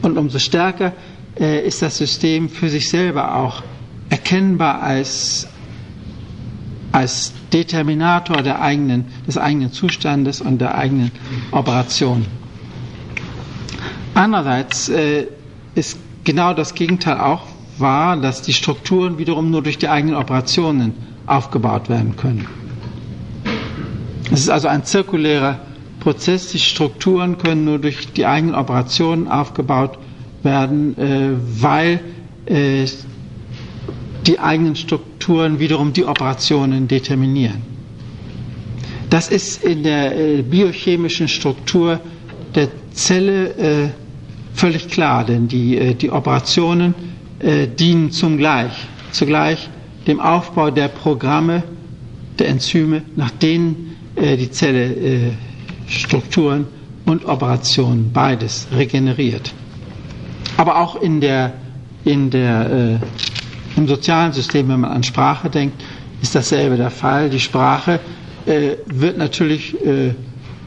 und 0.00 0.16
umso 0.16 0.38
stärker 0.38 0.94
ist 1.36 1.82
das 1.82 1.98
System 1.98 2.48
für 2.48 2.70
sich 2.70 2.88
selber 2.88 3.34
auch 3.36 3.62
erkennbar 4.12 4.82
als, 4.82 5.48
als 6.92 7.32
Determinator 7.50 8.42
der 8.42 8.60
eigenen, 8.60 9.06
des 9.26 9.38
eigenen 9.38 9.72
Zustandes 9.72 10.42
und 10.42 10.58
der 10.60 10.76
eigenen 10.76 11.10
Operation. 11.50 12.26
Andererseits 14.14 14.90
äh, 14.90 15.28
ist 15.74 15.98
genau 16.24 16.52
das 16.52 16.74
Gegenteil 16.74 17.18
auch 17.20 17.46
wahr, 17.78 18.18
dass 18.18 18.42
die 18.42 18.52
Strukturen 18.52 19.16
wiederum 19.16 19.50
nur 19.50 19.62
durch 19.62 19.78
die 19.78 19.88
eigenen 19.88 20.16
Operationen 20.16 20.92
aufgebaut 21.26 21.88
werden 21.88 22.14
können. 22.16 22.46
Es 24.30 24.40
ist 24.40 24.50
also 24.50 24.68
ein 24.68 24.84
zirkulärer 24.84 25.58
Prozess. 26.00 26.48
Die 26.52 26.58
Strukturen 26.58 27.38
können 27.38 27.64
nur 27.64 27.78
durch 27.78 28.12
die 28.12 28.26
eigenen 28.26 28.54
Operationen 28.56 29.26
aufgebaut 29.28 29.98
werden 30.42 30.98
äh, 30.98 31.30
weil 31.62 32.00
äh, 32.44 32.86
die 34.26 34.38
eigenen 34.38 34.76
Strukturen 34.76 35.58
wiederum 35.58 35.92
die 35.92 36.04
Operationen 36.04 36.88
determinieren. 36.88 37.62
Das 39.10 39.28
ist 39.28 39.62
in 39.64 39.82
der 39.82 40.16
äh, 40.16 40.42
biochemischen 40.42 41.28
Struktur 41.28 42.00
der 42.54 42.68
Zelle 42.92 43.90
völlig 44.52 44.88
klar, 44.88 45.24
denn 45.24 45.48
die, 45.48 45.94
die 45.94 46.10
Operationen 46.10 46.94
dienen 47.78 48.10
zum 48.10 48.36
Gleich, 48.36 48.72
zugleich 49.10 49.70
dem 50.06 50.20
Aufbau 50.20 50.70
der 50.70 50.88
Programme, 50.88 51.62
der 52.38 52.48
Enzyme, 52.48 53.00
nach 53.16 53.30
denen 53.30 53.96
die 54.20 54.50
Zelle 54.50 55.32
Strukturen 55.86 56.66
und 57.06 57.24
Operationen 57.26 58.10
beides 58.12 58.68
regeneriert. 58.74 59.52
Aber 60.56 60.78
auch 60.80 61.00
in 61.00 61.20
der, 61.20 61.52
in 62.04 62.30
der, 62.30 63.00
äh, 63.02 63.31
im 63.76 63.88
sozialen 63.88 64.32
System, 64.32 64.68
wenn 64.68 64.80
man 64.80 64.90
an 64.92 65.02
Sprache 65.02 65.48
denkt, 65.50 65.82
ist 66.20 66.34
dasselbe 66.34 66.76
der 66.76 66.90
Fall. 66.90 67.30
Die 67.30 67.40
Sprache 67.40 68.00
äh, 68.46 68.76
wird 68.86 69.18
natürlich, 69.18 69.74
äh, 69.84 70.14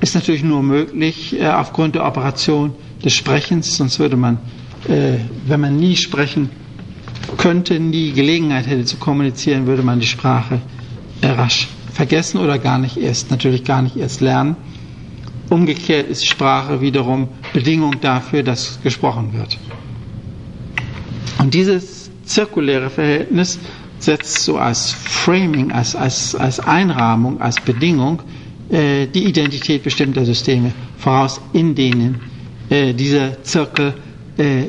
ist 0.02 0.16
natürlich 0.16 0.44
nur 0.44 0.64
möglich 0.64 1.40
äh, 1.40 1.48
aufgrund 1.48 1.96
der 1.96 2.06
Operation 2.06 2.74
des 3.04 3.14
Sprechens, 3.14 3.78
sonst 3.78 4.00
würde 4.00 4.18
man, 4.18 4.38
äh, 4.88 5.14
wenn 5.48 5.62
man 5.62 5.78
nie 5.78 5.96
sprechen 5.96 6.50
könnte, 7.38 7.80
nie 7.80 8.12
Gelegenheit 8.12 8.68
hätte 8.68 8.86
zu 8.86 8.98
kommunizieren, 8.98 9.66
würde 9.68 9.84
man 9.84 10.00
die 10.00 10.08
Sprache 10.08 10.62
äh, 11.22 11.28
rasch 11.28 11.68
vergessen 11.92 12.40
oder 12.40 12.60
gar 12.60 12.78
nicht 12.78 12.98
erst, 12.98 13.32
natürlich 13.32 13.64
gar 13.64 13.82
nicht 13.82 13.96
erst 13.96 14.22
lernen. 14.22 14.56
Umgekehrt 15.50 16.10
ist 16.10 16.26
Sprache 16.26 16.82
wiederum 16.82 17.30
Bedingung 17.54 18.02
dafür, 18.02 18.44
dass 18.44 18.80
gesprochen 18.82 19.34
wird. 19.34 19.58
Und 21.38 21.54
dieses 21.54 22.05
zirkuläre 22.26 22.90
Verhältnis 22.90 23.60
setzt 24.00 24.44
so 24.44 24.58
als 24.58 24.92
Framing, 24.92 25.72
als, 25.72 25.96
als, 25.96 26.36
als 26.36 26.60
Einrahmung, 26.60 27.42
als 27.42 27.60
Bedingung 27.62 28.22
äh, 28.70 29.08
die 29.08 29.26
Identität 29.26 29.84
bestimmter 29.84 30.26
Systeme 30.26 30.72
voraus, 30.98 31.40
in 31.54 31.76
denen 31.76 32.20
äh, 32.70 32.94
dieser 32.94 33.42
Zirkel 33.44 33.94
äh, 34.38 34.66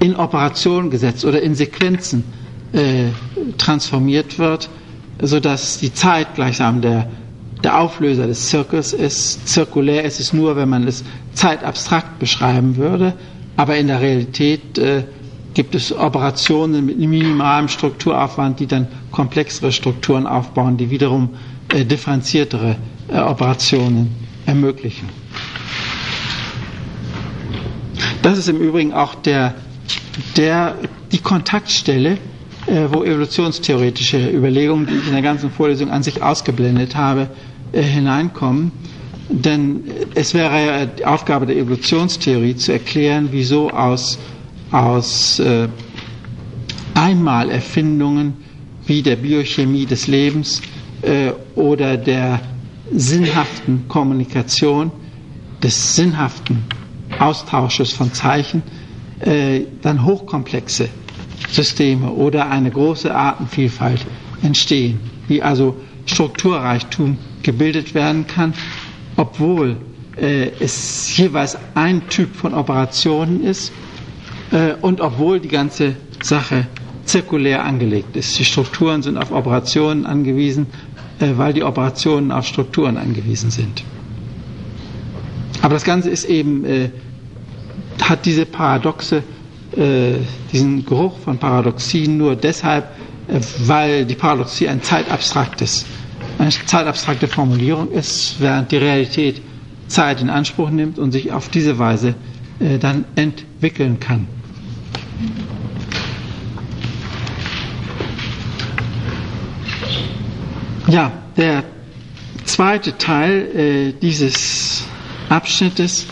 in 0.00 0.14
Operation 0.16 0.90
gesetzt 0.90 1.24
oder 1.24 1.42
in 1.42 1.54
Sequenzen 1.54 2.22
äh, 2.72 3.06
transformiert 3.58 4.38
wird, 4.38 4.68
sodass 5.20 5.78
die 5.78 5.92
Zeit 5.92 6.34
gleichsam 6.34 6.80
der 6.80 7.08
der 7.64 7.80
Auflöser 7.80 8.26
des 8.26 8.48
Zirkels 8.48 8.92
ist 8.92 9.48
zirkulär. 9.48 10.04
Es 10.04 10.20
ist 10.20 10.32
nur, 10.32 10.56
wenn 10.56 10.68
man 10.68 10.86
es 10.86 11.04
zeitabstrakt 11.32 12.18
beschreiben 12.18 12.76
würde, 12.76 13.14
aber 13.56 13.76
in 13.76 13.86
der 13.88 14.00
Realität 14.00 14.78
äh, 14.78 15.04
gibt 15.56 15.74
es 15.74 15.90
Operationen 15.90 16.84
mit 16.84 16.98
minimalem 16.98 17.68
Strukturaufwand, 17.68 18.60
die 18.60 18.66
dann 18.66 18.88
komplexere 19.10 19.72
Strukturen 19.72 20.26
aufbauen, 20.26 20.76
die 20.76 20.90
wiederum 20.90 21.30
äh, 21.72 21.82
differenziertere 21.82 22.76
äh, 23.08 23.16
Operationen 23.20 24.14
ermöglichen. 24.44 25.08
Das 28.20 28.36
ist 28.36 28.50
im 28.50 28.58
Übrigen 28.60 28.92
auch 28.92 29.14
der, 29.14 29.54
der, 30.36 30.74
die 31.10 31.20
Kontaktstelle, 31.20 32.18
äh, 32.66 32.88
wo 32.92 33.02
evolutionstheoretische 33.02 34.28
Überlegungen, 34.28 34.86
die 34.86 34.96
ich 34.96 35.06
in 35.06 35.14
der 35.14 35.22
ganzen 35.22 35.50
Vorlesung 35.50 35.88
an 35.90 36.02
sich 36.02 36.22
ausgeblendet 36.22 36.96
habe, 36.96 37.30
äh, 37.72 37.80
hineinkommen. 37.80 38.72
Denn 39.30 39.84
es 40.14 40.34
wäre 40.34 40.66
ja 40.66 40.84
die 40.84 41.06
Aufgabe 41.06 41.46
der 41.46 41.56
Evolutionstheorie 41.56 42.56
zu 42.56 42.72
erklären, 42.72 43.28
wieso 43.30 43.70
aus, 43.70 44.18
aus 44.72 45.38
äh, 45.38 45.68
Einmalerfindungen 46.94 48.34
wie 48.86 49.02
der 49.02 49.16
Biochemie 49.16 49.86
des 49.86 50.06
Lebens 50.06 50.62
äh, 51.02 51.32
oder 51.54 51.96
der 51.96 52.40
sinnhaften 52.92 53.86
Kommunikation, 53.88 54.90
des 55.62 55.96
sinnhaften 55.96 56.64
Austausches 57.18 57.92
von 57.92 58.12
Zeichen, 58.12 58.62
äh, 59.20 59.62
dann 59.82 60.04
hochkomplexe 60.04 60.88
Systeme 61.50 62.10
oder 62.10 62.50
eine 62.50 62.70
große 62.70 63.14
Artenvielfalt 63.14 64.04
entstehen, 64.42 65.00
wie 65.28 65.42
also 65.42 65.76
Strukturreichtum 66.06 67.18
gebildet 67.42 67.94
werden 67.94 68.26
kann, 68.26 68.54
obwohl 69.16 69.76
äh, 70.16 70.50
es 70.60 71.16
jeweils 71.16 71.56
ein 71.74 72.08
Typ 72.08 72.34
von 72.36 72.54
Operationen 72.54 73.42
ist 73.42 73.72
und 74.80 75.00
obwohl 75.00 75.40
die 75.40 75.48
ganze 75.48 75.96
Sache 76.22 76.66
zirkulär 77.06 77.64
angelegt 77.64 78.16
ist. 78.16 78.38
Die 78.38 78.44
Strukturen 78.44 79.02
sind 79.02 79.16
auf 79.16 79.30
Operationen 79.32 80.06
angewiesen, 80.06 80.66
äh, 81.20 81.28
weil 81.36 81.52
die 81.54 81.62
Operationen 81.62 82.32
auf 82.32 82.46
Strukturen 82.46 82.96
angewiesen 82.96 83.50
sind. 83.50 83.82
Aber 85.62 85.74
das 85.74 85.84
Ganze 85.84 86.10
ist 86.10 86.24
eben, 86.24 86.64
äh, 86.64 86.90
hat 88.02 88.26
diese 88.26 88.44
Paradoxe 88.44 89.22
äh, 89.76 90.14
diesen 90.52 90.84
Geruch 90.84 91.18
von 91.18 91.38
Paradoxien 91.38 92.16
nur 92.18 92.36
deshalb, 92.36 92.84
äh, 93.28 93.40
weil 93.66 94.04
die 94.04 94.14
Paradoxie 94.14 94.68
ein 94.68 94.82
zeitabstraktes, 94.82 95.86
eine 96.38 96.50
zeitabstrakte 96.50 97.28
Formulierung 97.28 97.90
ist, 97.90 98.36
während 98.40 98.70
die 98.72 98.76
Realität 98.76 99.40
Zeit 99.88 100.20
in 100.20 100.30
Anspruch 100.30 100.70
nimmt 100.70 100.98
und 100.98 101.12
sich 101.12 101.32
auf 101.32 101.48
diese 101.48 101.78
Weise 101.78 102.14
äh, 102.58 102.78
dann 102.78 103.04
entwickeln 103.16 104.00
kann. 104.00 104.26
Ja, 110.88 111.10
der 111.36 111.64
zweite 112.44 112.96
Teil 112.96 113.56
äh, 113.56 113.92
dieses 114.00 114.84
Abschnittes 115.28 116.06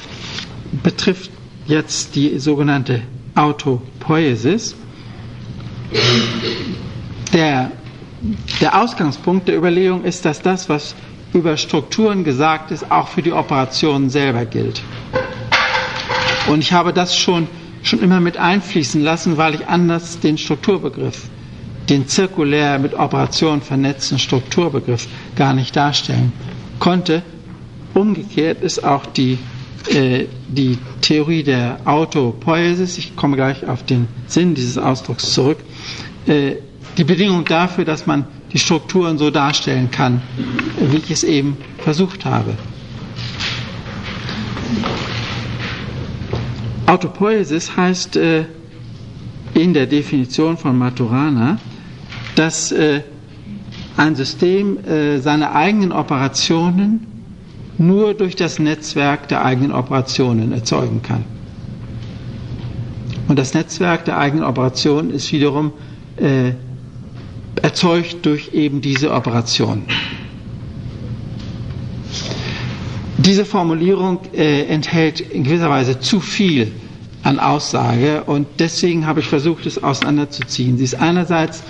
betrifft 0.83 1.31
jetzt 1.67 2.17
die 2.17 2.39
sogenannte 2.39 3.03
Autopoiesis. 3.35 4.75
Der, 7.33 7.71
der 8.61 8.81
Ausgangspunkt 8.83 9.49
der 9.49 9.57
Überlegung 9.57 10.05
ist, 10.05 10.25
dass 10.25 10.43
das, 10.43 10.69
was 10.69 10.95
über 11.33 11.57
Strukturen 11.57 12.25
gesagt 12.25 12.71
ist, 12.71 12.91
auch 12.91 13.09
für 13.09 13.23
die 13.23 13.33
Operationen 13.33 14.11
selber 14.11 14.45
gilt. 14.45 14.83
Und 16.49 16.61
ich 16.61 16.73
habe 16.73 16.93
das 16.93 17.17
schon, 17.17 17.49
schon 17.85 18.01
immer 18.01 18.19
mit 18.19 18.37
einfließen 18.37 19.01
lassen, 19.03 19.37
weil 19.37 19.55
ich 19.55 19.69
anders 19.69 20.19
den 20.19 20.37
Strukturbegriff, 20.39 21.29
den 21.89 22.09
zirkulär 22.09 22.79
mit 22.81 22.95
Operationen 22.95 23.61
vernetzten 23.63 24.19
Strukturbegriff 24.19 25.07
gar 25.37 25.55
nicht 25.55 25.77
darstellen 25.77 26.33
konnte. 26.81 27.23
Umgekehrt 27.95 28.63
ist 28.63 28.83
auch 28.83 29.07
die 29.07 29.39
äh, 29.89 30.27
die 30.49 30.79
Theorie 31.03 31.43
der 31.43 31.79
Autopoiesis, 31.85 32.97
ich 32.99 33.17
komme 33.17 33.37
gleich 33.37 33.67
auf 33.69 33.85
den 33.85 34.09
Sinn 34.27 34.55
dieses 34.55 34.79
Ausdrucks 34.79 35.33
zurück, 35.33 35.59
äh, 36.27 36.53
die 36.97 37.05
Bedingung 37.05 37.45
dafür, 37.45 37.85
dass 37.85 38.07
man 38.07 38.25
die 38.53 38.59
Strukturen 38.59 39.19
so 39.19 39.31
darstellen 39.31 39.91
kann, 39.91 40.23
wie 40.81 40.97
ich 40.99 41.11
es 41.11 41.25
eben 41.25 41.57
versucht 41.79 42.25
habe. 42.25 42.55
Autopoiesis 46.87 47.77
heißt 47.77 48.17
äh, 48.17 48.45
in 49.55 49.73
der 49.75 49.87
Definition 49.87 50.57
von 50.57 50.77
Maturana, 50.77 51.59
dass 52.35 52.75
ein 53.97 54.17
System 54.17 54.79
seine 55.21 55.53
eigenen 55.55 55.93
Operationen 55.93 57.07
nur 57.79 58.15
durch 58.15 58.35
das 58.35 58.59
Netzwerk 58.59 59.29
der 59.29 59.45
eigenen 59.45 59.71
Operationen 59.71 60.51
erzeugen 60.51 61.03
kann. 61.03 61.25
Und 63.29 63.39
das 63.39 63.55
Netzwerk 63.55 64.05
der 64.05 64.19
eigenen 64.19 64.45
Operationen 64.45 65.11
ist 65.11 65.33
wiederum 65.33 65.73
äh, 66.17 66.53
erzeugt 67.63 68.27
durch 68.27 68.53
eben 68.53 68.81
diese 68.81 69.13
Operation. 69.13 69.83
Diese 73.19 73.45
Formulierung 73.45 74.21
äh, 74.35 74.63
enthält 74.65 75.21
in 75.21 75.45
gewisser 75.45 75.71
Weise 75.71 76.01
zu 76.01 76.21
viel 76.21 76.73
an 77.23 77.39
Aussage 77.39 78.25
und 78.25 78.47
deswegen 78.59 79.07
habe 79.07 79.21
ich 79.21 79.27
versucht, 79.27 79.67
es 79.67 79.83
auseinanderzuziehen. 79.83 80.77
Sie 80.79 80.85
ist 80.85 80.97
einerseits 80.97 81.63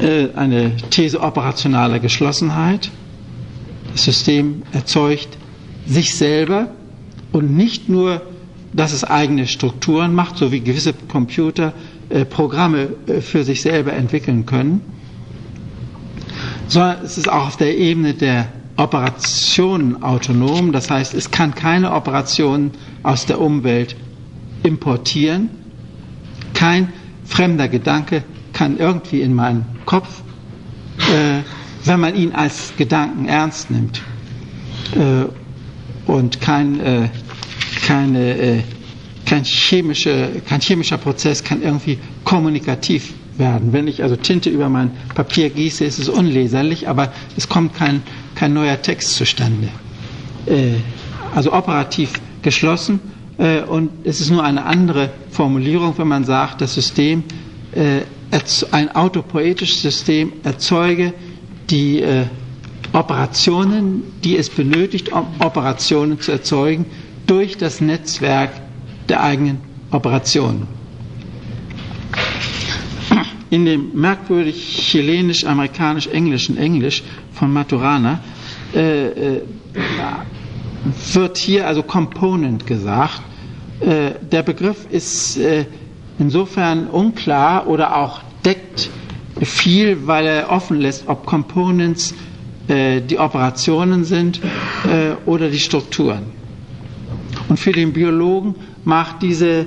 äh, 0.00 0.28
eine 0.34 0.76
These 0.90 1.20
operationaler 1.20 1.98
Geschlossenheit, 2.00 2.90
das 3.92 4.04
System 4.04 4.62
erzeugt 4.72 5.28
sich 5.86 6.14
selber 6.14 6.68
und 7.32 7.56
nicht 7.56 7.88
nur, 7.88 8.22
dass 8.72 8.92
es 8.92 9.04
eigene 9.04 9.46
Strukturen 9.46 10.14
macht, 10.14 10.36
so 10.36 10.52
wie 10.52 10.60
gewisse 10.60 10.92
Computer 10.92 11.72
äh, 12.10 12.24
Programme 12.24 12.88
äh, 13.06 13.20
für 13.20 13.44
sich 13.44 13.62
selber 13.62 13.92
entwickeln 13.92 14.44
können, 14.46 14.80
sondern 16.66 17.02
es 17.04 17.16
ist 17.16 17.28
auch 17.30 17.46
auf 17.46 17.56
der 17.56 17.78
Ebene 17.78 18.14
der 18.14 18.48
Operationen 18.78 20.02
autonom. 20.02 20.72
Das 20.72 20.90
heißt, 20.90 21.12
es 21.12 21.30
kann 21.30 21.54
keine 21.54 21.92
Operationen 21.92 22.70
aus 23.02 23.26
der 23.26 23.40
Umwelt 23.40 23.96
importieren. 24.62 25.50
Kein 26.54 26.92
fremder 27.24 27.68
Gedanke 27.68 28.24
kann 28.54 28.78
irgendwie 28.78 29.20
in 29.20 29.34
meinen 29.34 29.66
Kopf 29.84 30.22
äh, 30.98 31.42
wenn 31.84 32.00
man 32.00 32.14
ihn 32.14 32.32
als 32.32 32.72
Gedanken 32.76 33.26
ernst 33.26 33.70
nimmt 33.70 34.02
äh, 34.94 35.24
und 36.10 36.40
kein, 36.40 36.80
äh, 36.80 37.08
keine, 37.86 38.36
äh, 38.38 38.62
kein, 39.26 39.44
chemische, 39.44 40.28
kein 40.46 40.60
chemischer 40.60 40.98
Prozess 40.98 41.44
kann 41.44 41.62
irgendwie 41.62 41.98
kommunikativ 42.24 43.14
werden. 43.36 43.72
Wenn 43.72 43.86
ich 43.86 44.02
also 44.02 44.16
Tinte 44.16 44.50
über 44.50 44.68
mein 44.68 44.90
Papier 45.14 45.50
gieße, 45.50 45.84
ist 45.84 45.98
es 45.98 46.08
unleserlich, 46.08 46.88
aber 46.88 47.12
es 47.36 47.48
kommt 47.48 47.74
kein, 47.74 48.02
kein 48.38 48.52
neuer 48.52 48.80
Text 48.80 49.16
zustande. 49.16 49.68
Äh, 50.46 50.74
also 51.34 51.52
operativ 51.52 52.12
geschlossen 52.40 53.00
äh, 53.36 53.62
und 53.62 53.90
es 54.04 54.20
ist 54.20 54.30
nur 54.30 54.44
eine 54.44 54.64
andere 54.64 55.10
Formulierung, 55.32 55.94
wenn 55.98 56.06
man 56.06 56.24
sagt, 56.24 56.60
das 56.60 56.74
System, 56.74 57.24
äh, 57.72 58.02
ein 58.70 58.94
autopoetisches 58.94 59.82
System 59.82 60.32
erzeuge 60.44 61.14
die 61.70 62.02
Operationen, 62.92 64.02
die 64.24 64.36
es 64.36 64.48
benötigt, 64.50 65.12
um 65.12 65.26
Operationen 65.40 66.18
zu 66.20 66.32
erzeugen, 66.32 66.84
durch 67.26 67.56
das 67.58 67.80
Netzwerk 67.80 68.50
der 69.08 69.22
eigenen 69.22 69.58
Operationen. 69.90 70.66
In 73.50 73.64
dem 73.64 73.90
merkwürdig 73.94 74.56
chilenisch-amerikanisch-englischen 74.90 76.58
Englisch 76.58 77.02
von 77.32 77.50
Maturana 77.52 78.20
äh, 78.74 79.06
äh, 79.06 79.42
wird 81.14 81.38
hier 81.38 81.66
also 81.66 81.82
Component 81.82 82.66
gesagt. 82.66 83.22
Äh, 83.80 84.12
der 84.30 84.42
Begriff 84.42 84.86
ist 84.90 85.38
äh, 85.38 85.64
insofern 86.18 86.88
unklar 86.88 87.66
oder 87.68 87.96
auch 87.96 88.20
deckt 88.44 88.90
viel, 89.40 90.06
weil 90.06 90.26
er 90.26 90.50
offen 90.50 90.80
lässt, 90.80 91.04
ob 91.08 91.24
Components 91.24 92.14
äh, 92.66 93.00
die 93.00 93.18
Operationen 93.18 94.04
sind 94.04 94.40
äh, 94.84 95.12
oder 95.26 95.48
die 95.48 95.58
Strukturen. 95.60 96.24
Und 97.48 97.58
für 97.58 97.72
den 97.72 97.92
Biologen 97.92 98.54
macht 98.84 99.22
diese 99.22 99.66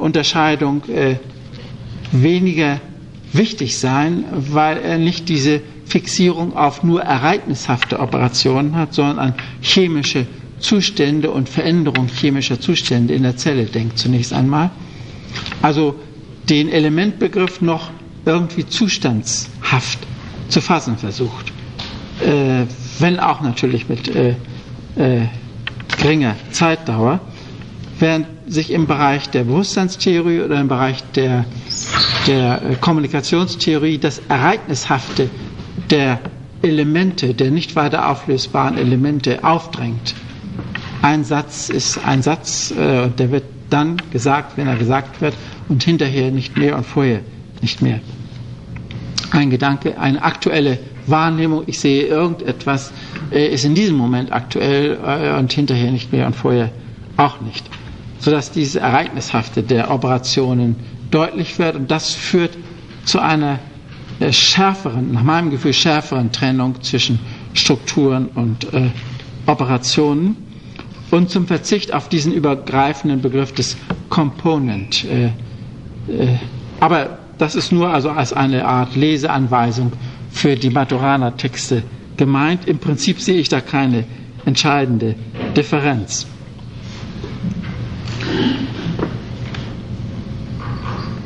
Unterscheidung 0.00 0.82
weniger 2.12 2.80
wichtig 3.34 3.78
sein, 3.78 4.24
weil 4.32 4.78
er 4.78 4.98
nicht 4.98 5.28
diese 5.28 5.60
Fixierung 5.86 6.56
auf 6.56 6.82
nur 6.82 7.02
ereignishafte 7.02 7.98
Operationen 8.00 8.76
hat, 8.76 8.94
sondern 8.94 9.18
an 9.18 9.34
chemische 9.60 10.26
Zustände 10.60 11.30
und 11.30 11.48
Veränderung 11.48 12.08
chemischer 12.08 12.60
Zustände 12.60 13.14
in 13.14 13.22
der 13.22 13.36
Zelle 13.36 13.64
denkt, 13.66 13.98
zunächst 13.98 14.32
einmal. 14.32 14.70
Also 15.62 15.96
den 16.48 16.68
Elementbegriff 16.68 17.60
noch 17.60 17.90
irgendwie 18.24 18.66
zustandshaft 18.66 19.98
zu 20.48 20.60
fassen 20.60 20.96
versucht. 20.96 21.52
Äh, 22.24 22.64
wenn 23.00 23.18
auch 23.18 23.40
natürlich 23.40 23.88
mit 23.88 24.08
äh, 24.14 24.30
äh, 24.96 25.26
geringer 26.00 26.36
Zeitdauer, 26.52 27.20
während 27.98 28.26
sich 28.46 28.70
im 28.70 28.86
Bereich 28.86 29.30
der 29.30 29.44
Bewusstseinstheorie 29.44 30.40
oder 30.40 30.60
im 30.60 30.68
Bereich 30.68 31.02
der, 31.14 31.44
der 32.26 32.62
äh, 32.62 32.74
Kommunikationstheorie 32.80 33.98
das 33.98 34.20
Ereignishafte 34.28 35.30
der 35.90 36.20
Elemente, 36.62 37.34
der 37.34 37.50
nicht 37.50 37.76
weiter 37.76 38.08
auflösbaren 38.10 38.78
Elemente 38.78 39.44
aufdrängt. 39.44 40.14
Ein 41.02 41.24
Satz 41.24 41.68
ist 41.68 41.98
ein 42.06 42.22
Satz, 42.22 42.70
äh, 42.70 43.08
der 43.10 43.30
wird 43.30 43.44
dann 43.70 43.96
gesagt, 44.10 44.56
wenn 44.56 44.66
er 44.68 44.76
gesagt 44.76 45.20
wird, 45.20 45.34
und 45.68 45.82
hinterher 45.82 46.30
nicht 46.30 46.56
mehr 46.56 46.76
und 46.76 46.84
vorher 46.84 47.20
nicht 47.62 47.82
mehr. 47.82 48.00
Ein 49.30 49.50
Gedanke, 49.50 49.98
eine 49.98 50.22
aktuelle 50.22 50.78
Wahrnehmung, 51.06 51.64
ich 51.66 51.80
sehe 51.80 52.04
irgendetwas, 52.04 52.92
äh, 53.32 53.46
ist 53.52 53.64
in 53.64 53.74
diesem 53.74 53.96
Moment 53.96 54.32
aktuell 54.32 54.98
äh, 55.04 55.38
und 55.38 55.52
hinterher 55.52 55.90
nicht 55.90 56.12
mehr 56.12 56.26
und 56.26 56.36
vorher 56.36 56.70
auch 57.16 57.40
nicht. 57.40 57.64
Sodass 58.18 58.50
dieses 58.52 58.76
Ereignishafte 58.76 59.62
der 59.62 59.90
Operationen 59.90 60.76
deutlich 61.10 61.58
wird 61.58 61.76
und 61.76 61.90
das 61.90 62.14
führt 62.14 62.56
zu 63.04 63.18
einer 63.20 63.58
äh, 64.20 64.32
schärferen, 64.32 65.12
nach 65.12 65.22
meinem 65.22 65.50
Gefühl 65.50 65.72
schärferen 65.72 66.32
Trennung 66.32 66.82
zwischen 66.82 67.18
Strukturen 67.52 68.26
und 68.34 68.72
äh, 68.72 68.90
Operationen 69.46 70.36
und 71.10 71.30
zum 71.30 71.46
Verzicht 71.46 71.92
auf 71.92 72.08
diesen 72.08 72.32
übergreifenden 72.32 73.20
Begriff 73.20 73.52
des 73.52 73.76
Component. 74.08 75.04
Äh, 75.04 75.26
äh, 76.12 76.28
aber 76.80 77.18
das 77.38 77.54
ist 77.54 77.72
nur 77.72 77.90
also 77.92 78.10
als 78.10 78.32
eine 78.32 78.66
Art 78.66 78.96
Leseanweisung 78.96 79.92
für 80.30 80.56
die 80.56 80.70
Maturana-Texte 80.70 81.82
gemeint. 82.16 82.66
Im 82.66 82.78
Prinzip 82.78 83.20
sehe 83.20 83.38
ich 83.38 83.48
da 83.48 83.60
keine 83.60 84.04
entscheidende 84.44 85.14
Differenz. 85.56 86.26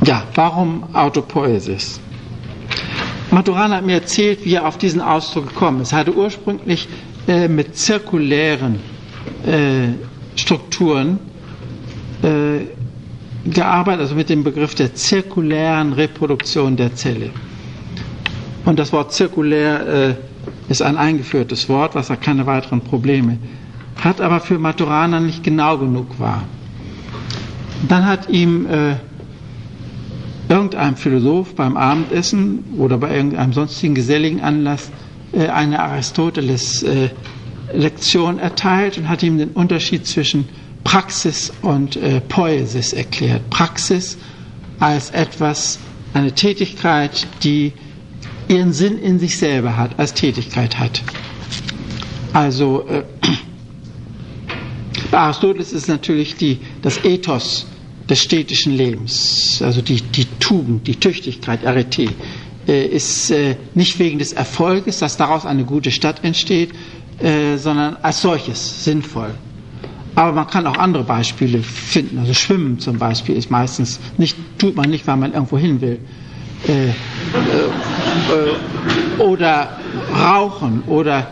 Ja, 0.09 0.23
warum 0.37 0.85
Autopoiesis? 0.95 2.01
Maturana 3.31 3.77
hat 3.77 3.85
mir 3.85 3.97
erzählt, 3.97 4.43
wie 4.43 4.55
er 4.55 4.67
auf 4.67 4.79
diesen 4.79 5.03
Ausdruck 5.03 5.49
gekommen 5.51 5.83
ist. 5.83 5.93
Er 5.93 5.99
hatte 5.99 6.15
ursprünglich 6.17 6.89
äh, 7.27 7.47
mit 7.47 7.77
zirkulären 7.77 8.77
äh, 9.47 9.89
Strukturen 10.35 11.19
äh, 12.23 13.51
gearbeitet, 13.51 14.01
also 14.01 14.15
mit 14.15 14.31
dem 14.31 14.45
Begriff 14.45 14.75
der 14.75 14.95
zirkulären 14.95 15.93
Reproduktion 15.93 16.75
der 16.79 16.95
Zelle. 16.95 17.29
Und 18.65 18.79
das 18.79 18.95
Wort 18.95 19.13
zirkulär 19.13 19.87
äh, 19.87 20.15
ist 20.73 20.81
ein 20.81 20.97
eingeführtes 20.97 21.69
Wort, 21.69 21.95
was 21.95 22.11
keine 22.23 22.47
weiteren 22.47 22.81
Probleme 22.81 23.37
hat, 24.03 24.23
aber 24.23 24.41
für 24.41 24.59
Maturana 24.59 25.21
nicht 25.21 25.45
genau 25.45 25.77
genug 25.77 26.19
war. 26.19 26.45
Dann 27.87 28.07
hat 28.07 28.31
ihm 28.31 28.67
äh, 30.49 30.53
irgendein 30.53 30.97
Philosoph 30.97 31.55
beim 31.55 31.77
Abendessen 31.77 32.65
oder 32.79 32.99
bei 32.99 33.15
irgendeinem 33.15 33.53
sonstigen 33.53 33.95
geselligen 33.95 34.41
Anlass 34.41 34.91
äh, 35.33 35.47
eine 35.49 35.81
Aristoteles-Lektion 35.81 38.39
äh, 38.39 38.43
erteilt 38.43 38.99
und 38.99 39.09
hat 39.09 39.23
ihm 39.23 39.39
den 39.39 39.51
Unterschied 39.51 40.07
zwischen 40.07 40.49
Praxis 40.85 41.53
und 41.63 41.97
äh, 41.97 42.21
Poesis 42.21 42.93
erklärt. 42.93 43.49
Praxis 43.51 44.19
als 44.81 45.11
etwas, 45.11 45.79
eine 46.15 46.33
Tätigkeit, 46.33 47.27
die 47.43 47.73
ihren 48.49 48.73
Sinn 48.73 48.99
in 48.99 49.19
sich 49.19 49.37
selber 49.37 49.77
hat, 49.77 49.99
als 49.99 50.15
Tätigkeit 50.15 50.79
hat. 50.79 51.03
Also 52.33 52.87
äh, 52.89 53.03
bei 55.11 55.19
Aristoteles 55.19 55.73
ist 55.73 55.89
natürlich 55.89 56.37
die, 56.37 56.59
das 56.81 57.05
Ethos 57.05 57.67
des 58.09 58.23
städtischen 58.23 58.75
Lebens, 58.75 59.61
also 59.63 59.83
die, 59.83 60.01
die 60.01 60.25
Tugend, 60.41 60.87
die 60.87 60.97
Tüchtigkeit, 60.97 61.67
Arete, 61.67 62.07
äh, 62.67 62.87
ist 62.87 63.31
äh, 63.31 63.57
nicht 63.75 63.99
wegen 63.99 64.19
des 64.19 64.33
Erfolges, 64.33 64.99
dass 64.99 65.17
daraus 65.17 65.45
eine 65.45 65.65
gute 65.65 65.91
Stadt 65.91 66.25
entsteht, 66.25 66.71
äh, 67.21 67.57
sondern 67.57 67.97
als 68.03 68.23
solches 68.23 68.85
sinnvoll. 68.85 69.35
Aber 70.15 70.33
man 70.33 70.47
kann 70.49 70.67
auch 70.67 70.77
andere 70.79 71.05
Beispiele 71.05 71.63
finden. 71.63 72.19
Also 72.19 72.35
Schwimmen 72.35 72.79
zum 72.81 72.99
Beispiel 72.99 73.37
ist 73.37 73.51
meistens 73.51 74.01
nicht, 74.17 74.37
tut 74.59 74.75
man 74.75 74.91
nicht, 74.91 75.07
weil 75.07 75.17
man 75.17 75.33
irgendwo 75.33 75.59
hin 75.59 75.81
will. 75.81 75.99
Äh, 76.67 76.89
äh, 76.89 76.93
oder 79.23 79.79
Rauchen 80.13 80.83
oder 80.87 81.29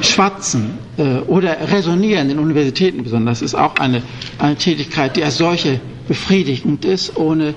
Schwatzen 0.00 0.78
oder 1.26 1.56
Resonieren 1.72 2.30
in 2.30 2.38
Universitäten 2.38 3.02
besonders 3.02 3.42
ist 3.42 3.54
auch 3.54 3.74
eine, 3.76 4.02
eine 4.38 4.54
Tätigkeit, 4.56 5.16
die 5.16 5.24
als 5.24 5.38
solche 5.38 5.80
befriedigend 6.08 6.84
ist, 6.84 7.16
ohne, 7.16 7.54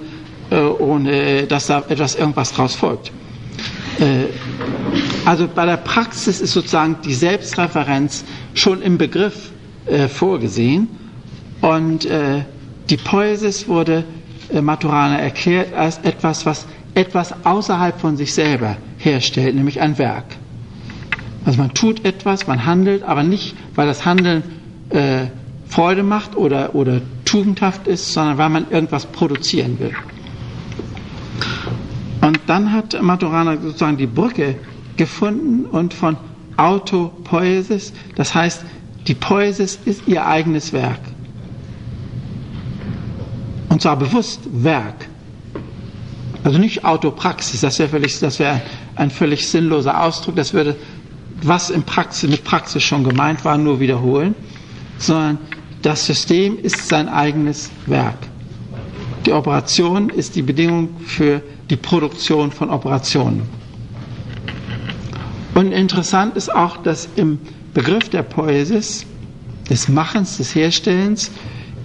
äh, 0.49 0.59
ohne 0.59 1.43
dass 1.47 1.67
da 1.67 1.83
etwas 1.89 2.15
irgendwas 2.15 2.53
draus 2.53 2.75
folgt. 2.75 3.11
Äh, 3.99 4.25
also 5.25 5.47
bei 5.53 5.65
der 5.65 5.77
Praxis 5.77 6.39
ist 6.41 6.53
sozusagen 6.53 6.97
die 7.03 7.13
Selbstreferenz 7.13 8.23
schon 8.53 8.81
im 8.81 8.97
Begriff 8.97 9.51
äh, 9.85 10.07
vorgesehen. 10.07 10.87
Und 11.61 12.05
äh, 12.05 12.43
die 12.89 12.97
Poesis 12.97 13.67
wurde 13.67 14.03
äh, 14.53 14.61
Maturana 14.61 15.17
erklärt 15.19 15.73
als 15.73 15.97
etwas, 15.99 16.45
was 16.45 16.65
etwas 16.93 17.33
außerhalb 17.45 17.99
von 17.99 18.17
sich 18.17 18.33
selber 18.33 18.77
herstellt, 18.97 19.55
nämlich 19.55 19.81
ein 19.81 19.97
Werk. 19.97 20.25
Also 21.45 21.59
man 21.61 21.73
tut 21.73 22.03
etwas, 22.05 22.47
man 22.47 22.65
handelt, 22.65 23.03
aber 23.03 23.23
nicht, 23.23 23.55
weil 23.75 23.87
das 23.87 24.05
Handeln 24.05 24.43
äh, 24.89 25.25
Freude 25.67 26.03
macht 26.03 26.35
oder, 26.35 26.75
oder 26.75 27.01
tugendhaft 27.27 27.87
ist, 27.87 28.13
sondern 28.13 28.37
weil 28.37 28.49
man 28.49 28.71
irgendwas 28.71 29.05
produzieren 29.05 29.77
will. 29.79 29.93
Und 32.21 32.39
dann 32.47 32.71
hat 32.71 32.99
Maturana 33.01 33.57
sozusagen 33.61 33.97
die 33.97 34.07
Brücke 34.07 34.55
gefunden 34.95 35.65
und 35.65 35.93
von 35.93 36.17
Autopoesis, 36.55 37.93
das 38.15 38.33
heißt 38.33 38.63
die 39.07 39.13
Poesis 39.13 39.79
ist 39.85 40.07
ihr 40.07 40.25
eigenes 40.25 40.73
Werk. 40.73 40.99
Und 43.69 43.81
zwar 43.81 43.95
bewusst 43.97 44.41
Werk. 44.51 45.07
Also 46.43 46.57
nicht 46.57 46.83
Autopraxis, 46.83 47.61
das 47.61 47.77
wäre 47.79 47.91
wär 47.93 48.61
ein 48.95 49.11
völlig 49.11 49.47
sinnloser 49.47 50.01
Ausdruck, 50.01 50.35
das 50.35 50.53
würde, 50.53 50.75
was 51.41 51.69
in 51.69 51.83
Praxis, 51.83 52.29
mit 52.29 52.43
Praxis 52.43 52.83
schon 52.83 53.03
gemeint 53.03 53.45
war, 53.45 53.57
nur 53.57 53.79
wiederholen, 53.79 54.33
sondern 54.97 55.37
das 55.81 56.05
System 56.05 56.57
ist 56.61 56.87
sein 56.87 57.07
eigenes 57.07 57.69
Werk. 57.85 58.17
Die 59.25 59.31
Operation 59.33 60.09
ist 60.09 60.35
die 60.35 60.41
Bedingung 60.41 60.89
für 61.05 61.41
die 61.69 61.75
Produktion 61.75 62.51
von 62.51 62.69
Operationen. 62.69 63.43
Und 65.53 65.71
interessant 65.71 66.35
ist 66.37 66.53
auch, 66.53 66.77
dass 66.77 67.09
im 67.15 67.39
Begriff 67.73 68.09
der 68.09 68.23
Poesis, 68.23 69.05
des 69.69 69.89
Machens, 69.89 70.37
des 70.37 70.55
Herstellens, 70.55 71.31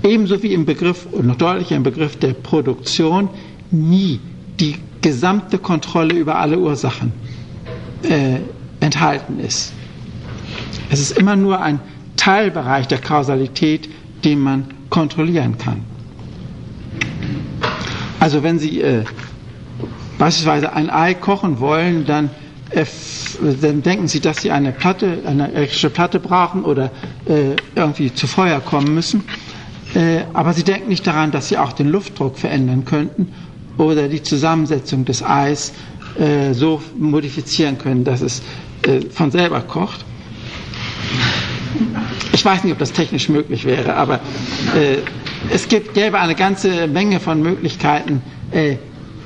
ebenso 0.04 0.42
wie 0.42 0.52
im 0.52 0.64
Begriff, 0.64 1.06
und 1.10 1.26
noch 1.26 1.36
deutlicher 1.36 1.76
im 1.76 1.82
Begriff 1.82 2.16
der 2.16 2.32
Produktion, 2.34 3.28
nie 3.70 4.20
die 4.60 4.76
gesamte 5.00 5.58
Kontrolle 5.58 6.14
über 6.14 6.36
alle 6.38 6.58
Ursachen 6.58 7.12
äh, 8.04 8.38
enthalten 8.80 9.40
ist. 9.40 9.72
Es 10.90 11.00
ist 11.00 11.18
immer 11.18 11.34
nur 11.36 11.60
ein 11.60 11.80
Teilbereich 12.16 12.86
der 12.88 12.98
Kausalität, 12.98 13.88
den 14.24 14.38
man 14.40 14.64
kontrollieren 14.90 15.58
kann. 15.58 15.82
Also 18.20 18.42
wenn 18.42 18.58
Sie 18.58 18.80
äh, 18.80 19.04
beispielsweise 20.18 20.72
ein 20.72 20.90
Ei 20.90 21.14
kochen 21.14 21.58
wollen, 21.60 22.06
dann 22.06 22.30
dann 23.60 23.82
denken 23.82 24.08
sie, 24.08 24.20
dass 24.20 24.40
sie 24.42 24.50
eine 24.50 24.72
Platte, 24.72 25.18
eine 25.26 25.52
elektrische 25.52 25.90
Platte 25.90 26.20
brauchen 26.20 26.64
oder 26.64 26.90
äh, 27.26 27.56
irgendwie 27.74 28.12
zu 28.14 28.26
Feuer 28.26 28.60
kommen 28.60 28.94
müssen. 28.94 29.24
Äh, 29.94 30.22
aber 30.32 30.52
sie 30.52 30.62
denken 30.64 30.88
nicht 30.88 31.06
daran, 31.06 31.30
dass 31.32 31.48
sie 31.48 31.58
auch 31.58 31.72
den 31.72 31.88
Luftdruck 31.88 32.38
verändern 32.38 32.84
könnten 32.84 33.32
oder 33.78 34.08
die 34.08 34.22
Zusammensetzung 34.22 35.04
des 35.04 35.22
Eis 35.22 35.72
äh, 36.18 36.52
so 36.54 36.82
modifizieren 36.98 37.78
können, 37.78 38.04
dass 38.04 38.20
es 38.22 38.42
äh, 38.86 39.00
von 39.10 39.30
selber 39.30 39.60
kocht. 39.60 40.04
Ich 42.32 42.44
weiß 42.44 42.64
nicht, 42.64 42.72
ob 42.72 42.78
das 42.78 42.92
technisch 42.92 43.28
möglich 43.28 43.64
wäre, 43.64 43.94
aber 43.96 44.16
äh, 44.74 44.98
es 45.50 45.68
gibt, 45.68 45.94
gäbe 45.94 46.18
eine 46.18 46.34
ganze 46.34 46.86
Menge 46.86 47.20
von 47.20 47.42
Möglichkeiten, 47.42 48.22
äh, 48.52 48.76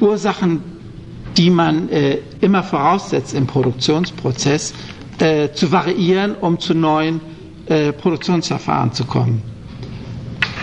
Ursachen 0.00 0.62
die 1.36 1.50
man 1.50 1.88
äh, 1.90 2.18
immer 2.40 2.62
voraussetzt 2.62 3.34
im 3.34 3.46
Produktionsprozess, 3.46 4.74
äh, 5.18 5.50
zu 5.52 5.70
variieren, 5.72 6.34
um 6.34 6.58
zu 6.58 6.74
neuen 6.74 7.20
äh, 7.66 7.92
Produktionsverfahren 7.92 8.92
zu 8.92 9.04
kommen. 9.04 9.42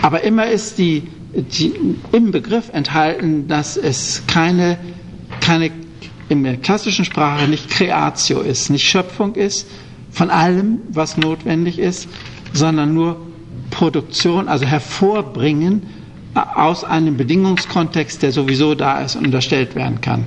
Aber 0.02 0.22
immer 0.22 0.46
ist 0.48 0.78
die, 0.78 1.04
die, 1.34 1.72
im 2.12 2.30
Begriff 2.30 2.70
enthalten, 2.72 3.48
dass 3.48 3.76
es 3.76 4.22
keine, 4.26 4.78
keine 5.40 5.70
in 6.28 6.42
der 6.42 6.56
klassischen 6.56 7.04
Sprache 7.04 7.48
nicht 7.48 7.70
Creatio 7.70 8.40
ist, 8.40 8.70
nicht 8.70 8.84
Schöpfung 8.86 9.34
ist 9.34 9.68
von 10.10 10.30
allem, 10.30 10.78
was 10.88 11.16
notwendig 11.16 11.78
ist, 11.78 12.08
sondern 12.54 12.94
nur 12.94 13.16
Produktion, 13.70 14.48
also 14.48 14.64
hervorbringen 14.64 15.82
aus 16.34 16.84
einem 16.84 17.16
Bedingungskontext, 17.16 18.22
der 18.22 18.32
sowieso 18.32 18.74
da 18.74 19.00
ist 19.00 19.16
und 19.16 19.26
unterstellt 19.26 19.74
werden 19.74 20.00
kann. 20.00 20.24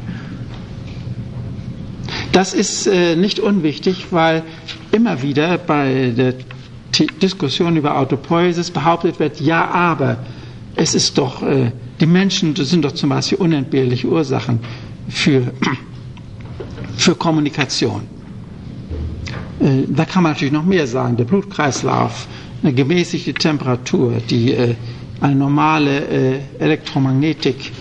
Das 2.31 2.53
ist 2.53 2.87
äh, 2.87 3.15
nicht 3.15 3.39
unwichtig, 3.39 4.07
weil 4.11 4.43
immer 4.91 5.21
wieder 5.21 5.57
bei 5.57 6.13
der 6.15 6.35
T 6.91 7.07
Diskussion 7.21 7.75
über 7.75 7.97
Autopoiesis 7.97 8.71
behauptet 8.71 9.19
wird, 9.19 9.41
ja, 9.41 9.65
aber 9.69 10.17
es 10.75 10.93
ist 10.95 11.17
doch, 11.17 11.41
äh, 11.43 11.71
die 11.99 12.05
Menschen 12.05 12.55
sind 12.55 12.85
doch 12.85 12.93
zum 12.93 13.09
Beispiel 13.09 13.37
unentbehrliche 13.39 14.07
Ursachen 14.07 14.59
für, 15.09 15.41
für 16.97 17.15
Kommunikation. 17.15 18.03
Äh, 19.59 19.83
da 19.87 20.05
kann 20.05 20.23
man 20.23 20.33
natürlich 20.33 20.53
noch 20.53 20.65
mehr 20.65 20.87
sagen. 20.87 21.17
Der 21.17 21.25
Blutkreislauf, 21.25 22.27
eine 22.63 22.73
gemäßigte 22.73 23.33
Temperatur, 23.33 24.13
die 24.29 24.51
äh, 24.53 24.75
eine 25.21 25.35
normale 25.35 25.99
äh, 26.07 26.39
Elektromagnetik 26.59 27.71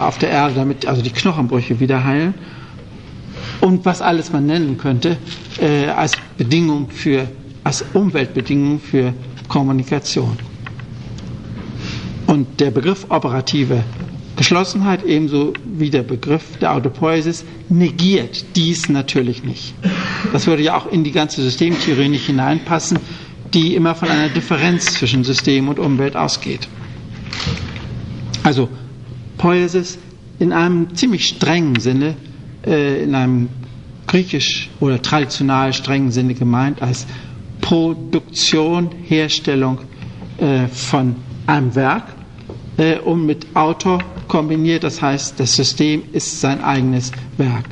auf 0.00 0.18
der 0.18 0.30
Erde, 0.30 0.54
damit 0.56 0.84
also 0.84 1.00
die 1.00 1.10
Knochenbrüche 1.10 1.78
wieder 1.78 2.02
heilen 2.02 2.34
und 3.60 3.84
was 3.84 4.02
alles 4.02 4.32
man 4.32 4.44
nennen 4.46 4.76
könnte 4.76 5.16
als 5.96 6.14
Bedingung 6.36 6.90
für, 6.90 7.28
als 7.62 7.84
Umweltbedingung 7.94 8.80
für 8.80 9.14
Kommunikation. 9.46 10.36
Und 12.26 12.58
der 12.60 12.72
Begriff 12.72 13.06
operative 13.10 13.84
Geschlossenheit 14.40 15.04
ebenso 15.04 15.52
wie 15.66 15.90
der 15.90 16.02
Begriff 16.02 16.56
der 16.62 16.72
Autopoiesis 16.74 17.44
negiert 17.68 18.56
dies 18.56 18.88
natürlich 18.88 19.44
nicht. 19.44 19.74
Das 20.32 20.46
würde 20.46 20.62
ja 20.62 20.78
auch 20.78 20.90
in 20.90 21.04
die 21.04 21.12
ganze 21.12 21.42
Systemtheorie 21.42 22.08
nicht 22.08 22.24
hineinpassen, 22.24 22.98
die 23.52 23.74
immer 23.74 23.94
von 23.94 24.08
einer 24.08 24.30
Differenz 24.30 24.94
zwischen 24.94 25.24
System 25.24 25.68
und 25.68 25.78
Umwelt 25.78 26.16
ausgeht. 26.16 26.68
Also 28.42 28.70
Poiesis 29.36 29.98
in 30.38 30.54
einem 30.54 30.94
ziemlich 30.94 31.26
strengen 31.26 31.78
Sinne, 31.78 32.14
äh, 32.66 33.02
in 33.02 33.14
einem 33.14 33.50
griechisch 34.06 34.70
oder 34.80 35.02
traditional 35.02 35.74
strengen 35.74 36.12
Sinne 36.12 36.32
gemeint 36.32 36.80
als 36.80 37.06
Produktion, 37.60 38.88
Herstellung 39.06 39.80
äh, 40.38 40.66
von 40.68 41.16
einem 41.46 41.74
Werk 41.74 42.04
äh, 42.80 42.98
und 42.98 43.26
mit 43.26 43.46
Autor 43.54 43.98
kombiniert, 44.26 44.82
das 44.84 45.02
heißt, 45.02 45.38
das 45.38 45.54
System 45.54 46.02
ist 46.12 46.40
sein 46.40 46.64
eigenes 46.64 47.12
Werk, 47.36 47.66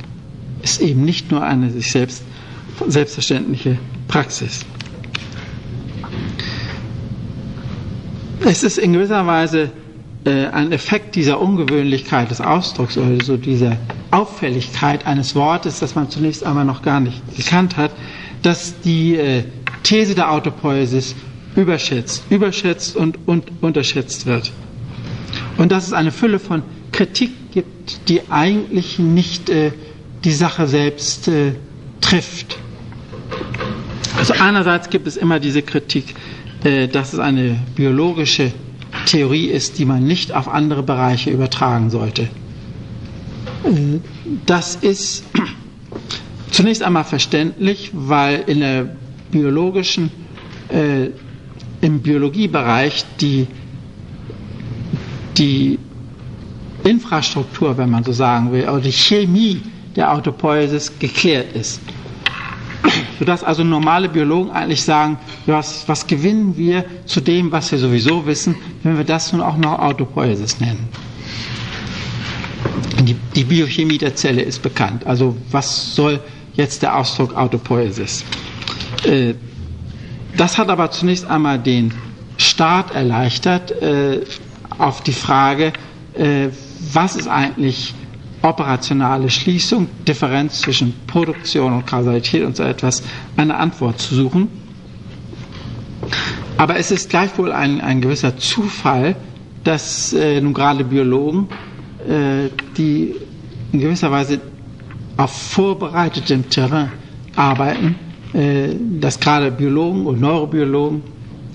ist 0.61 0.81
eben 0.81 1.03
nicht 1.03 1.31
nur 1.31 1.41
eine 1.41 1.71
sich 1.71 1.91
selbst 1.91 2.23
selbstverständliche 2.87 3.77
Praxis. 4.07 4.65
Es 8.45 8.63
ist 8.63 8.77
in 8.77 8.93
gewisser 8.93 9.25
Weise 9.27 9.69
äh, 10.25 10.45
ein 10.45 10.71
Effekt 10.71 11.15
dieser 11.15 11.41
Ungewöhnlichkeit 11.41 12.31
des 12.31 12.39
Ausdrucks 12.39 12.97
oder 12.97 13.21
so 13.23 13.35
dieser 13.35 13.77
Auffälligkeit 14.11 15.05
eines 15.05 15.35
Wortes, 15.35 15.79
das 15.79 15.95
man 15.95 16.09
zunächst 16.09 16.45
einmal 16.45 16.63
noch 16.65 16.81
gar 16.83 16.99
nicht 17.01 17.21
gekannt 17.35 17.75
hat, 17.75 17.91
dass 18.43 18.79
die 18.81 19.15
äh, 19.17 19.43
These 19.83 20.15
der 20.15 20.31
Autopoiesis 20.31 21.15
überschätzt, 21.55 22.23
überschätzt 22.29 22.95
und, 22.95 23.17
und 23.27 23.51
unterschätzt 23.61 24.25
wird. 24.25 24.51
Und 25.59 25.73
dass 25.73 25.85
es 25.85 25.93
eine 25.93 26.11
Fülle 26.11 26.39
von 26.39 26.63
Kritik 26.93 27.31
gibt, 27.51 28.07
die 28.07 28.21
eigentlich 28.29 28.97
nicht 28.97 29.49
äh, 29.49 29.71
die 30.23 30.31
Sache 30.31 30.67
selbst 30.67 31.27
äh, 31.27 31.51
trifft. 31.99 32.57
Also 34.17 34.33
einerseits 34.39 34.89
gibt 34.89 35.05
es 35.05 35.17
immer 35.17 35.41
diese 35.41 35.61
Kritik, 35.61 36.15
äh, 36.63 36.87
dass 36.87 37.11
es 37.11 37.19
eine 37.19 37.59
biologische 37.75 38.53
Theorie 39.05 39.47
ist, 39.47 39.79
die 39.79 39.85
man 39.85 40.05
nicht 40.07 40.31
auf 40.33 40.47
andere 40.47 40.81
Bereiche 40.81 41.29
übertragen 41.29 41.89
sollte. 41.89 42.29
Das 44.45 44.75
ist 44.75 45.25
zunächst 46.51 46.83
einmal 46.83 47.03
verständlich, 47.03 47.91
weil 47.93 48.43
in 48.47 48.61
der 48.61 48.95
biologischen, 49.29 50.09
äh, 50.69 51.07
im 51.81 51.99
Biologiebereich 51.99 53.03
die, 53.19 53.47
die 55.39 55.79
Infrastruktur, 56.83 57.77
wenn 57.77 57.89
man 57.89 58.03
so 58.03 58.11
sagen 58.11 58.51
will, 58.51 58.67
oder 58.69 58.81
die 58.81 58.91
Chemie 58.91 59.61
der 59.95 60.13
Autopoiesis 60.13 60.91
geklärt 60.99 61.55
ist 61.55 61.79
sodass 63.19 63.43
also 63.43 63.63
normale 63.63 64.07
Biologen 64.09 64.51
eigentlich 64.51 64.81
sagen, 64.83 65.17
was, 65.45 65.87
was 65.87 66.07
gewinnen 66.07 66.55
wir 66.57 66.85
zu 67.05 67.19
dem, 67.21 67.51
was 67.51 67.71
wir 67.71 67.77
sowieso 67.79 68.25
wissen, 68.25 68.55
wenn 68.83 68.97
wir 68.97 69.03
das 69.03 69.33
nun 69.33 69.41
auch 69.41 69.57
noch 69.57 69.77
Autopoiesis 69.79 70.59
nennen. 70.59 70.87
Die, 73.03 73.15
die 73.35 73.43
Biochemie 73.43 73.97
der 73.97 74.15
Zelle 74.15 74.41
ist 74.41 74.61
bekannt. 74.61 75.05
Also 75.05 75.35
was 75.51 75.95
soll 75.95 76.19
jetzt 76.55 76.81
der 76.81 76.95
Ausdruck 76.97 77.35
Autopoiesis? 77.35 78.23
Äh, 79.03 79.33
das 80.37 80.57
hat 80.57 80.69
aber 80.69 80.91
zunächst 80.91 81.25
einmal 81.25 81.59
den 81.59 81.93
Start 82.37 82.93
erleichtert 82.95 83.71
äh, 83.81 84.21
auf 84.79 85.01
die 85.01 85.11
Frage, 85.13 85.73
äh, 86.15 86.47
was 86.93 87.15
ist 87.15 87.27
eigentlich 87.27 87.93
operationale 88.41 89.29
Schließung, 89.29 89.87
Differenz 90.07 90.61
zwischen 90.61 90.93
Produktion 91.07 91.73
und 91.73 91.85
Kausalität 91.85 92.43
und 92.45 92.55
so 92.55 92.63
etwas, 92.63 93.03
eine 93.37 93.57
Antwort 93.57 93.99
zu 93.99 94.15
suchen. 94.15 94.47
Aber 96.57 96.77
es 96.77 96.91
ist 96.91 97.09
gleichwohl 97.09 97.51
ein, 97.51 97.81
ein 97.81 98.01
gewisser 98.01 98.37
Zufall, 98.37 99.15
dass 99.63 100.13
äh, 100.13 100.39
nun 100.41 100.53
gerade 100.53 100.83
Biologen, 100.83 101.47
äh, 102.07 102.49
die 102.77 103.15
in 103.71 103.79
gewisser 103.79 104.11
Weise 104.11 104.39
auf 105.17 105.31
vorbereitetem 105.31 106.49
Terrain 106.49 106.91
arbeiten, 107.35 107.95
äh, 108.33 108.69
dass 108.99 109.19
gerade 109.19 109.51
Biologen 109.51 110.05
und 110.05 110.21
Neurobiologen 110.21 111.01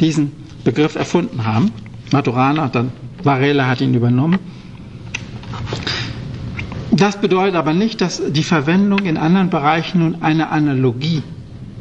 diesen 0.01 0.33
Begriff 0.65 0.95
erfunden 0.97 1.45
haben. 1.45 1.71
Maturana, 2.13 2.69
dann 2.69 2.93
Varela 3.25 3.67
hat 3.67 3.81
ihn 3.81 3.95
übernommen 3.95 4.39
das 6.97 7.21
bedeutet 7.21 7.57
aber 7.57 7.73
nicht, 7.73 8.01
dass 8.01 8.23
die 8.31 8.43
Verwendung 8.43 9.01
in 9.01 9.17
anderen 9.17 9.51
Bereichen 9.51 9.99
nun 10.01 10.23
eine 10.23 10.51
Analogie 10.51 11.23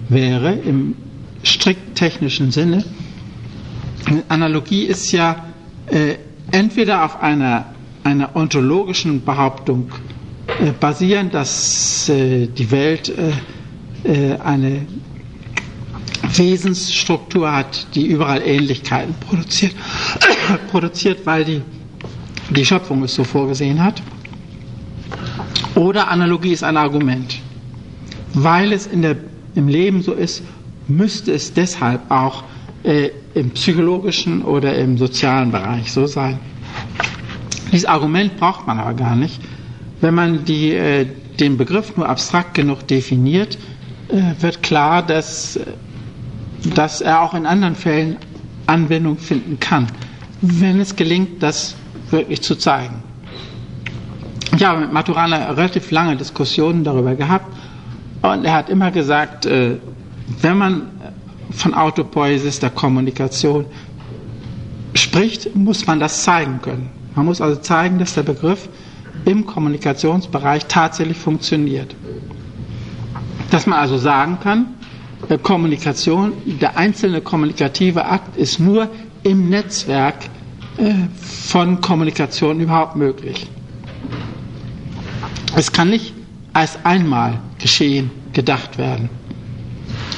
wäre 0.10 0.54
im 0.54 0.96
strikt 1.44 1.96
technischen 1.96 2.52
Sinne. 2.52 2.84
Analogie 4.28 4.84
ist 4.86 5.12
ja 5.12 5.46
äh, 5.88 6.16
entweder 6.52 7.06
auf 7.06 7.22
einer, 7.22 7.66
einer 8.04 8.36
ontologischen 8.36 9.24
Behauptung 9.24 9.92
äh, 10.60 10.72
basierend, 10.72 11.34
dass 11.34 12.10
äh, 12.10 12.48
die 12.48 12.72
Welt 12.72 13.14
äh, 14.06 14.32
äh, 14.34 14.40
eine 14.40 14.86
Wesensstruktur 16.36 17.52
hat, 17.52 17.88
die 17.96 18.06
überall 18.08 18.42
Ähnlichkeiten 18.42 19.14
produziert, 19.20 19.74
produziert 20.72 21.26
weil 21.26 21.46
die, 21.46 21.62
die 22.50 22.66
Schöpfung 22.66 23.04
es 23.04 23.14
so 23.16 23.24
vorgesehen 23.24 23.84
hat. 23.84 24.02
Oder 25.76 26.10
Analogie 26.10 26.52
ist 26.54 26.64
ein 26.64 26.78
Argument. 26.78 27.40
Weil 28.34 28.72
es 28.74 28.88
in 28.88 29.02
der, 29.02 29.18
im 29.56 29.68
Leben 29.68 30.02
so 30.02 30.14
ist, 30.14 30.44
müsste 30.88 31.32
es 31.34 31.54
deshalb 31.54 32.10
auch 32.10 32.44
äh, 32.84 33.10
im 33.34 33.52
psychologischen 33.52 34.44
oder 34.44 34.76
im 34.78 34.98
sozialen 34.98 35.52
Bereich 35.52 35.92
so 35.92 36.06
sein. 36.08 36.40
Dieses 37.72 37.86
Argument 37.86 38.38
braucht 38.38 38.68
man 38.68 38.80
aber 38.80 38.94
gar 38.94 39.16
nicht. 39.16 39.40
Wenn 40.02 40.14
man 40.14 40.46
die, 40.46 40.72
äh, 40.74 41.08
den 41.40 41.58
Begriff 41.58 41.96
nur 41.98 42.08
abstrakt 42.08 42.54
genug 42.54 42.88
definiert, 42.88 43.58
äh, 44.10 44.42
wird 44.42 44.62
klar, 44.62 45.02
dass, 45.04 45.60
dass 46.76 47.02
er 47.02 47.22
auch 47.22 47.34
in 47.34 47.46
anderen 47.46 47.76
Fällen 47.76 48.18
Anwendung 48.66 49.18
finden 49.18 49.60
kann, 49.60 49.88
wenn 50.42 50.80
es 50.80 50.96
gelingt, 50.96 51.44
das 51.44 51.76
wirklich 52.12 52.42
zu 52.42 52.56
zeigen. 52.56 53.04
Ich 54.56 54.64
habe 54.64 54.82
mit 54.82 54.94
Maturana 54.94 55.52
relativ 55.52 55.92
lange 55.92 56.16
Diskussionen 56.16 56.84
darüber 56.84 57.16
gehabt 57.16 57.48
und 58.22 58.46
er 58.46 58.54
hat 58.54 58.70
immer 58.70 58.92
gesagt, 58.92 59.46
äh, 59.46 59.78
wenn 60.42 60.58
man 60.58 60.84
von 61.52 61.74
Autopoiesis 61.74 62.60
der 62.60 62.70
Kommunikation 62.70 63.66
spricht, 64.94 65.56
muss 65.56 65.86
man 65.88 66.00
das 66.00 66.24
zeigen 66.24 66.62
können. 66.62 66.90
Man 67.16 67.26
muss 67.26 67.42
also 67.42 67.60
zeigen, 67.60 68.00
dass 68.00 68.14
der 68.14 68.24
Begriff 68.24 68.70
im 69.26 69.46
Kommunikationsbereich 69.46 70.66
tatsächlich 70.68 71.18
funktioniert. 71.18 71.96
Dass 73.52 73.68
man 73.68 73.80
also 73.80 73.98
sagen 73.98 74.38
kann, 74.42 74.68
Kommunikation, 75.42 76.34
der 76.46 76.78
einzelne 76.78 77.22
kommunikative 77.22 78.06
Akt 78.06 78.38
ist 78.38 78.60
nur 78.60 78.90
im 79.24 79.50
Netzwerk 79.50 80.16
äh, 80.78 80.94
von 81.22 81.82
Kommunikation 81.82 82.60
überhaupt 82.60 82.96
möglich. 82.96 83.48
Es 85.56 85.72
kann 85.72 85.90
nicht 85.90 86.14
als 86.52 86.84
einmal 86.84 87.40
geschehen 87.60 88.12
gedacht 88.34 88.78
werden. 88.78 89.10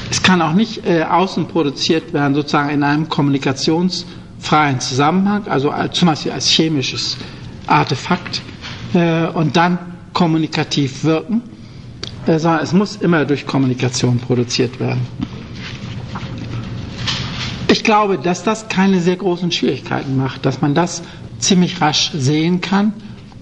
Es 0.10 0.22
kann 0.22 0.42
auch 0.42 0.54
nicht 0.54 0.86
äh, 0.86 1.04
außen 1.04 1.48
produziert 1.48 2.14
werden, 2.14 2.36
sozusagen 2.36 2.70
in 2.70 2.84
einem 2.84 3.10
kommunikationsfreien 3.10 4.80
Zusammenhang, 4.80 5.48
also 5.48 5.72
als, 5.72 5.98
zum 5.98 6.08
Beispiel 6.08 6.32
als 6.32 6.50
chemisches 6.50 7.18
Artefakt 7.68 8.42
äh, 8.94 9.28
und 9.28 9.56
dann 9.58 9.78
kommunikativ 10.14 11.04
wirken, 11.04 11.42
äh, 11.42 11.55
sondern 12.26 12.60
es 12.64 12.74
muss 12.74 12.96
immer 12.98 13.26
durch 13.26 13.46
Kommunikation 13.46 14.20
produziert 14.20 14.80
werden. 14.80 15.02
Ich 17.68 17.84
glaube, 17.84 18.18
dass 18.18 18.44
das 18.44 18.68
keine 18.70 19.00
sehr 19.02 19.16
großen 19.16 19.52
Schwierigkeiten 19.52 20.16
macht, 20.18 20.46
dass 20.46 20.62
man 20.62 20.76
das 20.76 21.02
ziemlich 21.40 21.82
rasch 21.82 22.12
sehen 22.14 22.62
kann, 22.62 22.94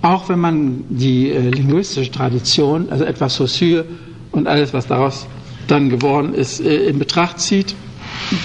auch 0.02 0.28
wenn 0.30 0.40
man 0.40 0.84
die 0.90 1.30
äh, 1.32 1.50
linguistische 1.50 2.12
Tradition, 2.12 2.90
also 2.90 3.06
etwas 3.06 3.36
Saussure 3.36 3.86
und 4.32 4.48
alles, 4.48 4.74
was 4.74 4.88
daraus 4.88 5.28
dann 5.68 5.90
geworden 5.90 6.34
ist, 6.34 6.60
äh, 6.60 6.88
in 6.88 7.00
Betracht 7.00 7.40
zieht, 7.40 7.76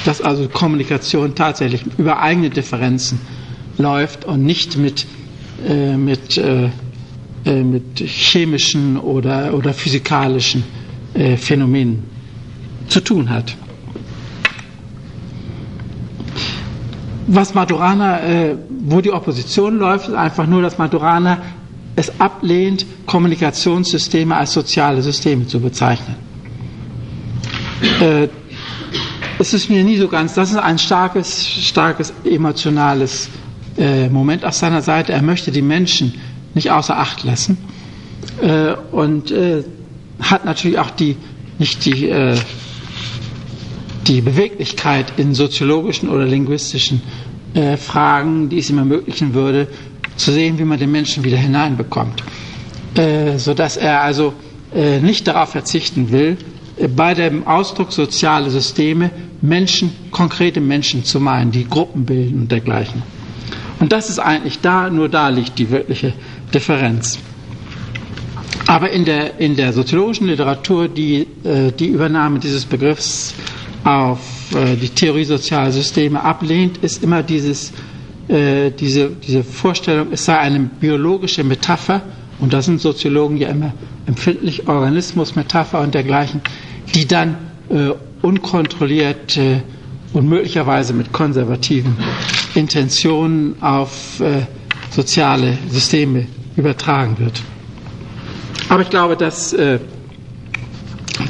dass 0.05 0.21
also 0.21 0.49
Kommunikation 0.49 1.35
tatsächlich 1.35 1.83
über 1.99 2.21
eigene 2.21 2.51
Differenzen 2.51 3.21
läuft 3.77 4.25
und 4.25 4.43
nicht 4.45 4.77
mit, 4.77 5.07
äh, 5.67 5.97
mit, 5.97 6.41
äh, 7.49 7.63
mit 7.65 7.99
chemischen 8.01 8.99
oder, 8.99 9.55
oder 9.55 9.73
physikalischen 9.73 10.65
äh, 11.15 11.37
Phänomenen 11.39 12.03
zu 12.89 13.01
tun 13.01 13.31
hat. 13.31 13.57
Was 17.27 17.55
Maturana, 17.55 18.21
äh, 18.21 18.55
wo 18.87 19.01
die 19.01 19.11
Opposition 19.13 19.79
läuft, 19.79 20.09
ist 20.09 20.15
einfach 20.15 20.47
nur, 20.47 20.61
dass 20.61 20.77
Maturana 20.77 21.39
es 21.97 22.21
ablehnt, 22.21 22.85
Kommunikationssysteme 23.07 24.37
als 24.37 24.53
soziale 24.53 25.01
Systeme 25.03 25.47
zu 25.47 25.59
bezeichnen. 25.61 26.17
Es 29.39 29.55
ist 29.55 29.69
mir 29.71 29.83
nie 29.85 29.97
so 29.97 30.07
ganz, 30.09 30.35
das 30.35 30.51
ist 30.51 30.57
ein 30.59 30.79
starkes, 30.79 31.45
starkes 31.47 32.13
emotionales 32.25 33.29
Moment 34.11 34.45
auf 34.45 34.55
seiner 34.55 34.81
Seite. 34.83 35.13
Er 35.13 35.23
möchte 35.23 35.51
die 35.51 35.63
Menschen 35.63 36.15
nicht 36.59 36.73
außer 36.73 36.99
Acht 36.99 37.23
lassen 37.23 37.57
äh, 38.43 38.73
und 38.91 39.31
äh, 39.31 39.63
hat 40.21 40.45
natürlich 40.45 40.81
auch 40.81 40.91
die, 40.91 41.17
nicht 41.61 41.85
die, 41.85 42.09
äh, 42.09 42.37
die 44.09 44.21
Beweglichkeit 44.21 45.13
in 45.19 45.35
soziologischen 45.35 46.09
oder 46.09 46.25
linguistischen 46.27 47.01
äh, 47.55 47.77
Fragen, 47.77 48.49
die 48.49 48.59
es 48.59 48.71
ihm 48.71 48.79
ermöglichen 48.79 49.35
würde, 49.35 49.69
zu 50.17 50.33
sehen, 50.33 50.59
wie 50.59 50.65
man 50.65 50.81
den 50.81 50.91
Menschen 50.91 51.23
wieder 51.23 51.37
hineinbekommt. 51.37 52.25
Äh, 52.97 53.39
sodass 53.39 53.77
er 53.77 54.03
also 54.03 54.33
äh, 54.75 54.99
nicht 54.99 55.29
darauf 55.29 55.51
verzichten 55.51 56.11
will, 56.11 56.37
bei 56.97 57.15
dem 57.15 57.47
Ausdruck 57.47 57.93
soziale 57.93 58.51
Systeme 58.51 59.11
Menschen, 59.41 59.93
konkrete 60.11 60.61
Menschen 60.61 61.05
zu 61.05 61.21
meinen, 61.21 61.53
die 61.53 61.69
Gruppen 61.69 62.05
bilden 62.05 62.41
und 62.43 62.51
dergleichen. 62.53 63.03
Und 63.81 63.93
das 63.93 64.11
ist 64.11 64.19
eigentlich 64.19 64.61
da, 64.61 64.91
nur 64.91 65.09
da 65.09 65.29
liegt 65.29 65.59
die 65.59 65.71
wirkliche 65.71 66.13
Differenz. 66.55 67.19
Aber 68.67 68.91
in 68.91 69.05
der, 69.05 69.39
in 69.41 69.57
der 69.57 69.73
soziologischen 69.73 70.27
Literatur, 70.27 70.89
die 70.89 71.27
äh, 71.45 71.73
die 71.73 71.87
Übernahme 71.87 72.39
dieses 72.39 72.65
Begriffs 72.67 73.35
auf 73.85 74.19
äh, 74.55 74.77
die 74.77 74.91
Theorie 74.91 75.25
sozialer 75.25 75.71
Systeme 75.73 76.23
ablehnt, 76.23 76.79
ist 76.79 77.03
immer 77.03 77.23
dieses, 77.23 77.73
äh, 78.29 78.71
diese, 78.71 79.09
diese 79.11 79.43
Vorstellung, 79.43 80.09
es 80.13 80.25
sei 80.27 80.37
eine 80.39 80.61
biologische 80.81 81.45
Metapher, 81.45 82.03
und 82.41 82.53
da 82.53 82.61
sind 82.63 82.81
Soziologen 82.81 83.39
ja 83.39 83.49
immer 83.49 83.73
empfindlich, 84.07 84.69
Organismus, 84.69 85.35
Metapher 85.35 85.81
und 85.81 85.95
dergleichen, 85.95 86.41
die 86.95 87.07
dann 87.07 87.37
äh, 87.71 87.91
unkontrolliert 88.23 89.39
und 90.13 90.29
möglicherweise 90.29 90.93
mit 90.95 91.13
konservativen 91.13 91.97
Intentionen 92.55 93.61
auf 93.63 94.21
äh, 94.21 94.43
soziale 94.99 95.57
Systeme 95.71 96.27
übertragen 96.57 97.17
wird. 97.21 97.41
Aber 98.69 98.83
ich 98.83 98.91
glaube, 98.91 99.17
dass 99.17 99.53
äh, 99.53 99.79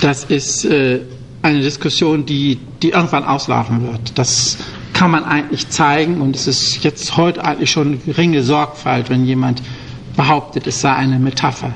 das 0.00 0.24
ist 0.24 0.64
äh, 0.64 1.00
eine 1.42 1.60
Diskussion, 1.60 2.24
die, 2.24 2.58
die 2.80 2.90
irgendwann 2.90 3.24
auslaufen 3.24 3.86
wird. 3.86 4.18
Das 4.18 4.56
kann 4.94 5.10
man 5.10 5.22
eigentlich 5.24 5.68
zeigen 5.68 6.22
und 6.22 6.34
es 6.34 6.46
ist 6.46 6.82
jetzt 6.82 7.18
heute 7.18 7.44
eigentlich 7.44 7.70
schon 7.70 8.00
geringe 8.06 8.42
Sorgfalt, 8.42 9.10
wenn 9.10 9.26
jemand 9.26 9.60
behauptet, 10.16 10.66
es 10.66 10.80
sei 10.80 10.94
eine 10.94 11.18
Metapher. 11.18 11.74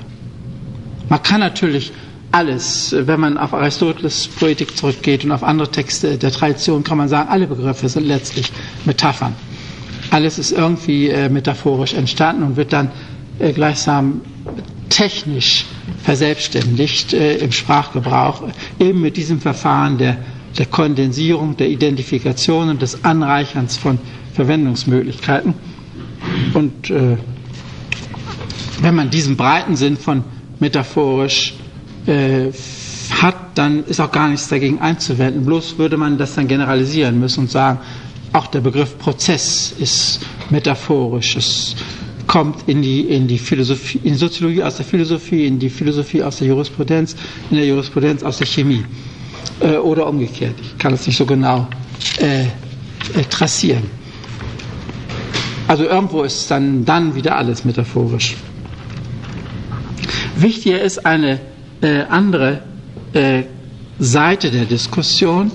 Man 1.11 1.23
kann 1.23 1.41
natürlich 1.41 1.93
alles, 2.33 2.97
wenn 2.99 3.21
man 3.21 3.37
auf 3.37 3.53
Aristoteles 3.53 4.29
Poetik 4.29 4.79
zurückgeht 4.79 5.27
und 5.27 5.33
auf 5.33 5.43
andere 5.45 5.71
Texte 5.71 6.17
der 6.17 6.33
Tradition, 6.33 6.83
kann 6.85 6.97
man 6.97 7.09
sagen, 7.11 7.29
alle 7.29 7.47
Begriffe 7.47 7.87
sind 7.91 8.07
letztlich 8.07 8.51
Metaphern. 8.87 9.35
Alles 10.13 10.39
ist 10.39 10.53
irgendwie 10.53 11.09
äh, 11.09 11.31
metaphorisch 11.31 11.95
entstanden 11.95 12.43
und 12.43 12.57
wird 12.57 12.75
dann 12.75 12.91
äh, 13.39 13.53
gleichsam 13.55 14.21
technisch 14.91 15.65
verselbstständigt 16.03 17.15
äh, 17.15 17.37
im 17.39 17.51
Sprachgebrauch, 17.51 18.43
eben 18.79 19.01
mit 19.01 19.17
diesem 19.17 19.41
Verfahren 19.41 19.97
der, 19.97 20.19
der 20.59 20.67
Kondensierung, 20.67 21.57
der 21.57 21.71
Identifikation 21.71 22.69
und 22.69 22.83
des 22.83 23.05
Anreicherns 23.07 23.79
von 23.79 23.99
Verwendungsmöglichkeiten. 24.35 25.55
Und 26.53 26.91
äh, 26.91 27.17
wenn 28.83 28.95
man 28.95 29.09
diesen 29.09 29.39
breiten 29.39 29.77
Sinn 29.77 29.97
von 29.97 30.25
metaphorisch 30.61 31.55
äh, 32.07 32.49
hat, 33.23 33.37
dann 33.55 33.83
ist 33.85 33.99
auch 33.99 34.13
gar 34.13 34.29
nichts 34.29 34.49
dagegen 34.49 34.79
einzuwenden. 34.79 35.47
Bloß 35.47 35.79
würde 35.79 35.97
man 35.97 36.19
das 36.19 36.35
dann 36.35 36.49
generalisieren 36.49 37.19
müssen 37.19 37.41
und 37.41 37.51
sagen, 37.51 37.79
auch 38.33 38.47
der 38.47 38.61
Begriff 38.61 38.99
Prozess 38.99 39.73
ist 39.79 40.21
metaphorisch. 40.51 41.37
Es 41.37 41.77
kommt 42.27 42.67
in 42.69 42.81
die, 42.83 43.01
in 43.03 43.27
die 43.29 43.39
Philosophie, 43.39 44.01
in 44.05 44.15
Soziologie 44.17 44.63
aus 44.63 44.77
der 44.77 44.87
Philosophie, 44.87 45.47
in 45.47 45.59
die 45.59 45.69
Philosophie 45.71 46.23
aus 46.23 46.39
der 46.39 46.49
Jurisprudenz, 46.49 47.15
in 47.51 47.57
der 47.57 47.67
Jurisprudenz 47.67 48.23
aus 48.23 48.39
der 48.39 48.47
Chemie. 48.47 48.85
Äh, 49.61 49.77
oder 49.77 50.07
umgekehrt. 50.07 50.55
Ich 50.61 50.79
kann 50.79 50.93
es 50.95 51.07
nicht 51.07 51.17
so 51.17 51.27
genau 51.27 51.67
äh, 52.19 52.43
äh, 52.45 52.47
trassieren. 53.29 53.85
Also 55.69 55.85
irgendwo 55.85 56.23
ist 56.23 56.51
dann, 56.51 56.85
dann 56.85 57.15
wieder 57.15 57.37
alles 57.37 57.65
metaphorisch. 57.65 58.37
Wichtiger 60.37 60.81
ist 60.83 61.05
eine 61.07 61.41
äh, 61.81 62.03
andere 62.09 62.63
äh, 63.13 63.45
Seite 63.99 64.51
der 64.51 64.65
Diskussion. 64.65 65.51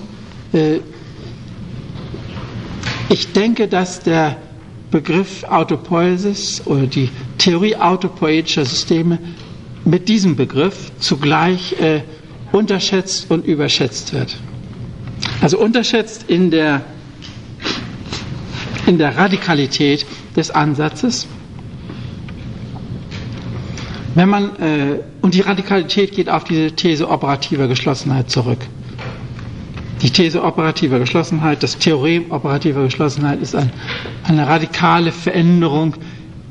Ich 3.08 3.32
denke, 3.32 3.68
dass 3.68 4.00
der 4.00 4.36
Begriff 4.90 5.44
Autopoiesis 5.44 6.62
oder 6.66 6.86
die 6.86 7.10
Theorie 7.38 7.76
autopoetischer 7.76 8.64
Systeme 8.64 9.18
mit 9.84 10.08
diesem 10.08 10.36
Begriff 10.36 10.90
zugleich 10.98 11.74
äh, 11.80 12.02
unterschätzt 12.52 13.30
und 13.30 13.46
überschätzt 13.46 14.12
wird. 14.12 14.36
Also 15.40 15.58
unterschätzt 15.58 16.24
in 16.28 16.50
der, 16.50 16.82
in 18.86 18.98
der 18.98 19.16
Radikalität 19.16 20.04
des 20.36 20.50
Ansatzes 20.50 21.26
wenn 24.18 24.28
man, 24.30 24.56
äh, 24.56 24.98
und 25.20 25.34
die 25.34 25.42
Radikalität 25.42 26.10
geht 26.10 26.28
auf 26.28 26.42
diese 26.42 26.72
These 26.72 27.08
operativer 27.08 27.68
Geschlossenheit 27.68 28.28
zurück. 28.30 28.58
Die 30.02 30.10
These 30.10 30.42
operativer 30.44 31.00
Geschlossenheit, 31.00 31.62
das 31.62 31.76
Theorem 31.78 32.30
operativer 32.30 32.84
Geschlossenheit 32.84 33.40
ist 33.42 33.56
ein, 33.56 33.70
eine 34.24 34.46
radikale 34.46 35.10
Veränderung 35.10 35.94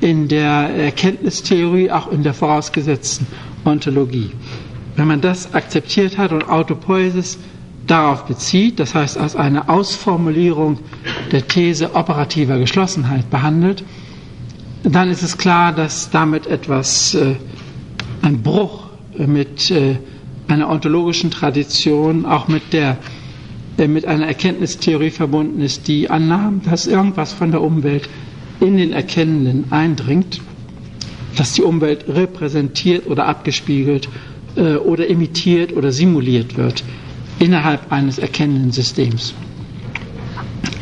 in 0.02 0.28
der 0.28 0.70
Erkenntnistheorie, 0.76 1.90
auch 1.92 2.12
in 2.12 2.24
der 2.24 2.34
vorausgesetzten 2.34 3.26
Ontologie. 3.64 4.32
Wenn 4.98 5.08
man 5.08 5.22
das 5.22 5.54
akzeptiert 5.54 6.18
hat 6.18 6.32
und 6.34 6.50
Autopoiesis 6.50 7.38
darauf 7.86 8.26
bezieht, 8.26 8.80
das 8.80 8.94
heißt 8.94 9.18
als 9.18 9.36
eine 9.36 9.70
Ausformulierung 9.70 10.80
der 11.32 11.48
These 11.48 11.96
operativer 11.96 12.60
Geschlossenheit 12.60 13.30
behandelt, 13.30 13.84
dann 14.84 15.10
ist 15.10 15.24
es 15.24 15.38
klar, 15.38 15.72
dass 15.74 16.10
damit 16.10 16.48
etwas, 16.48 17.16
äh, 17.16 17.36
ein 18.22 18.42
Bruch 18.42 18.88
mit 19.18 19.72
äh, 19.72 19.96
einer 20.48 20.70
ontologischen 20.70 21.32
Tradition, 21.32 22.26
auch 22.26 22.48
mit 22.48 22.74
der 22.74 22.98
mit 23.78 24.06
einer 24.06 24.26
Erkenntnistheorie 24.26 25.12
verbunden 25.12 25.62
ist, 25.62 25.88
die 25.88 26.10
annahm, 26.10 26.62
dass 26.64 26.88
irgendwas 26.88 27.34
von 27.34 27.52
der 27.52 27.62
Umwelt 27.62 28.10
in 28.60 28.78
den 28.78 28.92
Erkennenden 28.92 29.66
eindringt, 29.72 30.42
dass 31.36 31.54
die 31.54 31.62
Umwelt 31.62 32.06
repräsentiert 32.08 33.06
oder 33.08 33.28
abgespiegelt 33.28 34.10
äh, 34.56 34.76
oder 34.76 35.06
imitiert 35.08 35.74
oder 35.76 35.92
simuliert 35.92 36.58
wird 36.58 36.84
innerhalb 37.40 37.92
eines 37.92 38.18
erkennenden 38.18 38.72
Systems. 38.72 39.36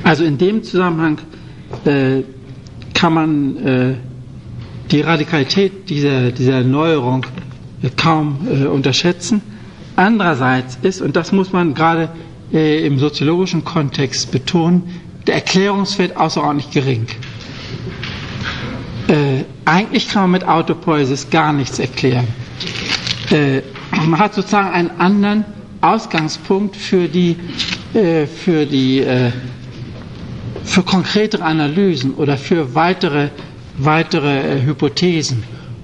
Also 0.03 0.23
in 0.23 0.37
dem 0.37 0.63
Zusammenhang 0.63 1.17
äh, 1.83 2.21
kann 2.93 3.13
man 3.13 3.57
äh, 3.57 3.93
die 4.91 5.01
Radikalität 5.01 5.89
dieser, 5.89 6.31
dieser 6.31 6.63
Neuerung 6.63 7.25
äh, 7.81 7.89
kaum 7.97 8.47
äh, 8.49 8.65
unterschätzen. 8.67 9.41
Andererseits 9.97 10.77
ist, 10.81 11.01
und 11.01 11.15
das 11.15 11.31
muss 11.31 11.51
man 11.51 11.73
gerade 11.73 12.09
äh, 12.55 12.85
im 12.87 12.97
soziologischen 12.97 13.63
Kontext 13.63 14.31
betonen, 14.31 14.83
der 15.27 15.35
Erklärungswert 15.35 16.17
außerordentlich 16.17 16.71
gering. 16.71 17.05
Äh, 19.07 19.43
eigentlich 19.65 20.09
kann 20.09 20.23
man 20.23 20.31
mit 20.31 20.47
Autopoiesis 20.47 21.29
gar 21.29 21.53
nichts 21.53 21.77
erklären. 21.79 22.27
Äh, 23.31 23.61
man 23.91 24.17
hat 24.19 24.33
sozusagen 24.33 24.69
einen 24.69 24.91
anderen 24.99 25.45
Ausgangspunkt 25.81 26.75
für 26.75 27.07
die, 27.07 27.37
äh, 27.93 28.25
für 28.25 28.65
die, 28.65 28.99
äh, 29.01 29.31
für 30.63 30.81
konkretere 30.83 31.43
Analysen 31.43 32.15
oder 32.15 32.37
für 32.37 32.73
weitere, 32.73 33.29
weitere 33.77 34.57
äh, 34.57 34.61
Hypothesen 34.65 35.43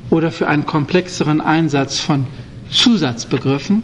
oder 0.09 0.31
für 0.31 0.47
einen 0.47 0.65
komplexeren 0.65 1.41
Einsatz 1.41 1.99
von 1.99 2.25
Zusatzbegriffen. 2.71 3.83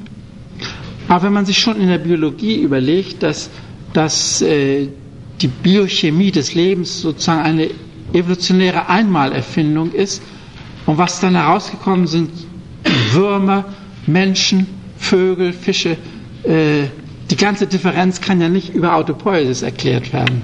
Aber 1.08 1.24
wenn 1.24 1.34
man 1.34 1.46
sich 1.46 1.58
schon 1.58 1.80
in 1.80 1.88
der 1.88 1.98
Biologie 2.00 2.62
überlegt, 2.62 3.24
dass, 3.24 3.50
dass 3.94 4.42
äh, 4.42 4.88
die 5.42 5.48
Biochemie 5.48 6.32
des 6.32 6.54
Lebens 6.56 7.02
sozusagen 7.02 7.42
eine 7.42 7.70
evolutionäre 8.14 8.90
Einmalerfindung 8.90 9.92
ist 9.94 10.22
und 10.86 10.98
was 10.98 11.20
dann 11.20 11.36
herausgekommen 11.36 12.08
sind, 12.08 12.32
Würmer, 13.12 13.66
Menschen, 14.06 14.68
Vögel, 14.98 15.54
Fische, 15.54 15.98
äh, 16.44 16.86
die 17.30 17.36
ganze 17.36 17.68
Differenz 17.68 18.22
kann 18.22 18.40
ja 18.42 18.50
nicht 18.50 18.74
über 18.74 18.96
Autopoiesis 18.96 19.62
erklärt 19.62 20.14
werden. 20.14 20.42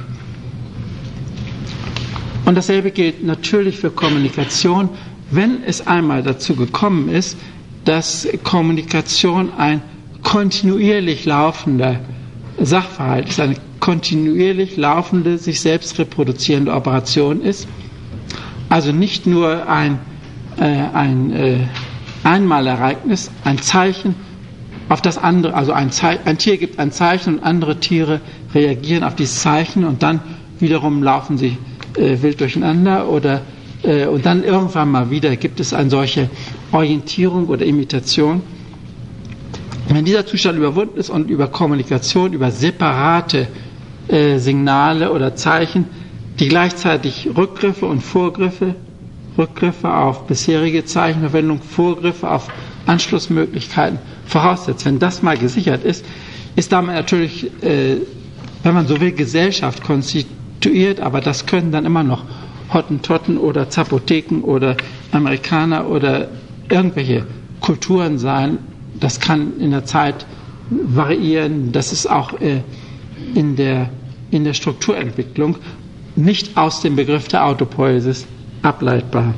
Und 2.46 2.56
dasselbe 2.56 2.92
gilt 2.92 3.24
natürlich 3.24 3.78
für 3.80 3.90
Kommunikation, 3.90 4.90
wenn 5.32 5.64
es 5.64 5.88
einmal 5.88 6.24
dazu 6.24 6.56
gekommen 6.56 7.08
ist, 7.10 7.38
dass 7.86 8.28
Kommunikation 8.44 9.54
ein 9.58 9.82
kontinuierlich 10.24 11.26
laufender 11.26 12.00
Sachverhalt 12.60 13.30
ist, 13.30 13.40
eine 13.40 13.56
kontinuierlich 13.80 14.78
laufende, 14.78 15.38
sich 15.38 15.60
selbst 15.60 16.00
reproduzierende 16.00 16.74
Operation 16.74 17.42
ist. 17.42 17.68
Also 18.70 18.92
nicht 18.92 19.28
nur 19.28 19.68
ein, 19.68 20.00
äh, 20.58 20.64
ein 20.94 21.32
äh, 21.34 21.58
Einmalereignis, 22.24 23.30
ein 23.44 23.58
Zeichen 23.60 24.16
auf 24.90 25.02
das 25.02 25.18
andere, 25.18 25.54
also 25.54 25.74
ein, 25.74 25.90
ein, 26.26 26.38
Tier 26.38 26.58
gibt 26.58 26.80
ein 26.80 26.92
Zeichen 26.92 27.36
und 27.36 27.44
andere 27.44 27.80
Tiere 27.80 28.22
reagieren 28.54 29.04
auf 29.04 29.16
dieses 29.16 29.42
Zeichen 29.42 29.84
und 29.86 30.04
dann 30.04 30.20
wiederum 30.60 31.04
laufen 31.04 31.38
sie 31.38 31.58
äh, 31.98 32.22
wild 32.22 32.40
durcheinander 32.42 33.10
oder 33.10 33.42
äh, 33.84 34.06
und 34.08 34.26
dann 34.26 34.44
irgendwann 34.44 34.90
mal 34.92 35.10
wieder 35.10 35.36
gibt 35.36 35.60
es 35.60 35.74
eine 35.74 35.90
solche 35.90 36.30
Orientierung 36.72 37.48
oder 37.48 37.66
Imitation. 37.66 38.42
Wenn 39.94 40.06
dieser 40.06 40.26
Zustand 40.26 40.58
überwunden 40.58 40.98
ist 40.98 41.12
und 41.12 41.30
über 41.30 41.48
Kommunikation, 41.48 42.34
über 42.34 42.50
separate 42.50 43.48
äh, 44.08 44.40
Signale 44.40 45.12
oder 45.12 45.36
Zeichen, 45.36 45.86
die 46.40 46.48
gleichzeitig 46.48 47.30
Rückgriffe 47.38 47.86
und 47.86 48.02
Vorgriffe, 48.02 48.74
Rückgriffe 49.38 49.94
auf 49.94 50.26
bisherige 50.26 50.84
Zeichenverwendung, 50.84 51.62
Vorgriffe 51.62 52.30
auf 52.32 52.50
Anschlussmöglichkeiten 52.88 54.00
voraussetzt. 54.26 54.86
Wenn 54.86 54.98
das 54.98 55.22
mal 55.22 55.38
gesichert 55.38 55.84
ist, 55.84 56.04
ist 56.56 56.72
damit 56.72 56.96
natürlich, 56.96 57.52
äh, 57.64 57.98
wenn 58.64 58.74
man 58.74 58.88
so 58.88 59.00
will, 59.00 59.12
Gesellschaft 59.12 59.84
konstituiert, 59.84 61.02
aber 61.02 61.22
das 61.22 61.46
können 61.46 61.72
dann 61.72 61.86
immer 61.86 62.04
noch 62.04 62.24
Hottentotten 62.74 63.38
oder 63.38 63.70
Zapotheken 63.70 64.42
oder 64.42 64.76
Amerikaner 65.12 65.88
oder 65.88 66.30
irgendwelche 66.70 67.28
Kulturen 67.62 68.18
sein. 68.18 68.58
Das 69.04 69.20
kann 69.20 69.60
in 69.60 69.72
der 69.72 69.84
Zeit 69.84 70.26
variieren. 70.70 71.74
Das 71.74 71.92
ist 71.92 72.10
auch 72.10 72.40
äh, 72.40 72.62
in, 73.36 73.58
der, 73.58 73.90
in 74.32 74.46
der 74.46 74.54
Strukturentwicklung 74.54 75.58
nicht 76.16 76.56
aus 76.56 76.80
dem 76.82 76.96
Begriff 76.96 77.28
der 77.28 77.46
Autopoiesis 77.46 78.26
ableitbar. 78.62 79.34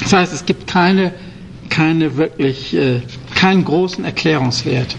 Das 0.00 0.12
heißt, 0.12 0.32
es 0.32 0.44
gibt 0.46 0.66
keine, 0.66 1.12
keine 1.68 2.16
wirklich, 2.16 2.74
äh, 2.74 3.02
keinen 3.36 3.64
großen 3.64 4.04
Erklärungswert. 4.04 4.96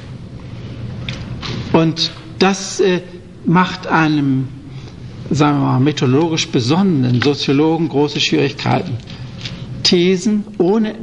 Und 1.73 2.11
das 2.39 2.80
äh, 2.80 3.02
macht 3.45 3.88
einem 3.88 4.48
sagen 5.30 5.60
wir 5.60 5.65
mal, 5.65 5.80
methodologisch 5.81 6.48
besonnenen 6.49 7.22
Soziologen 7.22 7.89
große 7.89 8.19
Schwierigkeiten. 8.22 8.98
Thesen 9.84 10.45
ohne 10.57 10.95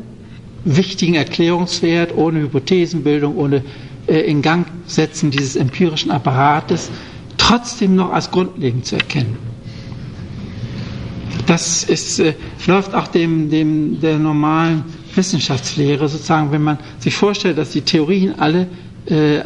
wichtigen 0.77 1.15
Erklärungswert, 1.15 2.17
ohne 2.17 2.41
Hypothesenbildung, 2.41 3.37
ohne 3.37 3.63
äh, 4.07 4.21
in 4.21 4.43
dieses 5.31 5.57
empirischen 5.57 6.11
Apparates 6.11 6.91
trotzdem 7.37 7.95
noch 7.97 8.13
als 8.13 8.31
grundlegend 8.31 8.87
zu 8.87 8.97
erkennen. 8.97 9.37
Das 11.47 11.83
ist, 11.85 12.19
äh, 12.21 12.35
läuft 12.67 12.95
auch 12.95 13.09
dem, 13.09 13.49
dem 13.51 14.01
der 14.01 14.19
normalen 14.19 14.85
Wissenschaftslehre 15.15 16.09
sozusagen, 16.09 16.53
wenn 16.53 16.63
man 16.63 16.79
sich 16.99 17.15
vorstellt, 17.15 17.57
dass 17.59 17.71
die 17.71 17.81
Theorien 17.81 18.39
alle 18.39 18.67
äh, 19.11 19.39
äh, 19.39 19.43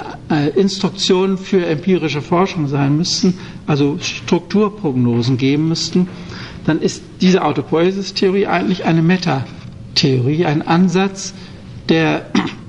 Instruktionen 0.57 1.39
für 1.39 1.65
empirische 1.65 2.21
Forschung 2.21 2.67
sein 2.67 2.97
müssten, 2.97 3.35
also 3.67 3.99
Strukturprognosen 4.01 5.37
geben 5.37 5.69
müssten, 5.69 6.09
dann 6.67 6.81
ist 6.81 7.03
diese 7.21 7.45
Autopoiesis-Theorie 7.45 8.47
eigentlich 8.49 8.85
eine 8.85 9.03
Metatheorie, 9.93 10.47
ein 10.47 10.63
Ansatz, 10.67 11.35
der 11.89 12.27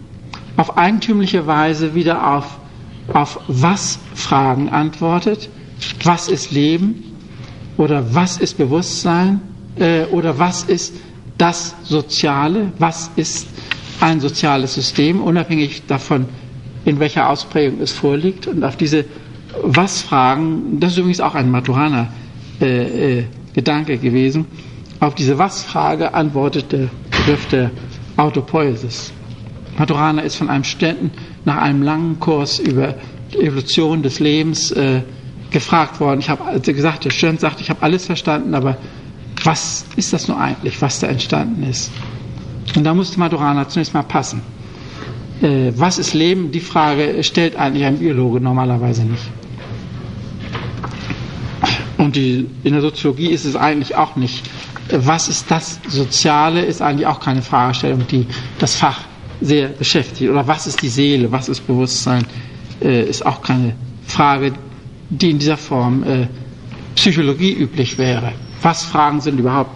auf 0.57 0.77
eigentümliche 0.77 1.47
Weise 1.47 1.95
wieder 1.95 2.35
auf, 2.35 2.57
auf 3.13 3.39
Was-Fragen 3.47 4.69
antwortet. 4.69 5.49
Was 6.03 6.27
ist 6.27 6.51
Leben? 6.51 7.03
Oder 7.77 8.13
was 8.13 8.37
ist 8.37 8.57
Bewusstsein? 8.57 9.41
Äh, 9.77 10.03
oder 10.05 10.37
was 10.37 10.63
ist 10.63 10.93
das 11.37 11.75
Soziale? 11.83 12.71
Was 12.77 13.09
ist 13.15 13.47
ein 13.99 14.19
soziales 14.19 14.73
System, 14.75 15.21
unabhängig 15.21 15.83
davon, 15.87 16.25
in 16.85 16.99
welcher 16.99 17.29
Ausprägung 17.29 17.79
es 17.81 17.91
vorliegt. 17.93 18.47
Und 18.47 18.63
auf 18.63 18.75
diese 18.75 19.05
Was-Fragen, 19.63 20.79
das 20.79 20.91
ist 20.93 20.97
übrigens 20.97 21.21
auch 21.21 21.35
ein 21.35 21.49
Maturana-Gedanke 21.49 23.93
äh, 23.93 23.95
äh, 23.95 23.99
gewesen, 23.99 24.45
auf 24.99 25.15
diese 25.15 25.37
Was-Frage 25.37 26.13
antwortet 26.13 26.71
der 26.71 26.89
Begriff 27.25 27.47
der 27.47 27.71
Autopoiesis. 28.17 29.13
Maturana 29.77 30.21
ist 30.23 30.35
von 30.35 30.49
einem 30.49 30.65
Studenten 30.65 31.09
nach 31.45 31.55
einem 31.55 31.81
langen 31.81 32.19
Kurs 32.19 32.59
über 32.59 32.95
die 33.33 33.39
Evolution 33.39 34.03
des 34.03 34.19
Lebens 34.19 34.71
äh, 34.71 35.01
gefragt 35.49 36.01
worden. 36.01 36.19
Ich 36.19 36.29
habe 36.29 36.43
also 36.43 36.73
gesagt, 36.73 37.05
der 37.05 37.11
Student 37.11 37.39
sagt, 37.39 37.61
ich 37.61 37.69
habe 37.69 37.81
alles 37.81 38.07
verstanden, 38.07 38.53
aber 38.53 38.77
was 39.41 39.85
ist 39.95 40.11
das 40.11 40.27
nur 40.27 40.37
eigentlich, 40.37 40.81
was 40.81 40.99
da 40.99 41.07
entstanden 41.07 41.63
ist? 41.63 41.91
Und 42.75 42.83
da 42.83 42.93
musste 42.93 43.17
Maturana 43.19 43.69
zunächst 43.69 43.93
mal 43.93 44.03
passen. 44.03 44.41
Äh, 45.41 45.71
was 45.77 45.99
ist 45.99 46.13
Leben? 46.13 46.51
Die 46.51 46.59
Frage 46.59 47.23
stellt 47.23 47.55
eigentlich 47.55 47.85
ein 47.85 47.99
Biologe 47.99 48.41
normalerweise 48.41 49.03
nicht. 49.05 49.23
Und 51.97 52.17
die, 52.17 52.47
in 52.65 52.73
der 52.73 52.81
Soziologie 52.81 53.27
ist 53.29 53.45
es 53.45 53.55
eigentlich 53.55 53.95
auch 53.95 54.17
nicht. 54.17 54.43
Was 54.91 55.29
ist 55.29 55.49
das 55.49 55.79
Soziale? 55.87 56.61
Ist 56.65 56.81
eigentlich 56.81 57.07
auch 57.07 57.19
keine 57.19 57.41
Fragestellung, 57.41 58.05
die 58.07 58.27
das 58.59 58.75
Fach 58.75 58.99
sehr 59.41 59.69
beschäftigt. 59.69 60.29
Oder 60.29 60.47
was 60.47 60.67
ist 60.67 60.81
die 60.81 60.89
Seele? 60.89 61.31
Was 61.31 61.49
ist 61.49 61.61
Bewusstsein? 61.67 62.25
Äh, 62.81 63.03
ist 63.03 63.25
auch 63.25 63.41
keine 63.41 63.75
Frage, 64.05 64.53
die 65.09 65.31
in 65.31 65.39
dieser 65.39 65.57
Form 65.57 66.03
äh, 66.03 66.27
Psychologie 66.95 67.53
üblich 67.53 67.97
wäre. 67.97 68.33
Was 68.61 68.83
Fragen 68.83 69.21
sind 69.21 69.39
überhaupt 69.39 69.71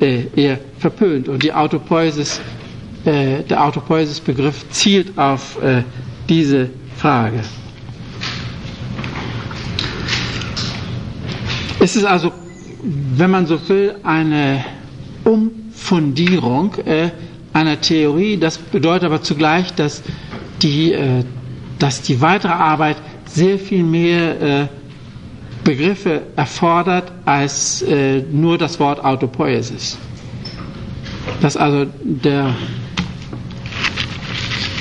äh, 0.00 0.24
eher 0.36 0.58
verpönt? 0.78 1.28
Und 1.28 1.42
die 1.42 1.52
Autopoiesis 1.52 2.40
der 3.02 3.64
Autopoiesis-Begriff 3.64 4.68
zielt 4.72 5.16
auf 5.16 5.56
diese 6.28 6.68
Frage. 6.98 7.40
Es 11.78 11.96
ist 11.96 12.04
also, 12.04 12.30
wenn 12.82 13.30
man 13.30 13.46
so 13.46 13.58
will, 13.68 13.96
eine 14.02 14.64
Umfundierung 15.24 16.74
äh, 16.84 17.10
einer 17.52 17.80
Theorie. 17.80 18.36
Das 18.36 18.58
bedeutet 18.58 19.04
aber 19.04 19.22
zugleich, 19.22 19.74
dass 19.74 20.02
die, 20.62 20.92
äh, 20.92 21.24
dass 21.78 22.02
die 22.02 22.20
weitere 22.20 22.52
Arbeit 22.52 22.96
sehr 23.26 23.58
viel 23.58 23.82
mehr 23.84 24.40
äh, 24.62 24.66
Begriffe 25.64 26.22
erfordert 26.36 27.12
als 27.26 27.82
äh, 27.82 28.22
nur 28.32 28.56
das 28.58 28.80
Wort 28.80 29.04
Autopoiesis. 29.04 29.98
Dass 31.42 31.56
also 31.56 31.86
der 32.02 32.54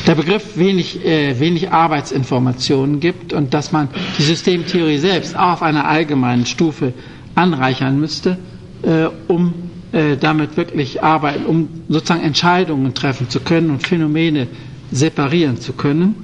der 0.07 0.15
Begriff 0.15 0.57
wenig, 0.57 1.05
äh, 1.05 1.39
wenig 1.39 1.71
Arbeitsinformationen 1.71 2.99
gibt 2.99 3.31
und 3.31 3.53
dass 3.53 3.71
man 3.71 3.89
die 4.17 4.23
Systemtheorie 4.23 4.97
selbst 4.97 5.37
auch 5.37 5.51
auf 5.53 5.61
einer 5.61 5.85
allgemeinen 5.87 6.47
Stufe 6.47 6.93
anreichern 7.39 7.99
müsste, 7.99 8.37
äh, 8.83 9.05
um 9.27 9.53
äh, 9.91 10.17
damit 10.17 10.57
wirklich 10.57 11.01
arbeiten, 11.03 11.45
um 11.45 11.67
sozusagen 11.89 12.21
Entscheidungen 12.23 12.93
treffen 12.93 13.29
zu 13.29 13.39
können 13.39 13.69
und 13.71 13.85
Phänomene 13.87 14.47
separieren 14.91 15.57
zu 15.57 15.73
können. 15.73 16.15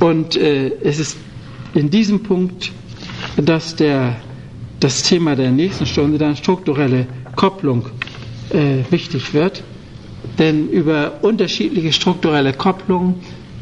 Und 0.00 0.36
äh, 0.36 0.72
es 0.82 0.98
ist 0.98 1.16
in 1.74 1.90
diesem 1.90 2.22
Punkt, 2.22 2.72
dass 3.36 3.76
der, 3.76 4.16
das 4.80 5.02
Thema 5.02 5.36
der 5.36 5.50
nächsten 5.50 5.86
Stunde 5.86 6.18
dann 6.18 6.36
strukturelle 6.36 7.06
Kopplung 7.36 7.86
äh, 8.50 8.78
wichtig 8.90 9.34
wird. 9.34 9.62
Denn 10.38 10.68
über 10.68 11.18
unterschiedliche 11.22 11.92
strukturelle 11.92 12.52
Kopplungen 12.52 13.16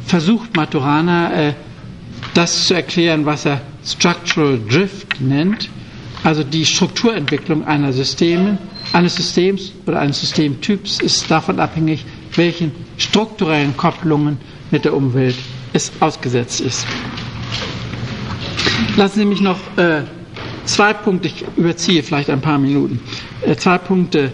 versucht 0.07 0.57
Maturana 0.57 1.33
äh, 1.33 1.55
das 2.35 2.67
zu 2.67 2.75
erklären, 2.75 3.27
was 3.27 3.45
er 3.47 3.61
Structural 3.85 4.59
Drift 4.71 5.21
nennt, 5.21 5.69
also 6.25 6.45
die 6.45 6.65
Strukturentwicklung 6.65 7.65
Systeme, 7.93 8.59
eines 8.93 9.17
Systems 9.17 9.73
oder 9.87 10.01
eines 10.01 10.21
Systemtyps 10.21 11.01
ist 11.01 11.31
davon 11.31 11.59
abhängig, 11.59 12.05
welchen 12.37 12.73
strukturellen 12.99 13.77
Kopplungen 13.77 14.39
mit 14.71 14.85
der 14.85 14.95
Umwelt 14.95 15.37
es 15.73 15.91
ausgesetzt 16.01 16.61
ist. 16.61 16.87
Lassen 18.97 19.21
Sie 19.21 19.25
mich 19.25 19.41
noch 19.41 19.59
äh, 19.77 20.03
zwei 20.65 20.93
Punkte, 20.93 21.29
ich 21.29 21.45
überziehe 21.57 22.03
vielleicht 22.03 22.31
ein 22.31 22.41
paar 22.41 22.59
Minuten, 22.59 23.01
äh, 23.47 23.57
zwei 23.57 23.79
Punkte 23.79 24.33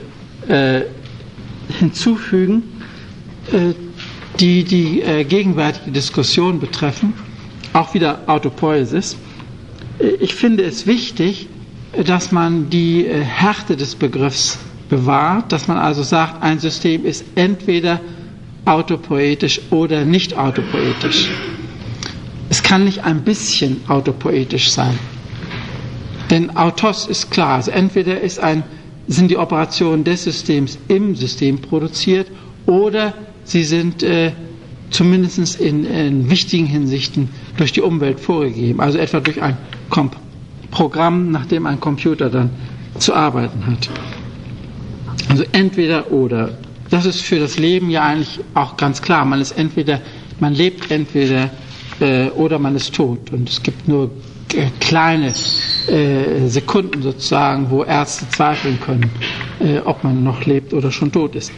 äh, 0.49 0.83
hinzufügen, 1.79 2.63
äh, 3.53 3.75
die 4.41 4.65
die 4.65 5.03
äh, 5.03 5.25
gegenwärtige 5.25 5.91
Diskussion 5.93 6.61
betreffen, 6.61 7.15
auch 7.73 7.95
wieder 7.95 8.21
Autopoiesis. 8.27 9.17
Äh, 10.01 10.07
ich 10.21 10.35
finde 10.35 10.65
es 10.65 10.87
wichtig, 10.87 11.49
dass 12.05 12.33
man 12.33 12.71
die 12.71 13.07
Härte 13.09 13.77
des 13.77 13.95
Begriffs 13.95 14.59
bewahrt, 14.89 15.53
dass 15.53 15.69
man 15.69 15.79
also 15.79 16.03
sagt, 16.03 16.43
ein 16.43 16.59
System 16.59 17.05
ist 17.05 17.25
entweder 17.35 18.01
autopoetisch 18.65 19.61
oder 19.71 20.05
nicht 20.05 20.37
autopoetisch. 20.37 21.29
Es 22.51 22.63
kann 22.63 22.85
nicht 22.85 23.05
ein 23.05 23.23
bisschen 23.23 23.81
autopoetisch 23.89 24.71
sein. 24.71 24.99
Denn 26.31 26.55
Autos 26.57 27.07
ist 27.07 27.31
klar. 27.31 27.55
Also 27.57 27.71
entweder 27.71 28.21
ist 28.21 28.39
ein, 28.39 28.63
sind 29.07 29.31
die 29.31 29.37
Operationen 29.39 30.05
des 30.05 30.25
Systems 30.25 30.79
im 30.89 31.15
System 31.15 31.59
produziert 31.61 32.29
oder 32.67 33.15
sie 33.45 33.65
sind 33.65 34.03
äh, 34.03 34.33
zumindest 34.91 35.59
in, 35.61 35.85
in, 35.85 36.31
wichtigen 36.31 36.67
Hinsichten 36.67 37.31
durch 37.57 37.73
die 37.73 37.81
Umwelt 37.81 38.21
vorgegeben. 38.21 38.81
Also 38.81 38.99
etwa 38.99 39.21
durch 39.21 39.41
ein 39.41 39.57
Kom 39.89 40.11
Programm, 40.71 41.31
nach 41.31 41.47
dem 41.47 41.67
ein 41.67 41.81
Computer 41.81 42.31
dann 42.31 42.51
zu 42.99 43.15
arbeiten 43.15 43.67
hat. 43.67 43.89
Also 45.29 45.45
entweder 45.53 46.11
oder. 46.13 46.59
Das 46.91 47.05
ist 47.05 47.21
für 47.21 47.39
das 47.39 47.59
Leben 47.59 47.91
ja 47.91 48.03
eigentlich 48.03 48.41
auch 48.55 48.77
ganz 48.77 49.03
klar. 49.03 49.25
Man 49.25 49.41
ist 49.41 49.53
entweder, 49.53 50.01
man 50.41 50.55
lebt 50.55 50.91
entweder 50.91 51.51
äh, 52.01 52.29
oder 52.31 52.59
man 52.59 52.75
ist 52.77 52.95
tot. 52.95 53.31
Und 53.33 53.49
es 53.49 53.63
gibt 53.63 53.87
nur 53.89 54.11
äh, 54.55 54.67
kleine 54.81 55.29
äh, 55.29 56.49
Sekunden 56.49 57.03
sozusagen, 57.03 57.71
wo 57.71 57.85
Ärzte 57.85 58.29
zweifeln 58.31 58.81
können, 58.81 59.11
äh, 59.61 59.79
ob 59.81 60.03
man 60.05 60.25
noch 60.25 60.45
lebt 60.47 60.73
oder 60.73 60.91
schon 60.91 61.13
tot 61.13 61.35
ist. 61.35 61.53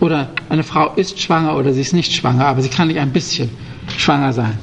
Oder 0.00 0.28
eine 0.50 0.62
Frau 0.62 0.92
ist 0.96 1.20
schwanger 1.20 1.56
oder 1.56 1.72
sie 1.72 1.80
ist 1.80 1.94
nicht 1.94 2.12
schwanger, 2.12 2.46
aber 2.46 2.60
sie 2.60 2.68
kann 2.68 2.88
nicht 2.88 2.98
ein 3.00 3.12
bisschen 3.12 3.48
schwanger 3.96 4.32
sein. 4.34 4.58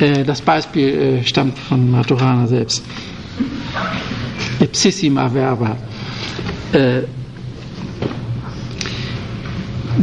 Äh, 0.00 0.24
das 0.24 0.40
Beispiel 0.40 0.88
äh, 0.88 1.24
stammt 1.24 1.58
von 1.58 1.90
Maturana 1.90 2.46
selbst. 2.46 2.82
Ipsissima 4.60 5.28
verba. 5.30 5.76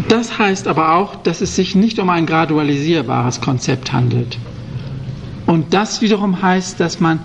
Das 0.07 0.37
heißt 0.37 0.67
aber 0.67 0.95
auch, 0.95 1.15
dass 1.17 1.41
es 1.41 1.55
sich 1.55 1.75
nicht 1.75 1.99
um 1.99 2.09
ein 2.09 2.25
gradualisierbares 2.25 3.41
Konzept 3.41 3.91
handelt. 3.91 4.37
Und 5.47 5.73
das 5.73 6.01
wiederum 6.01 6.41
heißt, 6.41 6.79
dass 6.79 6.99
man 6.99 7.19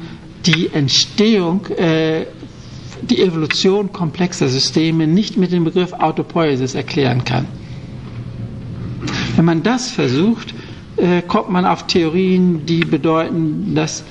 die 0.46 0.70
Entstehung, 0.72 1.66
äh, 1.66 2.26
die 3.02 3.20
Evolution 3.22 3.92
komplexer 3.92 4.48
Systeme 4.48 5.06
nicht 5.06 5.36
mit 5.36 5.52
dem 5.52 5.64
Begriff 5.64 5.92
Autopoiesis 5.92 6.74
erklären 6.74 7.24
kann. 7.24 7.46
Wenn 9.36 9.44
man 9.44 9.62
das 9.62 9.90
versucht, 9.90 10.54
äh, 10.96 11.22
kommt 11.22 11.50
man 11.50 11.64
auf 11.66 11.86
Theorien, 11.86 12.64
die 12.66 12.80
bedeuten, 12.80 13.74
dass 13.74 14.02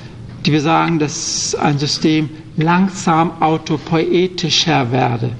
die 0.45 0.51
wir 0.51 0.61
sagen, 0.61 0.99
dass 0.99 1.55
ein 1.55 1.77
System 1.79 2.29
langsam 2.57 3.41
autopoetischer 3.41 4.91
werde. 4.91 5.31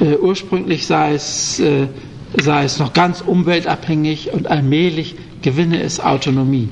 Äh, 0.00 0.16
ursprünglich 0.16 0.86
sei 0.86 1.14
es 1.14 1.60
äh, 1.60 1.88
sei 2.36 2.64
es 2.64 2.78
noch 2.78 2.92
ganz 2.92 3.20
umweltabhängig 3.20 4.32
und 4.32 4.48
allmählich 4.48 5.16
gewinne 5.42 5.80
es 5.82 6.00
Autonomie. 6.00 6.68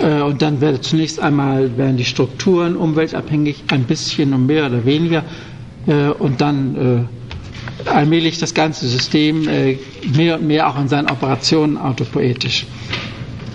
Äh, 0.00 0.20
und 0.22 0.42
dann 0.42 0.60
werde 0.60 0.80
zunächst 0.80 1.20
einmal 1.20 1.76
werden 1.76 1.96
die 1.96 2.04
Strukturen 2.04 2.76
umweltabhängig, 2.76 3.64
ein 3.70 3.84
bisschen 3.84 4.32
und 4.34 4.46
mehr 4.46 4.66
oder 4.66 4.84
weniger, 4.84 5.24
äh, 5.86 6.08
und 6.10 6.40
dann 6.40 7.08
äh, 7.86 7.88
allmählich 7.90 8.38
das 8.38 8.52
ganze 8.54 8.86
System 8.86 9.44
mehr 10.14 10.34
und 10.38 10.46
mehr 10.46 10.68
auch 10.68 10.78
in 10.78 10.88
seinen 10.88 11.10
Operationen 11.10 11.78
autopoetisch. 11.78 12.66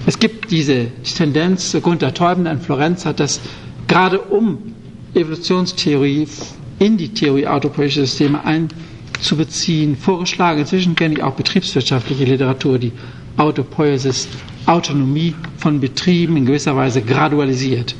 Es 0.07 0.19
gibt 0.19 0.51
diese 0.51 0.87
Tendenz, 1.03 1.75
Gunther 1.81 2.13
Teubner 2.13 2.51
in 2.51 2.59
Florenz 2.61 3.05
hat 3.05 3.19
das 3.19 3.41
gerade 3.87 4.19
um 4.19 4.59
Evolutionstheorie 5.15 6.27
in 6.79 6.97
die 6.97 7.09
Theorie 7.09 7.47
autopoetischer 7.47 8.01
Systeme 8.05 8.43
ein 8.45 8.67
zu 9.21 9.37
beziehen, 9.37 9.95
vorgeschlagen. 9.95 10.59
Inzwischen 10.59 10.95
kenne 10.95 11.15
ich 11.15 11.23
auch 11.23 11.33
betriebswirtschaftliche 11.33 12.25
Literatur, 12.25 12.77
die 12.77 12.91
Autopoiesis, 13.37 14.27
Autonomie 14.65 15.33
von 15.57 15.79
Betrieben 15.79 16.37
in 16.37 16.45
gewisser 16.45 16.75
Weise 16.75 17.01
gradualisiert. 17.01 17.95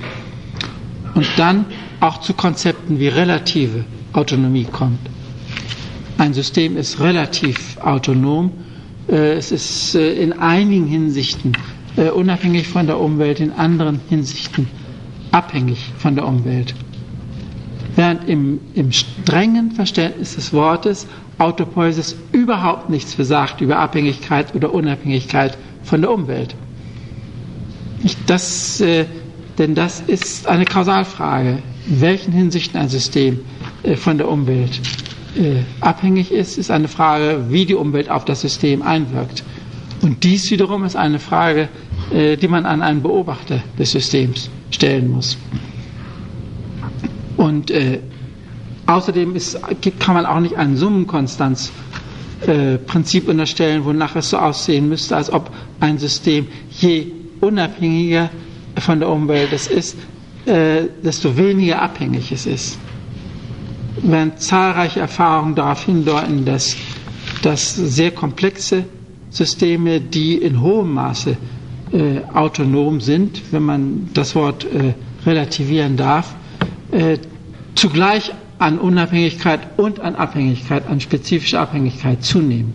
Und 1.16 1.28
dann 1.38 1.66
auch 2.02 2.20
zu 2.22 2.34
Konzepten 2.34 3.00
wie 3.00 3.08
relative 3.08 3.86
Autonomie 4.14 4.66
kommt. 4.66 5.00
Ein 6.18 6.34
System 6.34 6.78
ist 6.78 7.00
relativ 7.00 7.78
autonom. 7.78 8.52
Äh, 9.08 9.34
es 9.34 9.52
ist 9.52 9.96
äh, 9.96 10.14
in 10.14 10.34
einigen 10.34 10.86
Hinsichten 10.88 11.54
äh, 11.98 12.10
unabhängig 12.10 12.68
von 12.68 12.88
der 12.88 13.00
Umwelt, 13.00 13.40
in 13.40 13.52
anderen 13.52 14.00
Hinsichten 14.10 14.68
abhängig 15.32 15.92
von 15.98 16.16
der 16.16 16.28
Umwelt 16.28 16.74
während 17.96 18.28
im, 18.28 18.60
im 18.74 18.92
strengen 18.92 19.72
Verständnis 19.72 20.36
des 20.36 20.54
Wortes 20.54 21.08
Autopoiesis 21.38 22.16
überhaupt 22.32 22.90
nichts 22.90 23.16
besagt 23.16 23.62
über 23.62 23.80
Abhängigkeit 23.80 24.56
oder 24.56 24.74
Unabhängigkeit 24.74 25.58
von 25.84 26.02
der 26.02 26.12
Umwelt. 26.12 26.56
Das, 28.28 28.80
äh, 28.82 29.06
denn 29.58 29.76
das 29.76 30.02
ist 30.02 30.48
eine 30.48 30.66
Kausalfrage, 30.66 31.60
in 31.88 32.02
welchen 32.02 32.32
Hinsichten 32.34 32.78
ein 32.80 32.90
System 32.90 33.40
äh, 33.84 33.96
von 33.96 34.18
der 34.18 34.30
Umwelt 34.30 34.80
äh, 35.38 35.62
abhängig 35.82 36.32
ist, 36.32 36.58
ist 36.58 36.72
eine 36.72 36.88
Frage, 36.88 37.46
wie 37.50 37.66
die 37.66 37.76
Umwelt 37.76 38.10
auf 38.10 38.26
das 38.26 38.42
System 38.42 38.82
einwirkt. 38.82 39.44
Und 40.02 40.24
dies 40.24 40.50
wiederum 40.52 40.84
ist 40.84 40.96
eine 40.96 41.20
Frage, 41.20 41.68
die 42.12 42.48
man 42.48 42.66
an 42.66 42.82
einen 42.82 43.02
Beobachter 43.02 43.62
des 43.80 43.92
Systems 43.92 44.50
stellen 44.72 45.10
muss. 45.10 45.38
Und 47.38 47.72
äh, 47.72 48.00
außerdem 48.86 49.36
ist, 49.36 49.60
kann 50.00 50.16
man 50.16 50.26
auch 50.26 50.40
nicht 50.40 50.56
ein 50.56 50.78
Summenkonstanzprinzip 50.78 53.28
äh, 53.28 53.32
unterstellen, 53.32 53.84
wonach 53.86 54.16
es 54.16 54.30
so 54.30 54.38
aussehen 54.38 54.88
müsste, 54.90 55.16
als 55.16 55.32
ob 55.32 55.50
ein 55.80 55.98
System 55.98 56.48
je 56.72 57.08
unabhängiger 57.42 58.30
von 58.78 59.00
der 59.00 59.10
Umwelt 59.10 59.52
es 59.54 59.68
ist, 59.68 59.98
äh, 60.46 60.84
desto 61.04 61.36
weniger 61.38 61.82
abhängig 61.82 62.32
es 62.32 62.46
ist. 62.46 62.78
Während 64.02 64.40
zahlreiche 64.42 65.00
Erfahrungen 65.00 65.56
darauf 65.56 65.86
hindeuten, 65.86 66.46
dass, 66.46 66.76
dass 67.42 67.76
sehr 67.76 68.12
komplexe 68.12 68.84
Systeme, 69.30 70.00
die 70.02 70.36
in 70.36 70.62
hohem 70.62 70.94
Maße 70.94 71.38
äh, 71.96 72.22
autonom 72.34 73.00
sind, 73.02 73.42
wenn 73.52 73.64
man 73.64 74.10
das 74.14 74.36
Wort 74.36 74.66
äh, 74.66 74.94
relativieren 75.26 75.96
darf, 75.98 76.36
äh, 76.92 77.18
zugleich 77.76 78.32
an 78.60 78.78
Unabhängigkeit 78.80 79.62
und 79.78 80.00
an 80.00 80.16
Abhängigkeit, 80.16 80.88
an 80.88 81.00
spezifische 81.00 81.60
Abhängigkeit 81.60 82.24
zunehmen. 82.24 82.74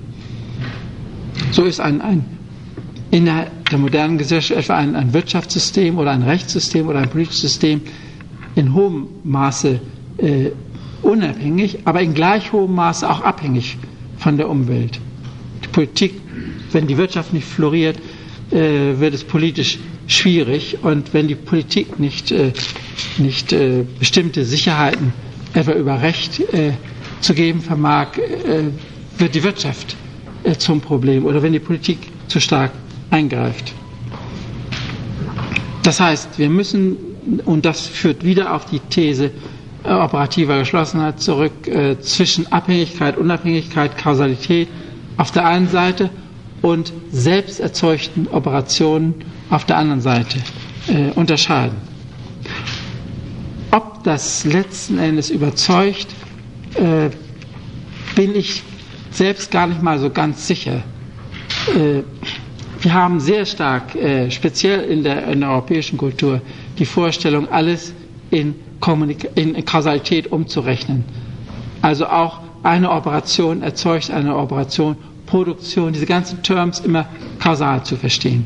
So 1.52 1.64
ist 1.64 1.80
ein, 1.80 2.00
ein 2.00 2.24
innerhalb 3.10 3.68
der 3.70 3.78
modernen 3.78 4.18
Gesellschaft 4.18 4.58
etwa 4.60 4.76
ein, 4.76 4.94
ein 4.96 5.12
Wirtschaftssystem 5.12 5.98
oder 5.98 6.10
ein 6.12 6.22
Rechtssystem 6.22 6.86
oder 6.88 7.00
ein 7.00 7.08
politisches 7.10 7.40
System 7.42 7.80
in 8.54 8.74
hohem 8.74 9.06
Maße 9.24 9.80
äh, 10.18 10.50
unabhängig, 11.02 11.80
aber 11.86 12.02
in 12.02 12.14
gleich 12.14 12.52
hohem 12.52 12.74
Maße 12.74 13.08
auch 13.08 13.22
abhängig 13.22 13.78
von 14.18 14.36
der 14.36 14.48
Umwelt. 14.48 15.00
Die 15.64 15.68
Politik 15.68 16.14
wenn 16.72 16.86
die 16.86 16.96
Wirtschaft 16.96 17.32
nicht 17.32 17.46
floriert, 17.46 17.98
wird 18.50 19.14
es 19.14 19.22
politisch 19.24 19.78
schwierig 20.10 20.78
und 20.82 21.14
wenn 21.14 21.28
die 21.28 21.36
Politik 21.36 21.98
nicht, 22.00 22.32
äh, 22.32 22.52
nicht 23.18 23.52
äh, 23.52 23.84
bestimmte 23.98 24.44
Sicherheiten 24.44 25.12
etwa 25.54 25.72
über 25.72 26.02
Recht 26.02 26.40
äh, 26.52 26.72
zu 27.20 27.34
geben 27.34 27.60
vermag, 27.60 28.16
äh, 28.18 28.64
wird 29.18 29.34
die 29.34 29.42
Wirtschaft 29.44 29.96
äh, 30.42 30.54
zum 30.56 30.80
Problem 30.80 31.24
oder 31.24 31.42
wenn 31.42 31.52
die 31.52 31.58
Politik 31.60 31.98
zu 32.28 32.40
stark 32.40 32.72
eingreift. 33.10 33.72
Das 35.82 36.00
heißt, 36.00 36.38
wir 36.38 36.50
müssen, 36.50 36.96
und 37.44 37.64
das 37.64 37.86
führt 37.86 38.24
wieder 38.24 38.54
auf 38.54 38.64
die 38.66 38.80
These 38.80 39.30
äh, 39.84 39.92
operativer 39.92 40.58
Geschlossenheit 40.58 41.20
zurück, 41.20 41.66
äh, 41.68 41.98
zwischen 42.00 42.50
Abhängigkeit, 42.52 43.16
Unabhängigkeit, 43.16 43.96
Kausalität 43.96 44.68
auf 45.16 45.30
der 45.30 45.46
einen 45.46 45.68
Seite 45.68 46.10
und 46.62 46.92
selbst 47.10 47.60
erzeugten 47.60 48.26
Operationen 48.28 49.14
auf 49.50 49.64
der 49.64 49.76
anderen 49.78 50.00
Seite 50.00 50.38
äh, 50.88 51.10
unterscheiden. 51.12 51.76
Ob 53.70 54.02
das 54.04 54.44
letzten 54.44 54.98
Endes 54.98 55.30
überzeugt, 55.30 56.08
äh, 56.74 57.10
bin 58.14 58.34
ich 58.34 58.62
selbst 59.10 59.50
gar 59.50 59.66
nicht 59.66 59.82
mal 59.82 59.98
so 59.98 60.10
ganz 60.10 60.46
sicher. 60.46 60.82
Äh, 61.74 62.02
wir 62.82 62.94
haben 62.94 63.20
sehr 63.20 63.44
stark, 63.44 63.94
äh, 63.94 64.30
speziell 64.30 64.80
in 64.84 65.02
der, 65.04 65.28
in 65.28 65.40
der, 65.40 65.50
europäischen 65.50 65.98
Kultur, 65.98 66.40
die 66.78 66.86
Vorstellung, 66.86 67.48
alles 67.50 67.92
in, 68.30 68.54
Kommunika 68.80 69.28
in 69.34 69.62
Kausalität 69.64 70.32
umzurechnen. 70.32 71.04
Also 71.82 72.06
auch 72.06 72.40
eine 72.62 72.90
Operation 72.90 73.62
erzeugt 73.62 74.10
eine 74.10 74.36
Operation, 74.36 74.96
Produktion, 75.30 75.92
diese 75.92 76.06
ganzen 76.06 76.42
Terms 76.42 76.80
immer 76.80 77.06
kausal 77.38 77.84
zu 77.84 77.96
verstehen. 77.96 78.44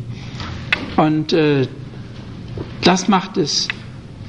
Und 0.97 1.33
äh, 1.33 1.67
das 2.83 3.09
macht 3.09 3.37
es 3.39 3.69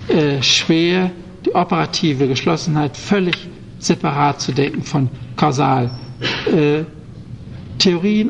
äh, 0.07 0.41
schwer, 0.41 1.11
die 1.45 1.53
operative 1.53 2.27
Geschlossenheit 2.27 2.95
völlig 2.97 3.35
separat 3.79 4.41
zu 4.41 4.51
denken 4.53 4.81
von 4.83 5.09
kausal. 5.35 5.91
Äh, 6.51 6.83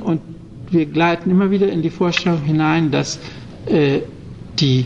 und 0.03 0.19
wir 0.69 0.85
gleiten 0.87 1.29
immer 1.31 1.49
wieder 1.51 1.69
in 1.71 1.81
die 1.81 1.89
Vorstellung 1.91 2.41
hinein, 2.41 2.91
dass 2.91 3.19
äh, 3.67 3.99
die 4.59 4.85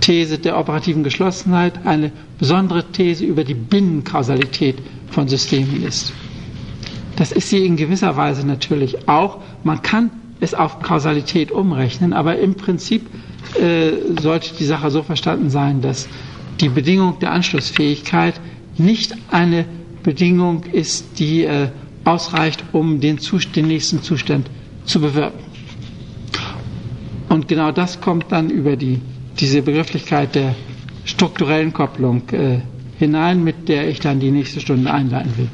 These 0.00 0.38
der 0.38 0.56
operativen 0.58 1.02
Geschlossenheit 1.02 1.84
eine 1.84 2.12
besondere 2.38 2.84
These 2.92 3.24
über 3.24 3.42
die 3.44 3.54
Binnenkausalität 3.54 4.76
von 5.10 5.26
Systemen 5.26 5.82
ist. 5.84 6.12
Das 7.16 7.32
ist 7.32 7.48
sie 7.50 7.64
in 7.66 7.76
gewisser 7.76 8.16
Weise 8.16 8.46
natürlich 8.46 9.08
auch. 9.08 9.38
Man 9.64 9.82
kann 9.82 10.10
es 10.40 10.54
auf 10.54 10.80
Kausalität 10.80 11.52
umrechnen, 11.52 12.12
aber 12.12 12.38
im 12.38 12.54
Prinzip 12.54 13.06
äh, 13.60 13.92
sollte 14.20 14.54
die 14.58 14.64
Sache 14.64 14.90
so 14.90 15.02
verstanden 15.02 15.50
sein, 15.50 15.80
dass 15.82 16.08
die 16.60 16.68
Bedingung 16.68 17.18
der 17.20 17.32
Anschlussfähigkeit 17.32 18.40
nicht 18.78 19.14
eine 19.30 19.66
Bedingung 20.02 20.64
ist, 20.72 21.18
die 21.18 21.44
äh, 21.44 21.68
ausreicht, 22.04 22.64
um 22.72 23.00
den, 23.00 23.18
den 23.54 23.66
nächsten 23.68 24.02
Zustand 24.02 24.50
zu 24.84 25.00
bewirken. 25.00 25.38
Und 27.28 27.48
genau 27.48 27.72
das 27.72 28.00
kommt 28.00 28.26
dann 28.30 28.50
über 28.50 28.76
die, 28.76 29.00
diese 29.38 29.62
Begrifflichkeit 29.62 30.34
der 30.34 30.54
strukturellen 31.04 31.72
Kopplung 31.72 32.22
äh, 32.32 32.58
hinein, 32.98 33.42
mit 33.42 33.68
der 33.68 33.88
ich 33.88 34.00
dann 34.00 34.20
die 34.20 34.30
nächste 34.30 34.60
Stunde 34.60 34.92
einleiten 34.92 35.32
will. 35.36 35.48